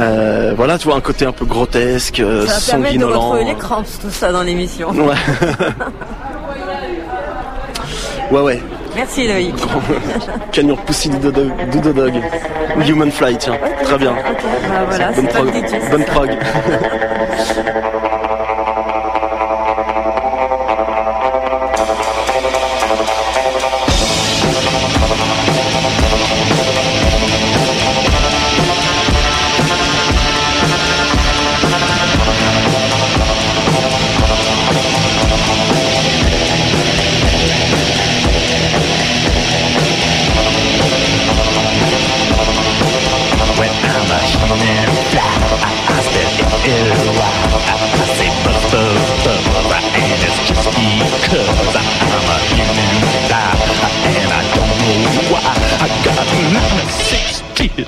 Euh, 0.00 0.52
voilà, 0.56 0.78
tu 0.78 0.86
vois, 0.86 0.96
un 0.96 1.00
côté 1.00 1.24
un 1.24 1.32
peu 1.32 1.44
grotesque, 1.44 2.18
Ça 2.18 2.22
de 2.22 2.46
sanguinolent. 2.46 3.18
retrouver 3.18 3.42
les 3.46 3.56
cramps, 3.56 3.82
tout 4.00 4.10
ça 4.12 4.30
dans 4.30 4.44
l'émission. 4.44 4.90
Ouais. 4.90 5.16
ouais, 8.30 8.40
ouais. 8.40 8.62
Merci 8.98 9.28
Loïc. 9.28 9.54
Can 10.52 10.66
your 10.66 10.76
pussy 10.78 11.08
do 11.08 11.18
the 11.18 11.30
dog, 11.30 11.70
do 11.70 11.80
the 11.80 11.92
dog? 11.94 12.82
Human 12.82 13.12
fly, 13.12 13.36
tiens. 13.38 13.56
Très 13.84 13.96
bien. 13.96 14.12
Bah 14.12 14.86
voilà, 14.88 15.12
Bonne 15.12 15.28
prog. 15.28 15.52
Bonne 15.92 16.04
prog. 16.10 16.30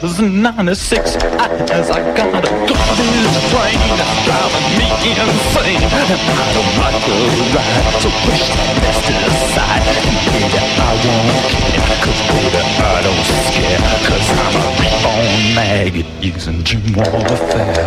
96 0.00 0.16
tears 0.16 0.18
and 0.20 0.42
96 0.42 1.16
eyes. 1.16 1.90
I 1.90 2.00
got 2.16 2.32
a 2.32 2.40
garbage 2.40 3.36
brain 3.52 3.80
that's 4.00 4.16
driving 4.24 4.68
me 4.80 4.88
insane, 5.12 5.76
and 5.76 5.92
I 5.92 6.48
don't 6.56 6.74
like 6.80 7.00
the 7.04 7.16
ride. 7.52 8.00
So 8.00 8.08
push 8.24 8.44
that 8.48 8.72
mess 8.80 8.98
to 9.06 9.12
the 9.12 9.32
side, 9.52 9.84
and 9.84 10.16
baby, 10.32 10.56
I 10.56 10.96
won't 11.04 11.44
care, 11.52 11.84
'cause 12.00 12.20
baby, 12.32 12.60
I 12.80 13.02
don't 13.04 13.24
scare, 13.44 13.80
'cause 14.06 14.28
I'm 14.40 14.56
a 14.56 14.72
reborn 14.80 15.32
maggot 15.54 16.08
using 16.22 16.64
gym 16.64 16.84
warfare. 16.94 17.84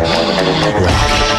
Rock. 0.84 1.34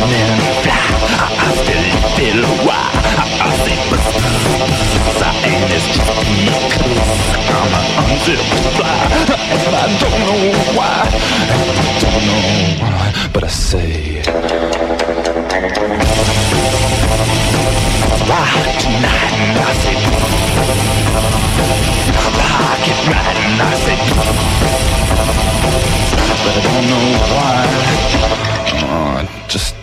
I, 0.00 0.06
I 0.06 1.50
still 1.58 1.86
feel 2.14 2.40
why. 2.66 2.86
I, 3.18 3.26
I 3.38 3.58
buzz, 3.90 4.06
buzz, 5.02 5.22
and 5.42 5.72
it's 5.74 5.86
just 5.90 6.06
because 6.06 6.98
I'm 7.50 7.74
a 7.74 7.82
unzipped 7.98 8.46
fly. 8.78 8.94
And 9.58 9.74
I 9.74 9.86
don't 9.98 10.18
know 10.22 10.38
why. 10.78 11.02
And 11.34 11.50
I 11.50 11.58
don't 11.98 12.22
know 12.28 12.46
why. 12.78 13.06
But 13.32 13.42
I 13.42 13.46
say. 13.48 14.22
Rock 18.28 18.62
tonight, 18.78 19.34
and 19.42 19.58
I 19.58 19.72
say. 19.82 19.98
Rock 22.38 22.84
it 22.86 23.00
right, 23.10 23.38
and 23.46 23.60
I 23.60 23.74
say. 23.82 23.98
But 26.44 26.54
I 26.54 26.60
don't 26.62 26.86
know 26.86 27.06
why. 27.34 27.58
Oh, 28.90 29.44
just 29.48 29.74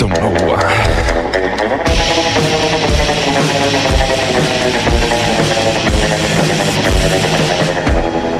don't 0.00 0.18
know 0.18 0.30
why. 0.46 1.70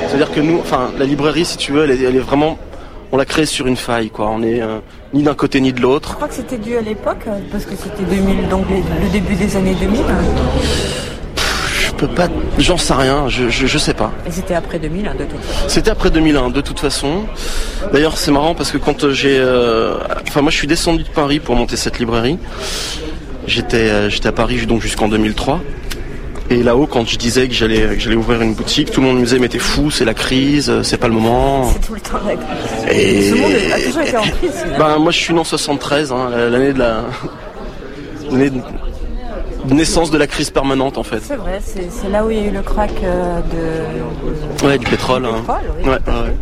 C'est-à-dire 0.08 0.32
que 0.32 0.40
nous, 0.40 0.58
enfin, 0.58 0.90
la 0.98 1.04
librairie, 1.04 1.44
si 1.44 1.56
tu 1.56 1.72
veux, 1.72 1.84
elle 1.84 1.90
est, 1.92 2.02
elle 2.02 2.16
est 2.16 2.20
vraiment, 2.20 2.58
on 3.12 3.16
l'a 3.16 3.24
créée 3.24 3.46
sur 3.46 3.66
une 3.66 3.76
faille, 3.76 4.10
quoi. 4.10 4.28
On 4.30 4.42
est 4.42 4.60
euh, 4.60 4.78
ni 5.14 5.22
d'un 5.22 5.34
côté 5.34 5.60
ni 5.60 5.72
de 5.72 5.78
Je 5.78 5.82
l'autre. 5.82 6.14
crois 6.16 6.28
que 6.28 6.34
c'était 6.34 6.58
dû 6.58 6.76
à 6.76 6.80
l'époque, 6.80 7.26
parce 7.52 7.64
que 7.64 7.76
c'était 7.76 8.02
2000, 8.02 8.48
donc 8.48 8.64
le 8.70 9.08
début 9.10 9.34
des 9.34 9.56
années 9.56 9.74
2000. 9.74 10.00
Je 12.00 12.06
peux 12.06 12.14
pas, 12.14 12.28
j'en 12.56 12.78
sais 12.78 12.94
rien, 12.94 13.28
je, 13.28 13.50
je, 13.50 13.66
je 13.66 13.76
sais 13.78 13.92
pas. 13.92 14.10
Et 14.26 14.30
c'était 14.30 14.54
après 14.54 14.78
2000, 14.78 15.06
hein, 15.06 15.14
de 15.18 15.24
toute 15.24 15.38
façon. 15.38 15.68
C'était 15.68 15.90
après 15.90 16.10
2001, 16.10 16.48
de 16.48 16.60
toute 16.62 16.80
façon. 16.80 17.24
D'ailleurs, 17.92 18.16
c'est 18.16 18.30
marrant 18.30 18.54
parce 18.54 18.70
que 18.70 18.78
quand 18.78 19.10
j'ai, 19.10 19.36
euh, 19.38 19.98
enfin, 20.26 20.40
moi, 20.40 20.50
je 20.50 20.56
suis 20.56 20.66
descendu 20.66 21.02
de 21.02 21.08
Paris 21.10 21.40
pour 21.40 21.56
monter 21.56 21.76
cette 21.76 21.98
librairie. 21.98 22.38
J'étais, 23.46 23.76
euh, 23.76 24.08
j'étais 24.08 24.28
à 24.28 24.32
Paris 24.32 24.64
donc 24.64 24.80
jusqu'en 24.80 25.08
2003. 25.08 25.60
Et 26.48 26.62
là-haut, 26.62 26.86
quand 26.86 27.06
je 27.06 27.18
disais 27.18 27.46
que 27.48 27.54
j'allais, 27.54 27.82
que 27.82 28.00
j'allais 28.00 28.16
ouvrir 28.16 28.40
une 28.40 28.54
boutique, 28.54 28.90
tout 28.90 29.02
le 29.02 29.06
monde 29.06 29.18
me 29.18 29.24
disait 29.24 29.38
mais 29.38 29.48
t'es 29.48 29.58
fou, 29.58 29.90
c'est 29.90 30.06
la 30.06 30.14
crise, 30.14 30.70
euh, 30.70 30.82
c'est 30.82 30.96
pas 30.96 31.08
le 31.08 31.14
moment. 31.14 31.70
C'est 31.70 31.86
tout 31.86 31.94
le 31.94 32.00
temps 32.00 32.18
la 32.26 32.34
crise. 32.34 32.96
Et 32.98 33.30
Ce 33.30 33.34
monde 33.34 33.52
a 33.74 33.78
toujours 33.78 34.02
été 34.02 34.16
en 34.16 34.22
crise, 34.22 34.52
finalement. 34.52 34.78
ben 34.78 34.98
moi, 35.00 35.12
je 35.12 35.18
suis 35.18 35.34
né 35.34 35.40
en 35.40 35.44
73, 35.44 36.12
hein, 36.12 36.30
l'année 36.50 36.72
de 36.72 36.78
la, 36.78 37.04
l'année 38.30 38.48
de 38.48 38.60
naissance 39.68 40.10
de 40.10 40.18
la 40.18 40.26
crise 40.26 40.50
permanente 40.50 40.98
en 40.98 41.02
fait. 41.02 41.20
C'est 41.22 41.36
vrai, 41.36 41.60
c'est 41.62 42.08
là 42.08 42.24
où 42.24 42.30
il 42.30 42.38
y 42.38 42.40
a 42.40 42.46
eu 42.46 42.50
le 42.50 42.62
crack 42.62 42.90
euh, 43.04 43.40
de... 43.40 44.66
Ouais, 44.66 44.78
du 44.78 44.86
pétrole. 44.86 45.24
hein. 45.26 45.40
pétrole, 45.40 45.60
oui. 45.78 45.84
Ouais, 45.84 45.90
ouais, 45.90 46.20
ouais. 46.22 46.36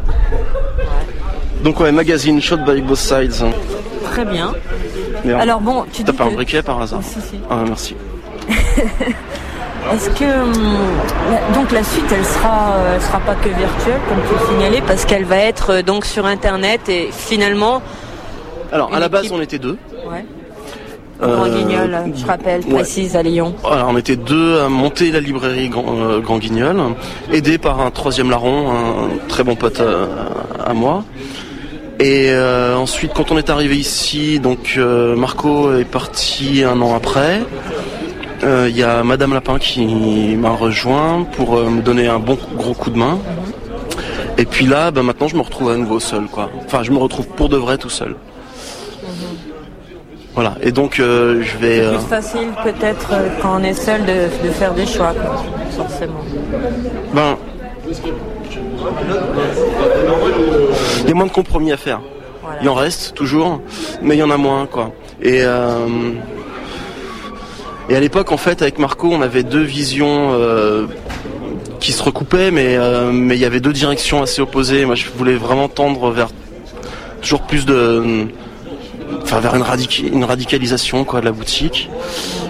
Donc 1.63 1.81
ouais, 1.81 1.91
magazine 1.93 2.41
Shot 2.41 2.59
by 2.59 2.81
Both 2.83 2.99
Sides. 2.99 3.45
Très 4.05 4.25
bien. 4.25 4.53
Alors 5.39 5.61
bon, 5.61 5.85
tu 5.93 6.05
T'as 6.05 6.13
pas 6.13 6.25
un 6.25 6.29
que- 6.31 6.35
briquet 6.35 6.63
par 6.63 6.81
hasard 6.81 7.01
Oh, 7.03 7.07
si, 7.07 7.21
si. 7.21 7.41
Ah 7.51 7.65
merci. 7.67 7.97
Est-ce 9.93 10.11
que 10.11 10.25
hum, 10.25 10.53
donc 11.55 11.73
la 11.73 11.83
suite, 11.83 12.05
elle 12.13 12.25
sera, 12.25 12.75
elle 12.95 13.01
sera 13.01 13.21
pas 13.21 13.35
que 13.35 13.49
virtuelle, 13.49 14.01
comme 14.09 14.19
tu 14.29 14.35
le 14.35 14.53
signalais, 14.55 14.83
parce 14.87 15.05
qu'elle 15.07 15.25
va 15.25 15.37
être 15.39 15.71
euh, 15.71 15.83
donc 15.83 16.05
sur 16.05 16.27
Internet 16.27 16.89
et 16.89 17.09
finalement, 17.11 17.81
Alors, 18.71 18.93
à 18.95 18.99
la 19.01 19.09
base, 19.09 19.25
équipe. 19.25 19.37
on 19.37 19.41
était 19.41 19.59
deux. 19.59 19.79
Euh, 21.21 21.37
Grand 21.37 21.49
Guignol, 21.49 21.97
je 22.15 22.25
rappelle, 22.27 22.61
ouais. 22.67 22.75
précise 22.75 23.17
à 23.17 23.23
Lyon. 23.23 23.55
Voilà, 23.63 23.87
on 23.89 23.97
était 23.97 24.17
deux 24.17 24.61
à 24.61 24.69
monter 24.69 25.11
la 25.11 25.21
librairie 25.21 25.69
Grand, 25.69 25.85
euh, 25.89 26.21
Grand 26.21 26.39
Guignol, 26.39 26.81
aidé 27.33 27.59
par 27.59 27.81
un 27.81 27.91
troisième 27.91 28.31
larron, 28.31 28.71
un 28.71 29.09
très 29.27 29.43
bon 29.43 29.57
pote 29.57 29.81
euh, 29.81 30.07
à 30.65 30.75
moi. 30.75 31.05
Et 31.99 32.31
euh, 32.31 32.77
ensuite, 32.77 33.13
quand 33.15 33.33
on 33.33 33.39
est 33.39 33.51
arrivé 33.51 33.77
ici, 33.77 34.39
donc 34.39 34.75
euh, 34.77 35.17
Marco 35.17 35.75
est 35.77 35.85
parti 35.85 36.63
un 36.63 36.81
an 36.81 36.95
après. 36.95 37.43
Euh, 38.45 38.69
Il 38.71 38.77
y 38.77 38.85
a 38.85 39.03
Madame 39.03 39.35
Lapin 39.35 39.59
qui 39.59 40.37
m'a 40.37 40.51
rejoint 40.51 41.27
pour 41.33 41.57
me 41.57 41.83
donner 41.83 42.07
un 42.07 42.21
bon 42.21 42.39
gros 42.57 42.75
coup 42.75 42.91
de 42.91 42.99
main. 42.99 43.19
Et 44.37 44.45
puis 44.45 44.67
là, 44.67 44.93
bah, 44.93 45.03
maintenant, 45.03 45.27
je 45.27 45.35
me 45.35 45.41
retrouve 45.43 45.71
à 45.71 45.77
nouveau 45.77 45.99
seul, 45.99 46.27
quoi. 46.31 46.49
Enfin, 46.65 46.85
je 46.85 46.93
me 46.93 46.99
retrouve 46.99 47.27
pour 47.27 47.49
de 47.49 47.57
vrai 47.57 47.77
tout 47.77 47.91
seul. 47.91 48.15
Voilà. 50.39 50.55
Et 50.63 50.71
donc, 50.71 51.01
euh, 51.01 51.43
je 51.43 51.59
vais. 51.59 51.79
C'est 51.79 51.85
euh, 51.85 51.99
plus 51.99 52.07
facile 52.07 52.49
peut-être 52.63 53.09
euh, 53.13 53.29
quand 53.43 53.61
on 53.61 53.65
est 53.65 53.75
seul 53.75 54.03
de, 54.03 54.47
de 54.47 54.53
faire 54.53 54.73
des 54.73 54.87
choix, 54.87 55.13
quoi, 55.13 55.45
forcément. 55.73 56.21
Ben, 57.13 57.37
il 61.03 61.09
y 61.09 61.11
a 61.11 61.15
moins 61.15 61.27
de 61.27 61.33
compromis 61.33 61.73
à 61.73 61.77
faire. 61.77 62.01
Voilà. 62.41 62.61
Il 62.63 62.69
en 62.69 62.75
reste 62.75 63.15
toujours, 63.15 63.61
mais 64.01 64.15
il 64.15 64.21
y 64.21 64.23
en 64.23 64.31
a 64.31 64.37
moins, 64.37 64.67
quoi. 64.67 64.93
Et 65.21 65.41
euh, 65.43 65.89
et 67.89 67.97
à 67.97 67.99
l'époque, 67.99 68.31
en 68.31 68.37
fait, 68.37 68.63
avec 68.63 68.79
Marco, 68.79 69.09
on 69.11 69.23
avait 69.23 69.43
deux 69.43 69.65
visions 69.65 70.35
euh, 70.35 70.87
qui 71.81 71.91
se 71.91 72.01
recoupaient, 72.01 72.53
mais 72.53 72.77
euh, 72.77 73.11
mais 73.11 73.35
il 73.35 73.41
y 73.41 73.45
avait 73.45 73.59
deux 73.59 73.73
directions 73.73 74.23
assez 74.23 74.41
opposées. 74.41 74.85
Moi, 74.85 74.95
je 74.95 75.07
voulais 75.17 75.35
vraiment 75.35 75.69
tendre 75.69 76.13
vers 76.13 76.29
toujours 77.23 77.43
plus 77.43 77.67
de, 77.67 78.29
enfin, 79.23 79.41
vers 79.41 79.55
une, 79.55 79.63
radic- 79.63 80.07
une 80.13 80.25
radicalisation, 80.25 81.05
quoi, 81.05 81.21
de 81.21 81.25
la 81.27 81.33
boutique, 81.33 81.89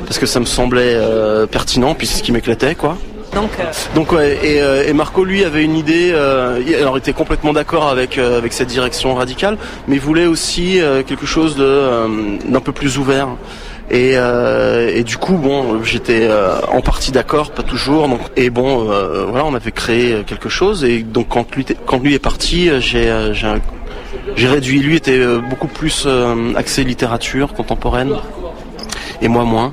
parce 0.07 0.19
que 0.19 0.27
ça 0.27 0.41
me 0.41 0.45
semblait 0.47 0.95
euh, 0.95 1.47
pertinent, 1.47 1.95
puis 1.95 2.07
c'est 2.07 2.19
ce 2.19 2.23
qui 2.23 2.33
m'éclatait, 2.33 2.75
quoi. 2.75 2.97
Donc, 3.35 3.51
euh, 3.61 3.65
Donc 3.95 4.13
ouais, 4.13 4.39
et, 4.43 4.63
euh, 4.63 4.89
et 4.89 4.95
Marco 4.95 5.23
lui 5.23 5.45
avait 5.45 5.63
une 5.63 5.77
idée, 5.77 6.11
euh, 6.15 6.61
alors 6.81 6.97
il 6.97 7.01
était 7.01 7.13
complètement 7.13 7.53
d'accord 7.53 7.89
avec 7.89 8.17
avec 8.17 8.55
cette 8.55 8.69
direction 8.69 9.15
radicale, 9.15 9.59
mais 9.87 9.97
il 9.97 10.01
voulait 10.01 10.25
aussi 10.27 10.81
quelque 11.07 11.27
chose 11.27 11.55
de 11.55 12.49
d'un 12.51 12.61
peu 12.61 12.73
plus 12.73 12.97
ouvert. 12.97 13.29
Et, 13.91 14.13
euh, 14.17 14.91
et 14.95 15.03
du 15.03 15.17
coup 15.19 15.35
bon, 15.35 15.83
j'étais 15.83 16.27
euh, 16.29 16.59
en 16.73 16.81
partie 16.81 17.13
d'accord, 17.13 17.51
pas 17.53 17.63
toujours. 17.63 18.09
Donc 18.09 18.21
et 18.37 18.49
bon, 18.51 18.91
euh, 18.91 19.25
voilà, 19.29 19.45
on 19.45 19.55
avait 19.55 19.73
créé 19.73 20.25
quelque 20.27 20.49
chose. 20.49 20.83
Et 20.85 21.01
donc 21.03 21.29
quand 21.29 21.55
lui 21.55 21.67
quand 21.87 22.03
lui 22.03 22.15
est 22.15 22.19
parti, 22.19 22.71
j'ai 22.81 23.11
j'ai 24.37 24.49
réduit. 24.49 24.81
Lui 24.81 24.97
était 24.97 25.19
euh, 25.19 25.39
beaucoup 25.41 25.67
plus 25.69 26.05
euh, 26.07 26.55
axé 26.57 26.85
littérature 26.85 27.53
contemporaine 27.55 28.13
et 29.23 29.29
moi 29.29 29.45
moins. 29.45 29.73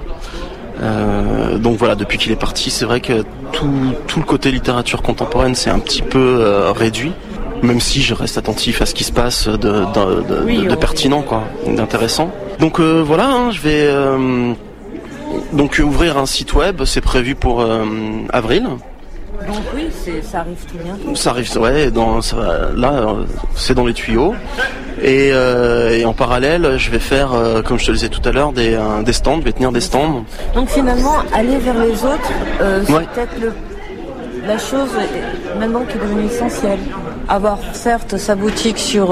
Euh, 0.81 1.57
donc 1.57 1.77
voilà, 1.77 1.95
depuis 1.95 2.17
qu'il 2.17 2.31
est 2.31 2.35
parti, 2.39 2.69
c'est 2.69 2.85
vrai 2.85 2.99
que 2.99 3.23
tout, 3.53 3.69
tout 4.07 4.19
le 4.19 4.25
côté 4.25 4.51
littérature 4.51 5.01
contemporaine 5.01 5.55
c'est 5.55 5.69
un 5.69 5.79
petit 5.79 6.01
peu 6.01 6.19
euh, 6.41 6.71
réduit, 6.73 7.13
même 7.63 7.79
si 7.79 8.01
je 8.01 8.13
reste 8.13 8.37
attentif 8.37 8.81
à 8.81 8.85
ce 8.85 8.93
qui 8.93 9.05
se 9.05 9.13
passe 9.13 9.47
de, 9.47 9.55
de, 9.55 10.21
de- 10.27 10.43
Oui, 10.45 10.57
de- 10.57 10.63
de 10.65 10.73
on- 10.73 10.75
pertinent, 10.75 11.21
quoi, 11.21 11.43
d'intéressant. 11.65 12.29
Donc 12.59 12.79
voilà, 12.81 13.27
hein, 13.29 13.51
je 13.51 13.61
vais 13.61 13.89
donc 15.53 15.81
ouvrir 15.83 16.17
un 16.17 16.25
site 16.25 16.53
web, 16.53 16.83
c'est 16.85 17.01
prévu 17.01 17.35
pour 17.35 17.65
avril. 18.33 18.67
Donc 19.47 19.57
oui, 19.75 19.87
ça 20.23 20.39
arrive 20.39 20.57
tout 20.69 20.77
bientôt. 20.83 21.15
Ça 21.15 21.29
arrive, 21.31 21.57
ouais, 21.57 21.91
dans, 21.91 22.21
ça 22.21 22.35
va- 22.35 22.69
là, 22.75 22.91
euh, 22.93 23.23
c'est 23.55 23.73
dans 23.73 23.85
les 23.85 23.93
tuyaux. 23.93 24.33
Et, 25.01 25.31
euh, 25.33 25.89
et 25.97 26.05
en 26.05 26.13
parallèle, 26.13 26.77
je 26.77 26.89
vais 26.89 26.99
faire, 26.99 27.33
euh, 27.33 27.61
comme 27.61 27.77
je 27.77 27.85
te 27.85 27.91
le 27.91 27.97
disais 27.97 28.09
tout 28.09 28.21
à 28.27 28.31
l'heure, 28.31 28.53
des, 28.53 28.73
euh, 28.75 29.01
des 29.03 29.13
stands, 29.13 29.39
je 29.39 29.45
vais 29.45 29.51
tenir 29.51 29.71
des 29.71 29.81
stands. 29.81 30.23
Donc 30.53 30.69
finalement, 30.69 31.15
aller 31.33 31.57
vers 31.57 31.77
les 31.79 31.91
autres, 32.03 32.31
c'est 32.85 32.93
Ouais. 32.93 33.05
peut-être 33.13 33.39
le- 33.41 33.53
la 34.47 34.57
chose 34.57 34.89
maintenant 35.59 35.81
qui 35.89 35.97
est 35.97 36.01
devenue 36.01 36.25
essentielle. 36.27 36.79
Avoir 37.27 37.57
certes 37.73 38.17
sa 38.17 38.35
boutique 38.35 38.77
sur 38.77 39.09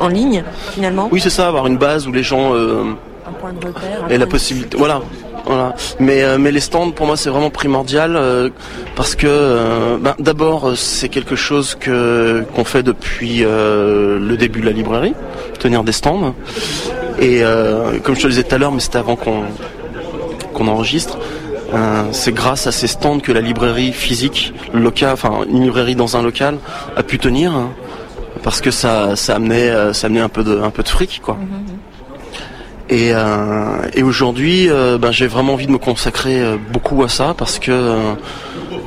en 0.00 0.08
ligne, 0.08 0.42
finalement, 0.72 1.08
Oui, 1.12 1.20
c'est 1.20 1.30
ça, 1.30 1.46
avoir 1.48 1.66
une 1.68 1.78
base 1.78 2.06
où 2.08 2.12
les 2.12 2.22
gens 2.24 2.52
un 2.54 3.32
point 3.40 3.52
de 3.52 3.66
repère. 3.66 4.04
un 4.06 4.08
et 4.08 4.18
la 4.18 4.26
possibilité. 4.26 4.76
Voilà. 4.76 5.00
Mais, 6.00 6.22
euh, 6.22 6.38
mais 6.38 6.50
les 6.50 6.60
stands, 6.60 6.90
pour 6.90 7.06
moi, 7.06 7.16
c'est 7.16 7.30
vraiment 7.30 7.50
primordial 7.50 8.16
euh, 8.16 8.50
parce 8.96 9.14
que, 9.14 9.26
euh, 9.28 9.96
ben, 9.98 10.14
d'abord, 10.18 10.76
c'est 10.76 11.08
quelque 11.08 11.36
chose 11.36 11.74
qu'on 11.74 12.64
fait 12.64 12.82
depuis 12.82 13.40
le 13.40 14.36
début 14.36 14.60
de 14.60 14.66
la 14.66 14.72
librairie, 14.72 15.14
tenir 15.58 15.84
des 15.84 15.92
stands. 15.92 16.34
Et 17.20 17.42
comme 18.02 18.14
je 18.14 18.20
te 18.20 18.26
le 18.26 18.30
disais 18.30 18.44
tout 18.44 18.54
à 18.54 18.58
l'heure, 18.58 18.72
mais 18.72 18.80
c'était 18.80 18.98
avant 18.98 19.16
qu'on 19.16 20.68
enregistre. 20.68 21.18
c'est 22.12 22.32
grâce 22.32 22.66
à 22.66 22.72
ces 22.72 22.86
stands 22.86 23.20
que 23.20 23.32
la 23.32 23.40
librairie 23.40 23.92
physique, 23.92 24.52
enfin 25.02 25.40
une 25.50 25.62
librairie 25.62 25.96
dans 25.96 26.16
un 26.16 26.22
local, 26.22 26.58
a 26.96 27.02
pu 27.02 27.18
tenir, 27.18 27.52
hein, 27.52 27.70
parce 28.42 28.60
que 28.60 28.70
ça, 28.70 29.16
ça 29.16 29.36
amenait, 29.36 29.92
ça 29.92 30.06
amenait 30.06 30.20
un 30.20 30.28
peu 30.28 30.44
de, 30.44 30.60
un 30.60 30.70
peu 30.70 30.82
de 30.82 30.88
fric, 30.88 31.20
quoi. 31.22 31.36
Euh, 31.40 31.87
et 32.90 34.02
aujourd'hui, 34.02 34.68
euh, 34.70 34.98
ben, 34.98 35.10
j'ai 35.10 35.26
vraiment 35.26 35.54
envie 35.54 35.66
de 35.66 35.72
me 35.72 35.78
consacrer 35.78 36.40
euh, 36.40 36.56
beaucoup 36.72 37.02
à 37.02 37.08
ça 37.08 37.34
parce 37.36 37.58
que 37.58 37.70
euh, 37.70 38.14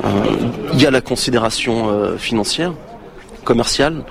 euh, 0.04 0.08
il 0.72 0.82
y 0.82 0.86
a 0.86 0.90
la 0.90 1.00
considération 1.00 1.90
euh, 1.90 2.16
financière, 2.16 2.72
commerciale. 3.44 4.04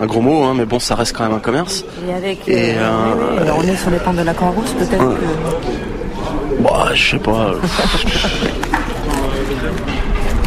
Un 0.00 0.06
gros 0.06 0.20
mot, 0.20 0.44
hein, 0.44 0.54
mais 0.56 0.64
bon, 0.64 0.78
ça 0.78 0.94
reste 0.94 1.16
quand 1.16 1.24
même 1.24 1.34
un 1.34 1.40
commerce. 1.40 1.84
Et 2.08 2.12
avec. 2.14 2.48
Et, 2.48 2.74
euh, 2.76 2.82
euh, 2.82 3.42
alors 3.42 3.58
on 3.58 3.62
est 3.62 3.76
sur 3.76 3.90
les 3.90 3.98
pentes 3.98 4.16
de 4.16 4.22
la 4.22 4.34
Croix-Rousse, 4.34 4.72
peut-être 4.72 4.98
que. 4.98 6.62
Bah, 6.62 6.90
je 6.94 7.10
sais 7.10 7.18
pas. 7.18 7.52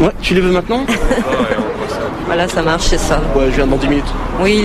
ouais, 0.00 0.10
tu 0.22 0.34
les 0.34 0.40
veux 0.40 0.52
maintenant? 0.52 0.84
Voilà, 2.26 2.48
ça 2.48 2.62
marche, 2.62 2.84
c'est 2.84 2.98
ça. 2.98 3.20
Ouais, 3.36 3.46
je 3.50 3.56
viens 3.56 3.66
dans 3.66 3.76
10 3.76 3.88
minutes. 3.88 4.14
Oui, 4.42 4.62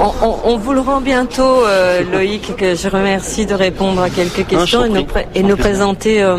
on, 0.00 0.26
on- 0.26 0.38
on 0.44 0.56
vous 0.58 0.72
le 0.72 0.80
rend 0.80 1.00
bientôt, 1.00 1.64
euh, 1.64 2.02
Loïc, 2.12 2.56
que 2.56 2.74
je 2.74 2.88
remercie 2.88 3.46
de 3.46 3.54
répondre 3.54 4.02
à 4.02 4.10
quelques 4.10 4.46
questions 4.46 4.84
et 4.84 4.88
nous, 4.88 5.06
et 5.34 5.42
nous 5.42 5.56
présenter 5.56 6.22
euh, 6.22 6.38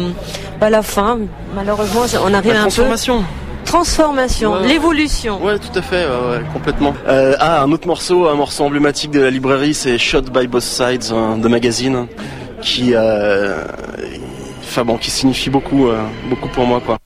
pas 0.60 0.70
la 0.70 0.82
fin. 0.82 1.20
Malheureusement, 1.56 2.02
on 2.26 2.34
arrive 2.34 2.54
La 2.54 2.62
un 2.62 2.64
peu. 2.66 2.70
transformation. 2.70 3.24
Ouais. 4.54 4.68
l'évolution. 4.68 5.44
Ouais, 5.44 5.58
tout 5.58 5.80
à 5.80 5.82
fait, 5.82 6.06
ouais, 6.06 6.38
ouais, 6.38 6.44
complètement. 6.52 6.94
Euh, 7.08 7.36
ah, 7.40 7.64
un 7.64 7.72
autre 7.72 7.88
morceau, 7.88 8.28
un 8.28 8.36
morceau 8.36 8.66
emblématique 8.66 9.12
de 9.12 9.22
la 9.22 9.30
librairie, 9.30 9.74
c'est 9.74 9.98
Shot 9.98 10.22
by 10.24 10.46
Both 10.48 10.64
Sides 10.64 11.12
de 11.38 11.48
magazine, 11.48 12.08
qui, 12.62 12.92
euh, 12.94 13.64
enfin 14.64 14.84
bon, 14.84 14.98
qui 14.98 15.10
signifie 15.10 15.50
beaucoup, 15.50 15.88
euh, 15.88 15.98
beaucoup 16.30 16.50
pour 16.50 16.66
moi, 16.66 16.82
quoi. 16.86 16.98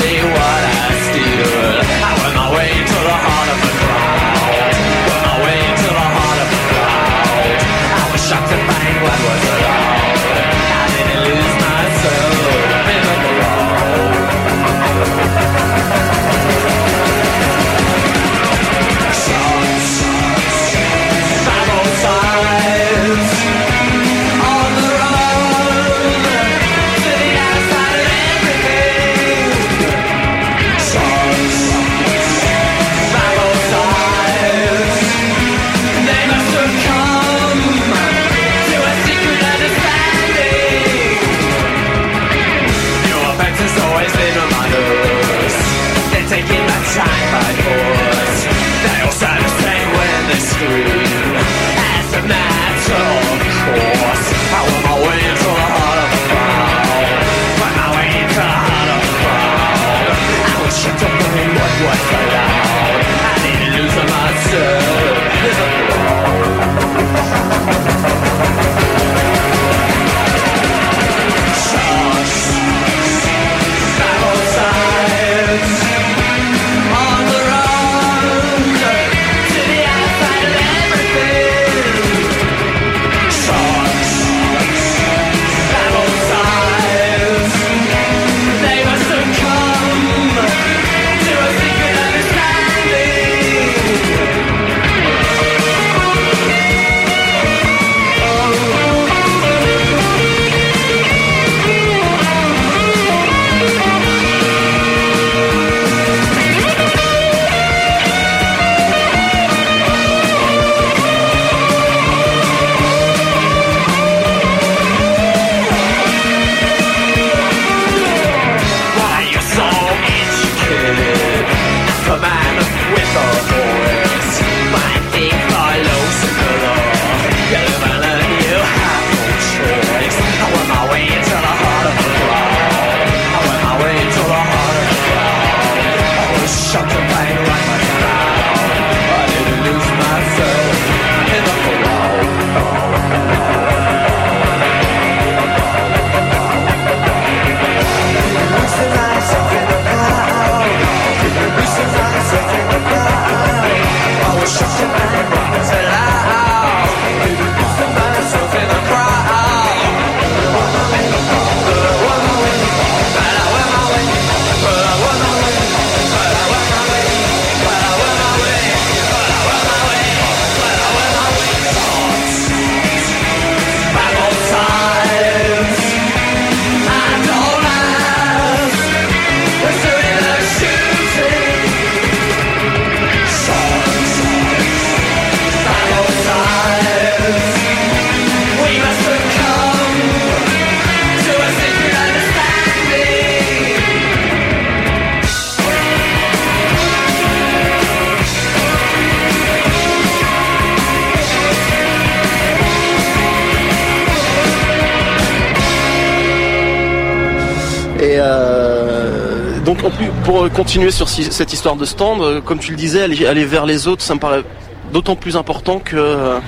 continuer 210.59 210.91
sur 210.91 211.07
cette 211.07 211.53
histoire 211.53 211.75
de 211.77 211.85
stand, 211.85 212.21
euh, 212.21 212.41
comme 212.41 212.59
tu 212.59 212.71
le 212.71 212.77
disais, 212.77 213.01
aller, 213.03 213.25
aller 213.25 213.45
vers 213.45 213.65
les 213.65 213.87
autres, 213.87 214.01
ça 214.03 214.13
me 214.13 214.19
paraît 214.19 214.43
d'autant 214.91 215.15
plus 215.15 215.37
important 215.37 215.79
que 215.79 215.95
euh, 215.95 216.39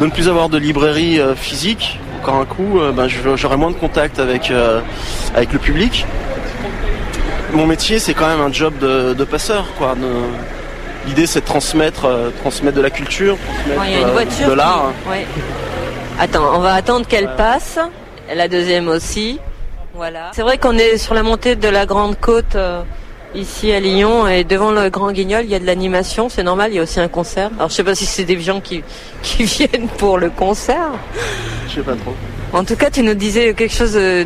de 0.00 0.06
ne 0.06 0.10
plus 0.10 0.28
avoir 0.28 0.48
de 0.48 0.58
librairie 0.58 1.18
euh, 1.18 1.34
physique. 1.34 1.98
Encore 2.22 2.36
un 2.36 2.44
coup, 2.44 2.80
ben, 2.94 3.06
j'aurai 3.36 3.56
moins 3.56 3.70
de 3.70 3.76
contact 3.76 4.18
avec 4.18 4.52
avec 5.34 5.52
le 5.52 5.58
public. 5.58 6.04
Mon 7.52 7.66
métier, 7.66 7.98
c'est 7.98 8.12
quand 8.12 8.26
même 8.28 8.40
un 8.40 8.52
job 8.52 8.74
de, 8.80 9.14
de 9.14 9.24
passeur, 9.24 9.64
quoi. 9.78 9.94
de- 9.94 11.08
L'idée, 11.08 11.26
c'est 11.26 11.40
de 11.40 11.46
transmettre, 11.46 12.04
euh, 12.04 12.30
transmettre 12.42 12.76
de 12.76 12.82
la 12.82 12.90
culture, 12.90 13.36
transmettre 13.66 13.80
Ouais, 13.80 14.22
euh, 14.42 14.46
de 14.46 14.50
qui- 14.50 14.56
l'art. 14.56 14.92
ouais. 15.08 15.26
Attends, 16.20 16.50
on 16.54 16.58
va 16.58 16.74
attendre 16.74 17.06
qu'elle 17.06 17.34
passe. 17.36 17.78
La 18.34 18.46
deuxième 18.48 18.88
aussi. 18.88 19.38
Voilà. 19.94 20.30
C'est 20.34 20.42
vrai 20.42 20.58
qu'on 20.58 20.76
est 20.76 20.98
sur 20.98 21.14
la 21.14 21.22
montée 21.22 21.56
de 21.56 21.68
la 21.68 21.86
Grande 21.86 22.18
Côte 22.20 22.56
euh, 22.56 22.82
ici 23.34 23.72
à 23.72 23.80
Lyon 23.80 24.26
et 24.26 24.44
devant 24.44 24.70
le 24.72 24.88
Grand 24.90 25.12
Guignol, 25.12 25.42
il 25.44 25.50
y 25.50 25.54
a 25.54 25.58
de 25.58 25.66
l'animation. 25.66 26.28
C'est 26.28 26.42
normal. 26.42 26.70
Il 26.72 26.76
y 26.76 26.78
a 26.78 26.82
aussi 26.82 27.00
un 27.00 27.08
concert. 27.08 27.50
Alors 27.56 27.68
je 27.70 27.74
sais 27.74 27.84
pas 27.84 27.94
si 27.94 28.06
c'est 28.06 28.24
des 28.24 28.40
gens 28.40 28.60
qui 28.60 28.82
qui 29.22 29.44
viennent 29.44 29.88
pour 29.98 30.18
le 30.18 30.30
concert. 30.30 30.90
Je 31.68 31.74
sais 31.76 31.80
pas 31.82 31.94
trop. 31.94 32.14
En 32.54 32.64
tout 32.64 32.76
cas, 32.76 32.88
tu 32.90 33.02
nous 33.02 33.12
disais 33.12 33.52
quelque 33.52 33.74
chose 33.74 33.92
de, 33.92 34.24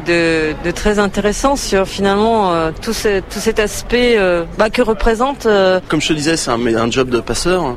de- 0.65 0.71
très 0.71 1.01
intéressant 1.01 1.57
sur 1.57 1.87
finalement 1.89 2.53
euh, 2.55 2.71
tout, 2.81 2.93
ce- 2.93 3.19
tout 3.19 3.41
cet 3.41 3.59
aspect 3.59 4.15
euh, 4.17 4.45
bah, 4.59 4.71
que 4.71 4.81
représente. 4.81 5.47
euh, 5.47 5.81
Comme 5.89 6.01
je 6.01 6.09
te 6.09 6.13
disais, 6.13 6.37
c'est 6.37 6.51
un, 6.51 6.65
un 6.67 6.89
job 6.91 7.11
de 7.11 7.21
passeur. 7.21 7.77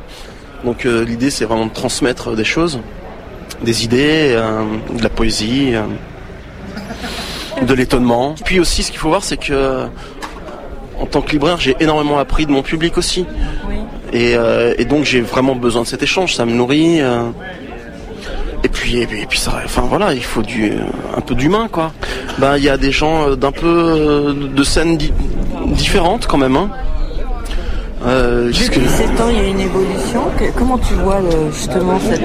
Donc 0.64 0.84
l'idée, 0.86 1.30
c'est 1.32 1.46
vraiment 1.46 1.66
de 1.68 1.74
transmettre 1.74 2.36
des 2.36 2.44
choses, 2.44 2.80
des 3.64 3.84
idées, 3.84 4.36
de 4.96 5.04
la 5.04 5.10
poésie, 5.10 5.74
de 7.62 7.74
l'étonnement. 7.74 8.36
Puis 8.46 8.60
aussi, 8.60 8.82
ce 8.84 8.90
qu'il 8.92 9.00
faut 9.00 9.10
voir, 9.10 9.24
c'est 9.24 9.38
que 9.38 9.86
en 11.06 11.10
tant 11.10 11.22
que 11.22 11.32
libraire, 11.32 11.58
j'ai 11.60 11.76
énormément 11.80 12.18
appris 12.20 12.46
de 12.46 12.52
mon 12.52 12.62
public 12.64 12.98
aussi. 12.98 13.26
Et, 14.14 14.36
euh, 14.36 14.74
et 14.78 14.86
donc 14.86 15.04
j'ai 15.06 15.22
vraiment 15.22 15.56
besoin 15.56 15.84
de 15.84 15.88
cet 15.88 16.02
échange, 16.04 16.36
ça 16.36 16.46
me 16.46 16.52
nourrit. 16.54 17.02
euh. 17.02 17.24
et 18.64 18.70
puis 18.70 18.98
et 18.98 19.06
puis, 19.08 19.22
et 19.22 19.26
puis 19.26 19.40
ça, 19.40 19.62
enfin 19.64 19.84
voilà, 19.88 20.14
il 20.14 20.24
faut 20.24 20.42
du 20.42 20.72
un 21.16 21.22
peu 21.22 21.36
d'humain 21.36 21.68
quoi. 21.72 21.92
Ben 22.40 22.58
il 22.58 22.64
y 22.64 22.70
a 22.70 22.78
des 22.78 22.92
gens 22.92 23.30
euh, 23.30 23.36
d'un 23.36 23.52
peu 23.52 23.68
euh, 23.68 24.34
de 24.56 24.64
scènes 24.64 24.98
di- 24.98 25.14
différentes 25.68 26.26
quand 26.28 26.38
même. 26.38 26.56
Hein. 26.56 26.70
Euh, 28.06 28.52
que- 28.52 28.66
Depuis 28.76 28.88
7 28.90 29.08
ans, 29.22 29.30
il 29.32 29.38
y 29.38 29.40
a 29.40 29.48
une 29.48 29.60
évolution. 29.60 30.22
Que- 30.38 30.52
comment 30.58 30.78
tu 30.78 30.94
vois 30.96 31.20
le- 31.22 31.52
justement 31.52 32.00
cette, 32.00 32.22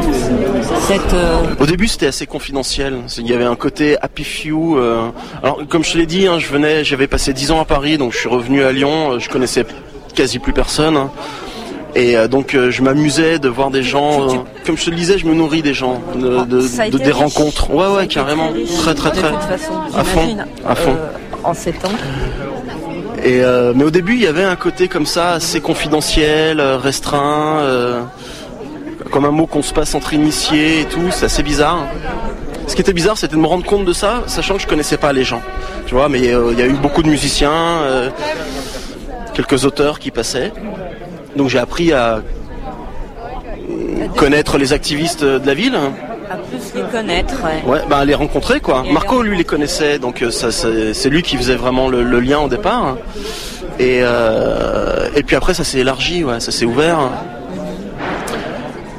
cette 0.86 1.14
euh, 1.14 1.36
Au 1.58 1.66
début, 1.66 1.88
c'était 1.88 2.06
assez 2.06 2.26
confidentiel. 2.26 2.96
Il 3.18 3.26
y 3.28 3.32
avait 3.32 3.44
un 3.44 3.56
côté 3.56 3.96
happy 4.02 4.24
few. 4.24 4.76
euh. 4.76 5.08
Alors, 5.42 5.60
comme 5.68 5.82
je 5.84 5.92
te 5.92 5.98
l'ai 5.98 6.06
dit, 6.06 6.26
hein, 6.26 6.38
je 6.38 6.48
venais, 6.48 6.84
j'avais 6.84 7.06
passé 7.06 7.32
10 7.32 7.50
ans 7.50 7.60
à 7.60 7.64
Paris, 7.64 7.96
donc 7.96 8.12
je 8.12 8.18
suis 8.18 8.28
revenu 8.28 8.62
à 8.62 8.72
Lyon. 8.72 9.12
euh, 9.12 9.18
Je 9.18 9.30
connaissais 9.30 9.64
quasi 10.14 10.38
plus 10.38 10.52
personne. 10.52 10.96
hein. 10.96 11.10
Et 11.96 12.16
euh, 12.16 12.28
donc, 12.28 12.54
euh, 12.54 12.70
je 12.70 12.82
m'amusais 12.82 13.38
de 13.38 13.48
voir 13.48 13.70
des 13.70 13.82
gens. 13.82 14.28
euh, 14.28 14.34
comme 14.66 14.76
je 14.76 14.84
te 14.84 14.90
le 14.90 14.96
disais, 14.96 15.16
je 15.18 15.26
me 15.26 15.34
nourris 15.34 15.62
des 15.62 15.74
gens, 15.74 16.00
de, 16.14 16.44
de- 16.44 16.60
Ça 16.60 16.82
a 16.82 16.90
de- 16.90 16.94
été 16.96 17.04
des 17.04 17.10
riche. 17.10 17.14
rencontres. 17.16 17.70
Ouais, 17.74 17.86
ouais, 17.96 18.06
carrément, 18.06 18.50
très, 18.82 18.94
très, 18.94 19.10
très. 19.10 19.22
Façon, 19.32 19.72
À 19.96 20.04
fond, 20.04 20.36
à 20.68 20.74
fond. 20.76 20.90
euh, 20.96 21.08
en 21.42 21.54
7 21.54 21.84
ans. 21.86 21.88
Et 23.22 23.42
euh, 23.42 23.72
mais 23.74 23.84
au 23.84 23.90
début, 23.90 24.14
il 24.14 24.22
y 24.22 24.26
avait 24.26 24.44
un 24.44 24.56
côté 24.56 24.88
comme 24.88 25.06
ça, 25.06 25.32
assez 25.32 25.60
confidentiel, 25.60 26.58
euh, 26.58 26.78
restreint, 26.78 27.60
euh, 27.60 28.02
comme 29.10 29.24
un 29.24 29.30
mot 29.30 29.46
qu'on 29.46 29.62
se 29.62 29.74
passe 29.74 29.94
entre 29.94 30.14
initiés 30.14 30.80
et 30.80 30.84
tout. 30.84 31.10
C'est 31.10 31.26
assez 31.26 31.42
bizarre. 31.42 31.86
Ce 32.70 32.76
qui 32.76 32.82
était 32.82 32.92
bizarre, 32.92 33.18
c'était 33.18 33.34
de 33.34 33.40
me 33.40 33.48
rendre 33.48 33.64
compte 33.64 33.84
de 33.84 33.92
ça, 33.92 34.22
sachant 34.28 34.54
que 34.54 34.62
je 34.62 34.68
connaissais 34.68 34.96
pas 34.96 35.12
les 35.12 35.24
gens. 35.24 35.42
Tu 35.86 35.94
vois, 35.94 36.08
mais 36.08 36.32
euh, 36.32 36.52
il 36.52 36.58
y 36.58 36.62
a 36.62 36.66
eu 36.66 36.74
beaucoup 36.74 37.02
de 37.02 37.08
musiciens, 37.08 37.50
euh, 37.50 38.10
quelques 39.34 39.64
auteurs 39.64 39.98
qui 39.98 40.12
passaient. 40.12 40.52
Donc 41.34 41.48
j'ai 41.48 41.58
appris 41.58 41.92
à 41.92 42.22
connaître 44.16 44.56
les 44.56 44.72
activistes 44.72 45.24
de 45.24 45.44
la 45.44 45.54
ville. 45.54 45.76
À 46.30 46.36
plus 46.36 46.74
les 46.74 46.82
connaître. 46.92 47.34
ouais. 47.42 47.70
Ouais, 47.70 47.80
bah 47.88 47.98
à 47.98 48.04
les 48.04 48.14
rencontrer 48.14 48.60
quoi. 48.60 48.84
Marco 48.90 49.22
lui 49.22 49.36
les 49.36 49.44
connaissait, 49.44 49.98
donc 49.98 50.22
euh, 50.22 50.30
ça 50.30 50.52
c'est 50.52 51.08
lui 51.10 51.22
qui 51.22 51.36
faisait 51.36 51.56
vraiment 51.56 51.88
le, 51.88 52.02
le 52.04 52.20
lien 52.20 52.38
au 52.38 52.48
départ. 52.48 52.96
Et 53.78 54.00
euh, 54.02 55.08
et 55.16 55.22
puis 55.22 55.34
après 55.36 55.54
ça 55.54 55.64
s'est 55.64 55.78
élargi, 55.78 56.22
ouais, 56.22 56.38
ça 56.40 56.52
s'est 56.52 56.66
ouvert 56.66 56.98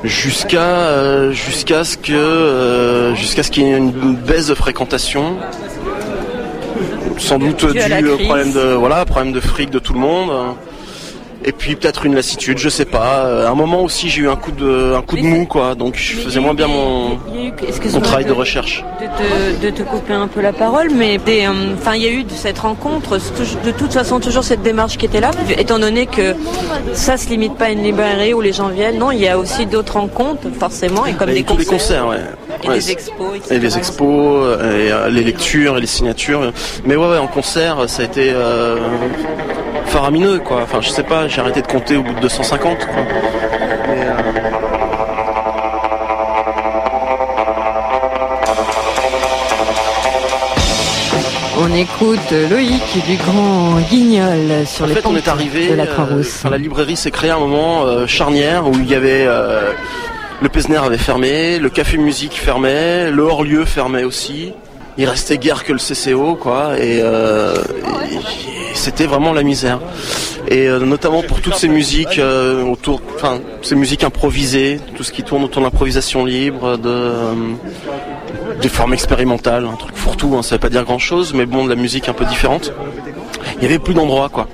jusqu'à 0.03 0.61
euh, 0.61 1.31
jusqu'à 1.31 1.83
ce 1.83 1.95
que 1.97 2.11
euh, 2.11 3.15
jusqu'à 3.15 3.43
ce 3.43 3.51
qu'il 3.51 3.63
y 3.63 3.71
ait 3.71 3.77
une 3.77 4.15
baisse 4.15 4.47
de 4.47 4.55
fréquentation. 4.55 5.37
Sans 7.17 7.37
doute 7.37 7.65
Dû 7.71 7.79
problème 8.25 8.51
de 8.51 8.73
voilà 8.73 9.05
problème 9.05 9.31
de 9.31 9.39
fric 9.39 9.69
de 9.69 9.79
tout 9.79 9.93
le 9.93 9.99
monde. 9.99 10.31
Et 11.43 11.51
puis 11.51 11.75
peut-être 11.75 12.05
une 12.05 12.15
lassitude, 12.15 12.57
je 12.59 12.69
sais 12.69 12.85
pas. 12.85 13.25
Euh, 13.25 13.47
À 13.47 13.49
un 13.51 13.55
moment 13.55 13.81
aussi 13.81 14.09
j'ai 14.09 14.21
eu 14.21 14.29
un 14.29 14.35
coup 14.35 14.51
de 14.51 14.93
un 14.95 15.01
coup 15.01 15.17
de 15.17 15.23
mou 15.23 15.45
quoi, 15.45 15.75
donc 15.75 15.95
je 15.95 16.15
faisais 16.17 16.39
moins 16.39 16.53
bien 16.53 16.67
mon 16.67 17.17
mon 17.93 18.01
travail 18.01 18.25
de 18.25 18.29
de- 18.29 18.33
recherche. 18.35 18.83
de 19.01 19.59
te, 19.59 19.65
de 19.65 19.69
te 19.71 19.81
couper 19.83 20.13
un 20.13 20.27
peu 20.27 20.41
la 20.41 20.53
parole, 20.53 20.89
mais 20.95 21.17
des, 21.17 21.45
euh, 21.45 21.73
enfin, 21.77 21.95
il 21.95 22.03
y 22.03 22.07
a 22.07 22.11
eu 22.11 22.23
cette 22.35 22.59
rencontre, 22.59 23.17
de 23.65 23.71
toute 23.71 23.93
façon 23.93 24.19
toujours 24.19 24.43
cette 24.43 24.61
démarche 24.61 24.97
qui 24.97 25.05
était 25.05 25.19
là, 25.19 25.31
étant 25.57 25.79
donné 25.79 26.05
que 26.05 26.35
ça 26.93 27.17
se 27.17 27.27
limite 27.29 27.55
pas 27.55 27.65
à 27.65 27.69
une 27.71 27.83
librairie 27.83 28.33
où 28.33 28.41
les 28.41 28.53
gens 28.53 28.67
viennent. 28.69 28.99
Non, 28.99 29.11
il 29.11 29.19
y 29.21 29.27
a 29.27 29.37
aussi 29.37 29.65
d'autres 29.65 29.93
rencontres, 29.97 30.47
forcément, 30.59 31.05
et 31.05 31.13
comme 31.13 31.29
Et 31.29 31.33
des 31.33 31.43
concerts, 31.43 31.67
concerts, 31.67 32.07
ouais. 32.07 32.17
et 32.63 32.67
Ouais, 32.67 32.75
des 32.75 32.91
expos, 32.91 33.35
etc. 33.37 33.55
Et 33.55 33.59
les 33.59 33.77
expos, 33.77 34.07
euh, 34.45 34.87
et 34.87 34.91
euh, 34.91 35.09
les 35.09 35.23
lectures 35.23 35.77
et 35.77 35.81
les 35.81 35.87
signatures. 35.87 36.51
Mais 36.85 36.95
ouais, 36.95 37.07
ouais, 37.09 37.17
en 37.17 37.27
concert, 37.27 37.77
ça 37.87 38.03
a 38.03 38.05
été 38.05 38.31
euh, 38.33 38.77
faramineux, 39.91 40.39
quoi. 40.39 40.61
Enfin, 40.63 40.79
je 40.81 40.89
sais 40.89 41.03
pas, 41.03 41.27
j'ai 41.27 41.41
arrêté 41.41 41.61
de 41.61 41.67
compter 41.67 41.97
au 41.97 42.03
bout 42.03 42.13
de 42.13 42.19
250, 42.21 42.77
quoi. 42.85 42.95
Mais, 43.87 44.05
euh, 44.05 44.13
On 51.59 51.75
écoute 51.75 52.31
Loïc 52.49 53.05
du 53.05 53.17
Grand 53.17 53.79
Guignol 53.89 54.65
sur 54.65 54.85
en 54.85 54.87
les 54.87 54.95
fait, 54.95 55.05
on 55.05 55.15
est 55.15 55.27
arrivé. 55.27 55.69
de 55.69 55.75
la 55.75 55.83
euh, 55.83 55.93
Croix-Rousse. 55.93 56.37
enfin, 56.39 56.49
la 56.49 56.57
librairie 56.57 56.95
s'est 56.95 57.11
créée 57.11 57.29
à 57.29 57.35
un 57.35 57.39
moment 57.39 57.83
euh, 57.83 58.07
charnière 58.07 58.67
où 58.67 58.71
il 58.73 58.89
y 58.89 58.95
avait 58.95 59.25
euh, 59.27 59.71
le 60.41 60.49
Pesner 60.49 60.77
avait 60.77 60.97
fermé, 60.97 61.59
le 61.59 61.69
Café 61.69 61.97
Musique 61.97 62.33
fermait, 62.33 63.11
le 63.11 63.23
hors-lieu 63.23 63.65
fermait 63.65 64.03
aussi. 64.05 64.53
Il 64.97 65.07
restait 65.07 65.37
guère 65.37 65.63
que 65.63 65.73
le 65.73 65.79
CCO, 65.79 66.35
quoi, 66.35 66.69
euh, 66.79 67.53
et 68.09 68.21
c'était 68.81 69.05
vraiment 69.05 69.31
la 69.31 69.43
misère. 69.43 69.79
Et 70.47 70.67
euh, 70.67 70.79
notamment 70.79 71.21
pour 71.21 71.39
toutes 71.39 71.55
ces 71.55 71.69
musiques 71.69 72.17
euh, 72.17 72.63
autour, 72.63 73.01
enfin, 73.15 73.39
ces 73.61 73.75
musiques 73.75 74.03
improvisées, 74.03 74.79
tout 74.95 75.03
ce 75.03 75.11
qui 75.11 75.23
tourne 75.23 75.43
autour 75.43 75.61
de 75.61 75.67
l'improvisation 75.67 76.25
libre, 76.25 76.77
de 76.77 76.89
euh, 76.89 77.33
des 78.59 78.69
formes 78.69 78.93
expérimentales, 78.93 79.65
un 79.71 79.75
truc 79.75 79.95
fourre-tout, 79.95 80.35
hein, 80.35 80.41
ça 80.41 80.55
veut 80.55 80.59
pas 80.59 80.69
dire 80.69 80.83
grand-chose, 80.83 81.33
mais 81.33 81.45
bon, 81.45 81.63
de 81.65 81.69
la 81.69 81.75
musique 81.75 82.09
un 82.09 82.13
peu 82.13 82.25
différente. 82.25 82.73
Il 83.57 83.63
y 83.63 83.65
avait 83.65 83.79
plus 83.79 83.93
d'endroits, 83.93 84.29
quoi. 84.29 84.47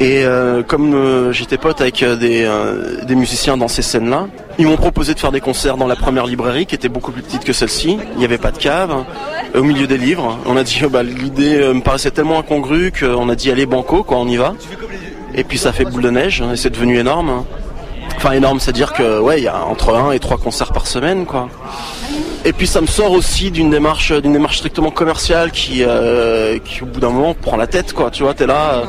Et 0.00 0.24
comme 0.68 1.32
j'étais 1.32 1.56
pote 1.56 1.80
avec 1.80 2.04
des, 2.04 2.46
musiciens 3.16 3.56
dans 3.56 3.68
ces 3.68 3.82
scènes-là, 3.82 4.28
ils 4.58 4.66
m'ont 4.66 4.76
proposé 4.76 5.14
de 5.14 5.18
faire 5.18 5.32
des 5.32 5.40
concerts 5.40 5.76
dans 5.76 5.86
la 5.86 5.96
première 5.96 6.26
librairie, 6.26 6.66
qui 6.66 6.74
était 6.74 6.90
beaucoup 6.90 7.10
plus 7.10 7.22
petite 7.22 7.42
que 7.42 7.52
celle-ci. 7.52 7.98
Il 8.12 8.18
n'y 8.18 8.24
avait 8.24 8.38
pas 8.38 8.52
de 8.52 8.58
cave, 8.58 9.04
au 9.54 9.62
milieu 9.62 9.86
des 9.86 9.98
livres. 9.98 10.38
On 10.46 10.56
a 10.56 10.64
dit, 10.64 10.80
bah, 10.90 11.02
l'idée 11.02 11.56
euh, 11.56 11.74
me 11.74 11.80
paraissait 11.80 12.10
tellement 12.10 12.38
incongrue 12.38 12.92
qu'on 12.98 13.28
a 13.28 13.34
dit, 13.34 13.50
allez, 13.50 13.66
banco, 13.66 14.02
quoi, 14.02 14.18
on 14.18 14.28
y 14.28 14.36
va. 14.36 14.54
Et 15.34 15.44
puis 15.44 15.58
ça 15.58 15.72
fait 15.72 15.84
boule 15.84 16.02
de 16.02 16.10
neige, 16.10 16.42
et 16.52 16.56
c'est 16.56 16.70
devenu 16.70 16.98
énorme. 16.98 17.44
Enfin 18.16 18.32
énorme, 18.32 18.58
c'est-à-dire 18.58 18.92
que 18.92 19.20
ouais, 19.20 19.38
il 19.38 19.44
y 19.44 19.48
a 19.48 19.64
entre 19.64 19.94
un 19.94 20.10
et 20.10 20.18
trois 20.18 20.38
concerts 20.38 20.72
par 20.72 20.86
semaine, 20.86 21.26
quoi. 21.26 21.48
Et 22.44 22.52
puis 22.52 22.66
ça 22.66 22.80
me 22.80 22.86
sort 22.86 23.12
aussi 23.12 23.50
d'une 23.50 23.70
démarche, 23.70 24.12
d'une 24.12 24.32
démarche 24.32 24.58
strictement 24.58 24.90
commerciale 24.90 25.50
qui, 25.50 25.84
euh, 25.84 26.58
qui 26.58 26.82
au 26.82 26.86
bout 26.86 27.00
d'un 27.00 27.10
moment 27.10 27.34
prend 27.34 27.56
la 27.56 27.66
tête, 27.66 27.92
quoi. 27.92 28.10
Tu 28.10 28.22
vois, 28.22 28.34
t'es 28.34 28.46
là, 28.46 28.74
euh, 28.74 28.84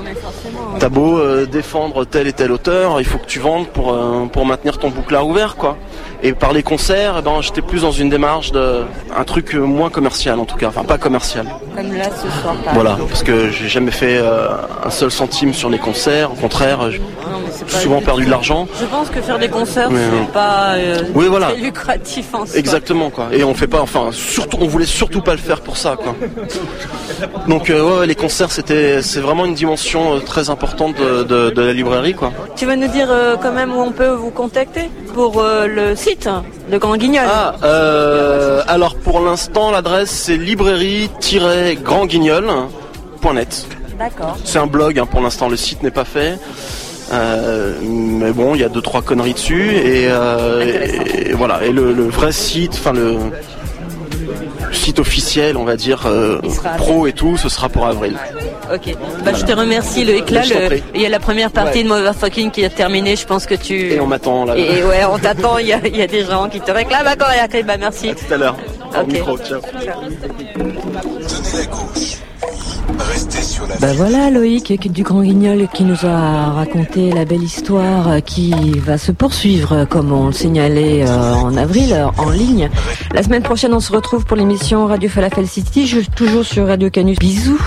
t'as 0.80 0.90
beau 0.90 1.18
euh, 1.20 1.46
défendre 1.46 2.06
tel 2.06 2.28
et 2.28 2.34
tel 2.34 2.52
auteur, 2.52 3.00
il 3.00 3.06
faut 3.06 3.18
que 3.18 3.26
tu 3.26 3.40
vendes 3.40 3.68
pour 3.68 3.92
euh, 3.94 4.26
pour 4.32 4.46
maintenir 4.46 4.78
ton 4.78 4.90
bouclard 4.90 5.28
ouvert, 5.28 5.56
quoi. 5.58 5.78
Et 6.24 6.34
par 6.34 6.54
les 6.54 6.64
concerts, 6.64 7.16
eh 7.20 7.22
ben 7.22 7.42
j'étais 7.42 7.62
plus 7.62 7.82
dans 7.82 7.92
une 7.92 8.10
démarche 8.10 8.52
de 8.52 8.82
un 9.16 9.24
truc 9.24 9.54
moins 9.54 9.90
commercial 9.90 10.40
en 10.40 10.46
tout 10.46 10.58
cas, 10.58 10.68
enfin 10.68 10.84
pas 10.84 10.98
commercial. 10.98 11.46
Comme 11.76 11.94
là 11.94 12.06
ce 12.06 12.30
soir. 12.42 12.56
par 12.64 12.74
Voilà, 12.74 12.92
exemple. 12.92 13.10
parce 13.10 13.24
que 13.24 13.50
j'ai 13.52 13.68
jamais 13.68 13.92
fait 13.92 14.18
euh, 14.18 14.48
un 14.84 14.90
seul 14.90 15.12
centime 15.12 15.54
sur 15.54 15.70
les 15.70 15.78
concerts. 15.80 16.32
Au 16.32 16.36
contraire, 16.36 16.92
j'ai 16.92 17.02
souvent 17.68 18.00
du 18.00 18.06
perdu 18.06 18.26
de 18.26 18.30
l'argent. 18.30 18.68
Je 18.80 18.86
pense 18.86 19.10
que 19.10 19.22
faire 19.22 19.40
des 19.40 19.50
concerts, 19.50 19.90
Mais, 19.92 20.00
c'est 20.00 20.32
pas 20.34 20.76
Oui, 21.14 21.28
voilà. 21.28 21.48
très 21.48 21.58
lucratif 21.58 22.34
en 22.34 22.46
soi. 22.46 22.58
Exactement 22.58 23.10
quoi. 23.10 23.28
Et 23.32 23.44
on 23.44 23.54
fait 23.54 23.68
pas, 23.68 23.82
enfin 23.82 24.10
surtout, 24.12 24.58
on 24.62 24.68
voulait 24.68 24.86
surtout 24.86 25.22
pas 25.22 25.32
le 25.34 25.38
faire 25.40 25.62
pour 25.62 25.78
ça 25.78 25.96
quoi. 25.98 26.16
Donc 27.48 27.70
ouais, 27.70 28.08
les 28.08 28.16
concerts 28.16 28.52
c'était, 28.52 29.02
c'est 29.02 29.20
vraiment 29.20 29.46
une 29.46 29.56
dimension 29.56 30.20
très 30.22 30.50
importante 30.50 30.69
de, 30.78 31.24
de- 31.24 31.50
de 31.50 31.62
la 31.62 31.74
librairie 31.74 32.14
quoi. 32.14 32.32
Tu 32.56 32.66
vas 32.66 32.76
nous 32.76 32.88
dire 32.88 33.08
euh, 33.10 33.36
quand 33.42 33.52
même 33.52 33.72
où 33.76 33.80
on 33.82 33.92
peut 33.92 34.10
vous 34.10 34.30
contacter 34.30 34.90
pour 35.14 35.40
euh, 35.42 35.68
le 35.68 35.96
site 35.96 36.30
de 36.72 36.78
Grand 36.78 36.96
Guignol. 36.98 37.26
Ah, 37.28 37.56
euh, 37.64 38.62
alors 38.68 38.96
pour 38.96 39.20
l'instant 39.20 39.72
l'adresse 39.72 40.10
c'est 40.10 40.38
librairie-grand 40.38 42.06
guignol 42.06 42.46
loicfalafel.net. 42.46 43.68
D'accord. 43.98 44.38
C'est 44.46 44.60
un 44.60 44.68
blog, 44.68 44.98
hein, 45.00 45.06
pour 45.06 45.22
l'instant 45.22 45.50
le 45.50 45.58
site 45.58 45.84
n'est 45.84 45.92
pas 45.92 46.06
fait. 46.06 46.38
Euh, 47.12 47.74
mais 47.84 48.32
bon, 48.32 48.54
il 48.56 48.62
y 48.62 48.64
a 48.64 48.70
deux 48.70 48.82
trois 48.82 49.02
conneries 49.02 49.34
dessus 49.34 49.72
et, 49.76 50.08
euh, 50.10 50.64
et 51.26 51.34
voilà. 51.34 51.64
Et 51.66 51.72
le, 51.72 51.92
le 51.92 52.04
vrai 52.04 52.32
site, 52.32 52.74
enfin 52.76 52.94
le, 52.94 53.18
site 54.72 55.00
officiel, 55.00 55.58
on 55.58 55.64
va 55.66 55.76
dire 55.76 56.04
euh, 56.06 56.40
pro 56.78 57.08
et 57.08 57.14
tout, 57.14 57.36
ce 57.36 57.50
sera 57.50 57.68
pour 57.68 57.88
avril. 57.88 58.16
Ok. 58.74 58.96
Bah, 59.26 59.32
je 59.34 59.44
te 59.46 59.52
remercie, 59.52 60.06
le- 60.06 60.18
il 60.96 61.02
y 61.02 61.06
a 61.06 61.10
la 61.10 61.20
première 61.20 61.52
partie 61.52 61.80
Ouais. 61.80 61.84
de 61.84 61.90
Motherfucking 61.90 62.52
qui 62.52 62.62
est 62.62 62.70
terminée. 62.70 63.16
Je 63.16 63.26
pense 63.26 63.46
que 63.46 63.56
tu. 63.56 63.94
Et 63.94 64.00
on 64.00 64.06
m'attend 64.08 64.46
là. 64.46 64.56
Et 64.58 64.84
ouais, 64.84 65.02
on 65.12 65.18
t'attend. 65.18 65.58
Il 65.58 65.68
y, 65.68 65.74
a- 65.74 65.80
il 65.86 65.96
y 65.98 66.02
a 66.02 66.08
des 66.08 66.24
gens 66.26 66.48
qui 66.50 66.60
te 66.62 66.72
réclament 66.72 67.08
encore 67.08 67.32
et 67.32 67.40
après, 67.40 67.64
bah 67.64 67.78
merci. 67.80 68.10
Tout 68.14 68.34
à 68.34 68.38
l'heure. 68.38 68.56
Micro, 69.08 69.38
ciao. 69.38 69.60
Bah 73.80 73.94
voilà 73.96 74.30
Loïc 74.30 74.92
du 74.92 75.04
Grand 75.04 75.22
Guignol 75.22 75.68
qui 75.74 75.84
nous 75.84 76.06
a 76.06 76.52
raconté 76.52 77.12
la 77.12 77.24
belle 77.26 77.44
histoire 77.44 78.22
qui 78.26 78.52
va 78.80 78.98
se 78.98 79.12
poursuivre 79.12 79.86
comme 79.86 80.12
on 80.12 80.28
le 80.28 80.32
signalait 80.34 81.06
euh, 81.08 81.34
en 81.36 81.56
avril 81.56 81.94
euh, 81.94 82.08
en 82.18 82.30
ligne. 82.30 82.70
La 83.14 83.24
semaine 83.24 83.44
prochaine 83.44 83.74
on 83.74 83.80
se 83.80 83.92
retrouve 83.92 84.26
pour 84.26 84.36
l'émission 84.38 84.88
Radio 84.88 85.10
Falafel 85.10 85.48
City, 85.48 85.88
je- 85.88 86.02
toujours 86.16 86.44
sur 86.46 86.68
Radio 86.68 86.90
Canus. 86.90 87.20
Bisous 87.20 87.62